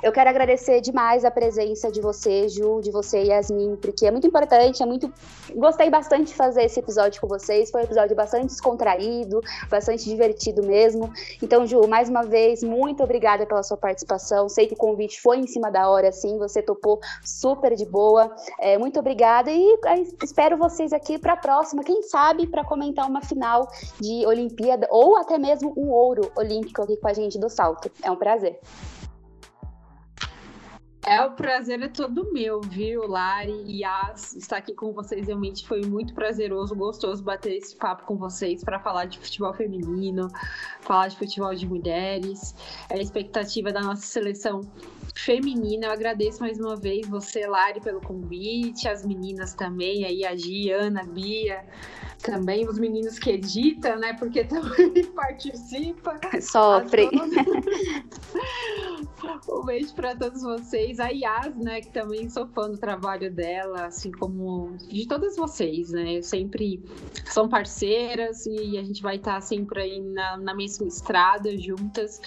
Eu 0.03 0.11
quero 0.11 0.29
agradecer 0.29 0.81
demais 0.81 1.23
a 1.23 1.31
presença 1.31 1.89
de 1.89 2.01
você, 2.01 2.49
Ju, 2.49 2.81
de 2.81 2.91
você, 2.91 3.23
Yasmin, 3.23 3.77
porque 3.77 4.05
é 4.05 4.11
muito 4.11 4.27
importante, 4.27 4.83
é 4.83 4.85
muito. 4.85 5.09
Gostei 5.55 5.89
bastante 5.89 6.27
de 6.27 6.35
fazer 6.35 6.63
esse 6.63 6.81
episódio 6.81 7.21
com 7.21 7.27
vocês. 7.27 7.71
Foi 7.71 7.79
um 7.79 7.85
episódio 7.85 8.13
bastante 8.13 8.47
descontraído, 8.47 9.39
bastante 9.69 10.03
divertido 10.03 10.61
mesmo. 10.61 11.13
Então, 11.41 11.65
Ju, 11.65 11.87
mais 11.87 12.09
uma 12.09 12.23
vez, 12.23 12.61
muito 12.61 13.01
obrigada 13.01 13.45
pela 13.45 13.63
sua 13.63 13.77
participação. 13.77 14.49
Sei 14.49 14.67
que 14.67 14.73
o 14.73 14.77
convite 14.77 15.21
foi 15.21 15.37
em 15.37 15.47
cima 15.47 15.71
da 15.71 15.89
hora, 15.89 16.11
sim, 16.11 16.37
você 16.37 16.61
topou 16.61 16.99
super 17.23 17.73
de 17.73 17.85
boa. 17.85 18.29
É, 18.59 18.77
muito 18.77 18.99
obrigada 18.99 19.49
e 19.49 19.77
espero 20.23 20.57
vocês 20.57 20.93
aqui 20.93 21.17
para 21.17 21.33
a 21.33 21.37
próxima, 21.37 21.83
quem 21.83 22.01
sabe, 22.03 22.47
para 22.47 22.63
comentar 22.63 23.07
uma 23.07 23.21
final 23.21 23.67
de 23.99 24.25
Olimpíada 24.25 24.87
ou 24.89 25.17
até 25.17 25.37
mesmo 25.37 25.73
um 25.77 25.89
ouro 25.89 26.31
olímpico 26.35 26.81
aqui 26.81 26.97
com 26.97 27.07
a 27.07 27.13
gente 27.13 27.39
do 27.39 27.49
salto. 27.49 27.91
É 28.03 28.11
um 28.11 28.15
prazer. 28.15 28.59
É, 31.09 31.25
o 31.25 31.31
prazer 31.31 31.81
é 31.81 31.87
todo 31.87 32.31
meu, 32.31 32.61
viu, 32.61 33.07
Lari 33.07 33.63
e 33.65 33.83
As, 33.83 34.35
estar 34.35 34.57
aqui 34.57 34.75
com 34.75 34.93
vocês 34.93 35.25
realmente 35.25 35.67
foi 35.67 35.81
muito 35.81 36.13
prazeroso, 36.13 36.75
gostoso 36.75 37.23
bater 37.23 37.55
esse 37.55 37.75
papo 37.75 38.03
com 38.03 38.15
vocês 38.15 38.63
para 38.63 38.79
falar 38.79 39.05
de 39.05 39.17
futebol 39.17 39.51
feminino, 39.51 40.27
falar 40.81 41.07
de 41.07 41.17
futebol 41.17 41.55
de 41.55 41.65
mulheres, 41.65 42.53
é 42.91 42.93
a 42.93 43.01
expectativa 43.01 43.71
da 43.71 43.81
nossa 43.81 44.03
seleção 44.03 44.61
feminina. 45.15 45.87
Eu 45.87 45.93
agradeço 45.93 46.41
mais 46.41 46.59
uma 46.59 46.75
vez 46.75 47.07
você, 47.07 47.47
Lari, 47.47 47.81
pelo 47.81 48.01
convite, 48.01 48.87
as 48.87 49.03
meninas 49.03 49.55
também, 49.55 50.05
aí 50.05 50.23
a 50.23 50.35
Giana, 50.35 51.01
a 51.01 51.05
Bia, 51.05 51.65
também 52.19 52.67
os 52.67 52.77
meninos 52.77 53.17
que 53.17 53.31
editam, 53.31 53.97
né? 53.97 54.13
Porque 54.13 54.43
também 54.43 55.05
participa. 55.15 56.19
Sofre. 56.41 57.09
um 59.49 59.65
beijo 59.65 59.93
para 59.93 60.15
todos 60.15 60.41
vocês. 60.41 60.99
A 60.99 61.09
Yas, 61.09 61.55
né? 61.55 61.81
Que 61.81 61.91
também 61.91 62.29
sou 62.29 62.47
fã 62.47 62.69
do 62.69 62.77
trabalho 62.77 63.33
dela, 63.33 63.85
assim 63.85 64.11
como 64.11 64.75
de 64.77 65.07
todas 65.07 65.35
vocês, 65.35 65.91
né? 65.91 66.21
Sempre 66.21 66.83
são 67.25 67.47
parceiras 67.47 68.45
e 68.45 68.77
a 68.77 68.83
gente 68.83 69.01
vai 69.01 69.15
estar 69.15 69.41
sempre 69.41 69.81
aí 69.81 70.01
na, 70.01 70.37
na 70.37 70.53
mesma 70.53 70.87
estrada 70.87 71.57
juntas. 71.57 72.21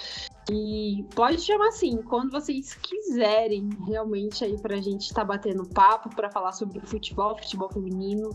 E 0.51 1.05
pode 1.15 1.39
chamar 1.41 1.69
assim, 1.69 1.97
quando 2.01 2.31
vocês 2.31 2.73
quiserem 2.75 3.69
realmente 3.87 4.43
aí 4.43 4.59
pra 4.59 4.75
gente 4.77 5.03
estar 5.03 5.21
tá 5.21 5.25
batendo 5.25 5.65
papo 5.65 6.13
para 6.13 6.29
falar 6.29 6.51
sobre 6.51 6.79
futebol, 6.81 7.37
futebol 7.37 7.71
feminino. 7.71 8.29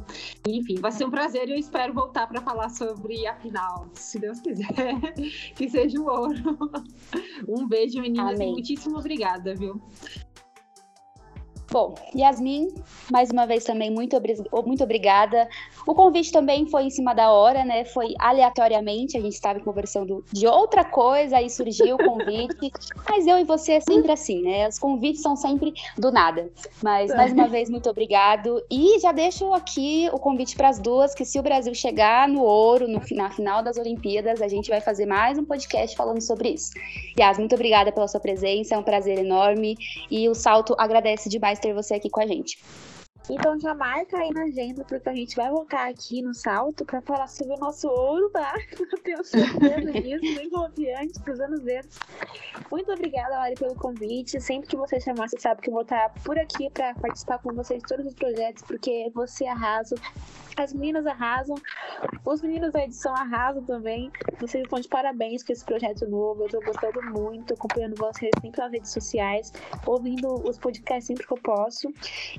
Enfim, 0.46 0.76
vai 0.76 0.90
ser 0.90 1.04
um 1.04 1.10
prazer 1.10 1.48
e 1.48 1.52
eu 1.52 1.58
espero 1.58 1.92
voltar 1.92 2.26
para 2.26 2.40
falar 2.40 2.70
sobre 2.70 3.26
a 3.26 3.34
final, 3.36 3.88
se 3.92 4.18
Deus 4.18 4.40
quiser, 4.40 5.12
que 5.54 5.68
seja 5.68 6.00
o 6.00 6.06
ouro. 6.06 6.58
Um 7.46 7.68
beijo, 7.68 8.00
meninas, 8.00 8.36
Amém. 8.36 8.48
e 8.48 8.52
muitíssimo 8.52 8.98
obrigada, 8.98 9.54
viu? 9.54 9.80
Bom, 11.70 11.94
Yasmin, 12.16 12.72
mais 13.10 13.28
uma 13.30 13.46
vez 13.46 13.62
também 13.62 13.90
muito, 13.90 14.16
muito 14.64 14.82
obrigada. 14.82 15.46
O 15.86 15.94
convite 15.94 16.32
também 16.32 16.66
foi 16.66 16.84
em 16.84 16.90
cima 16.90 17.14
da 17.14 17.30
hora, 17.30 17.62
né? 17.62 17.84
Foi 17.84 18.14
aleatoriamente, 18.18 19.18
a 19.18 19.20
gente 19.20 19.34
estava 19.34 19.60
conversando 19.60 20.24
de 20.32 20.46
outra 20.46 20.82
coisa, 20.82 21.36
aí 21.36 21.50
surgiu 21.50 21.96
o 21.96 21.98
convite. 21.98 22.72
Mas 23.06 23.26
eu 23.26 23.38
e 23.38 23.44
você 23.44 23.72
é 23.72 23.80
sempre 23.80 24.10
assim, 24.10 24.40
né? 24.40 24.66
Os 24.66 24.78
convites 24.78 25.20
são 25.20 25.36
sempre 25.36 25.74
do 25.98 26.10
nada. 26.10 26.50
Mas 26.82 27.14
mais 27.14 27.32
uma 27.34 27.46
vez, 27.46 27.68
muito 27.68 27.90
obrigado. 27.90 28.62
E 28.70 28.98
já 29.00 29.12
deixo 29.12 29.52
aqui 29.52 30.08
o 30.10 30.18
convite 30.18 30.56
para 30.56 30.70
as 30.70 30.78
duas: 30.78 31.14
que 31.14 31.24
se 31.24 31.38
o 31.38 31.42
Brasil 31.42 31.74
chegar 31.74 32.26
no 32.28 32.44
ouro, 32.44 32.88
no, 32.88 33.02
na 33.10 33.28
final 33.30 33.62
das 33.62 33.76
Olimpíadas, 33.76 34.40
a 34.40 34.48
gente 34.48 34.70
vai 34.70 34.80
fazer 34.80 35.04
mais 35.04 35.36
um 35.36 35.44
podcast 35.44 35.94
falando 35.94 36.22
sobre 36.22 36.48
isso. 36.48 36.70
Yas, 37.18 37.38
muito 37.38 37.54
obrigada 37.54 37.92
pela 37.92 38.08
sua 38.08 38.20
presença, 38.20 38.74
é 38.74 38.78
um 38.78 38.82
prazer 38.82 39.18
enorme. 39.18 39.76
E 40.10 40.28
o 40.30 40.34
Salto 40.34 40.74
agradece 40.78 41.28
demais 41.28 41.57
ter 41.58 41.74
você 41.74 41.94
aqui 41.94 42.08
com 42.10 42.20
a 42.20 42.26
gente. 42.26 42.58
Então 43.30 43.58
já 43.60 43.74
marca 43.74 44.18
aí 44.18 44.30
na 44.30 44.44
agenda, 44.44 44.84
porque 44.84 45.08
a 45.08 45.14
gente 45.14 45.36
vai 45.36 45.50
voltar 45.50 45.88
aqui 45.88 46.22
no 46.22 46.34
salto 46.34 46.84
para 46.84 47.00
falar 47.02 47.26
sobre 47.26 47.54
o 47.54 47.58
nosso 47.58 47.88
ouro, 47.88 48.30
bem 49.02 50.50
confiante, 50.50 51.20
cruzando 51.20 51.54
os 51.54 51.62
dedos. 51.62 51.98
Muito 52.70 52.92
obrigada, 52.92 53.36
Lari, 53.36 53.54
pelo 53.54 53.74
convite. 53.74 54.40
Sempre 54.40 54.68
que 54.68 54.76
você 54.76 55.00
chamar, 55.00 55.28
você 55.28 55.38
sabe 55.38 55.60
que 55.60 55.68
eu 55.68 55.74
vou 55.74 55.82
estar 55.82 56.12
por 56.24 56.38
aqui 56.38 56.70
para 56.70 56.94
participar 56.94 57.38
com 57.38 57.52
vocês 57.52 57.82
de 57.82 57.88
todos 57.88 58.06
os 58.06 58.14
projetos, 58.14 58.62
porque 58.62 59.10
você 59.14 59.46
arrasa, 59.46 59.94
as 60.56 60.72
meninas 60.72 61.06
arrasam. 61.06 61.56
Os 62.24 62.42
meninos 62.42 62.72
da 62.72 62.84
edição 62.84 63.14
arrasam 63.14 63.62
também. 63.64 64.10
Vocês 64.40 64.64
estão 64.64 64.80
de 64.80 64.88
parabéns 64.88 65.42
com 65.42 65.52
esse 65.52 65.64
projeto 65.64 66.06
novo. 66.08 66.44
Eu 66.44 66.48
tô 66.48 66.60
gostando 66.60 67.02
muito, 67.02 67.54
acompanhando 67.54 67.96
vocês 67.96 68.30
sempre 68.40 68.60
nas 68.60 68.72
redes 68.72 68.92
sociais, 68.92 69.52
ouvindo 69.86 70.34
os 70.48 70.58
podcasts 70.58 71.06
sempre 71.06 71.26
que 71.26 71.32
eu 71.32 71.38
posso. 71.38 71.92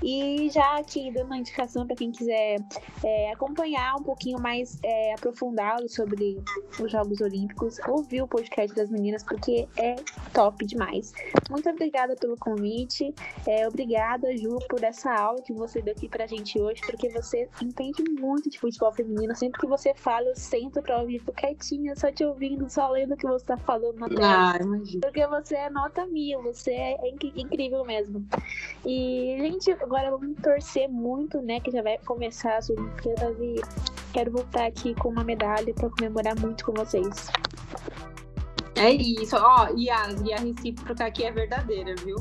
E 0.03 0.49
já 0.51 0.78
aqui 0.79 1.11
dando 1.11 1.27
uma 1.27 1.37
indicação 1.37 1.85
para 1.85 1.95
quem 1.95 2.11
quiser 2.11 2.57
é, 3.03 3.31
acompanhar 3.31 3.95
um 3.95 4.03
pouquinho 4.03 4.39
mais 4.39 4.79
é, 4.83 5.13
aprofundado 5.13 5.87
sobre 5.89 6.41
os 6.79 6.91
Jogos 6.91 7.21
Olímpicos, 7.21 7.79
ouvir 7.87 8.21
o 8.21 8.27
podcast 8.27 8.75
das 8.75 8.89
meninas, 8.89 9.23
porque 9.23 9.67
é 9.77 9.95
top 10.33 10.65
demais. 10.65 11.13
Muito 11.49 11.69
obrigada 11.69 12.15
pelo 12.15 12.37
convite. 12.37 13.13
É, 13.47 13.67
obrigada, 13.67 14.35
Ju, 14.37 14.57
por 14.69 14.83
essa 14.83 15.13
aula 15.13 15.41
que 15.41 15.53
você 15.53 15.81
deu 15.81 15.93
aqui 15.93 16.07
pra 16.07 16.27
gente 16.27 16.59
hoje, 16.59 16.81
porque 16.85 17.09
você 17.09 17.49
entende 17.61 18.03
muito 18.19 18.49
de 18.49 18.59
futebol 18.59 18.93
feminino. 18.93 19.35
Sempre 19.35 19.59
que 19.59 19.67
você 19.67 19.93
fala, 19.93 20.27
eu 20.27 20.35
sento 20.35 20.81
pra 20.81 20.99
ouvir, 20.99 21.19
fico 21.19 21.33
quietinha, 21.33 21.95
só 21.95 22.11
te 22.11 22.23
ouvindo, 22.23 22.69
só 22.69 22.89
lendo 22.89 23.13
o 23.13 23.17
que 23.17 23.27
você 23.27 23.45
tá 23.45 23.57
falando 23.57 23.97
na 23.97 24.07
tela. 24.07 24.53
Ah, 24.53 24.57
imagina. 24.61 25.01
Porque 25.01 25.25
você 25.27 25.55
é 25.55 25.69
nota 25.69 26.05
mil, 26.05 26.41
você 26.41 26.71
é 26.71 27.09
inc 27.09 27.33
incrível 27.35 27.83
mesmo. 27.85 28.25
E, 28.85 29.35
gente, 29.39 29.71
agora 29.71 30.11
vamos 30.11 30.37
torcer 30.41 30.58
muito, 30.87 31.41
né, 31.41 31.59
que 31.59 31.71
já 31.71 31.81
vai 31.81 31.97
começar 31.99 32.57
as 32.57 32.69
Olimpíadas 32.69 33.37
e 33.39 33.61
quero 34.13 34.31
voltar 34.31 34.65
aqui 34.65 34.93
com 34.95 35.09
uma 35.09 35.23
medalha 35.23 35.73
para 35.73 35.89
comemorar 35.89 36.39
muito 36.39 36.65
com 36.65 36.73
vocês. 36.73 37.29
É 38.75 38.91
isso, 38.91 39.35
ó, 39.35 39.69
e 39.75 39.89
a, 39.89 40.09
e 40.23 40.33
a 40.33 40.37
recíproca 40.37 41.05
aqui 41.05 41.23
é 41.23 41.31
verdadeira, 41.31 41.95
viu? 41.95 42.15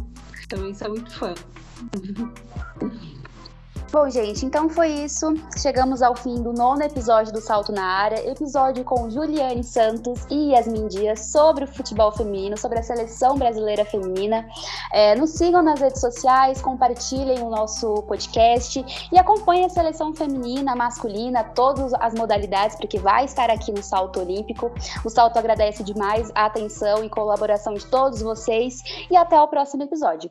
Também 0.49 0.75
sou 0.75 0.89
muito 0.89 1.11
fã. 1.15 1.35
Bom, 3.91 4.11
gente, 4.11 4.45
então 4.45 4.69
foi 4.69 4.91
isso. 4.91 5.33
Chegamos 5.57 6.03
ao 6.03 6.15
fim 6.15 6.43
do 6.43 6.53
nono 6.53 6.83
episódio 6.83 7.33
do 7.33 7.41
Salto 7.41 7.73
na 7.73 7.83
Área, 7.83 8.31
episódio 8.31 8.85
com 8.85 9.09
Juliane 9.09 9.65
Santos 9.65 10.27
e 10.29 10.53
Yasmin 10.53 10.89
Dias 10.89 11.33
sobre 11.33 11.65
o 11.65 11.67
futebol 11.67 12.13
feminino, 12.13 12.55
sobre 12.59 12.79
a 12.79 12.83
seleção 12.83 13.39
brasileira 13.39 13.87
feminina. 13.87 14.47
É, 14.93 15.15
nos 15.15 15.31
sigam 15.31 15.63
nas 15.63 15.81
redes 15.81 16.03
sociais, 16.03 16.61
compartilhem 16.61 17.43
o 17.43 17.49
nosso 17.49 18.03
podcast 18.03 18.85
e 19.11 19.19
acompanhem 19.19 19.65
a 19.65 19.71
seleção 19.71 20.15
feminina, 20.15 20.77
masculina, 20.77 21.43
todas 21.43 21.95
as 21.95 22.13
modalidades, 22.13 22.77
porque 22.77 22.99
vai 22.99 23.25
estar 23.25 23.49
aqui 23.49 23.73
no 23.73 23.83
Salto 23.83 24.21
Olímpico. 24.21 24.71
O 25.03 25.09
Salto 25.09 25.39
agradece 25.39 25.83
demais 25.83 26.31
a 26.35 26.45
atenção 26.45 27.03
e 27.03 27.09
colaboração 27.09 27.73
de 27.73 27.87
todos 27.87 28.21
vocês 28.21 28.83
e 29.11 29.17
até 29.17 29.41
o 29.41 29.49
próximo 29.49 29.83
episódio. 29.83 30.31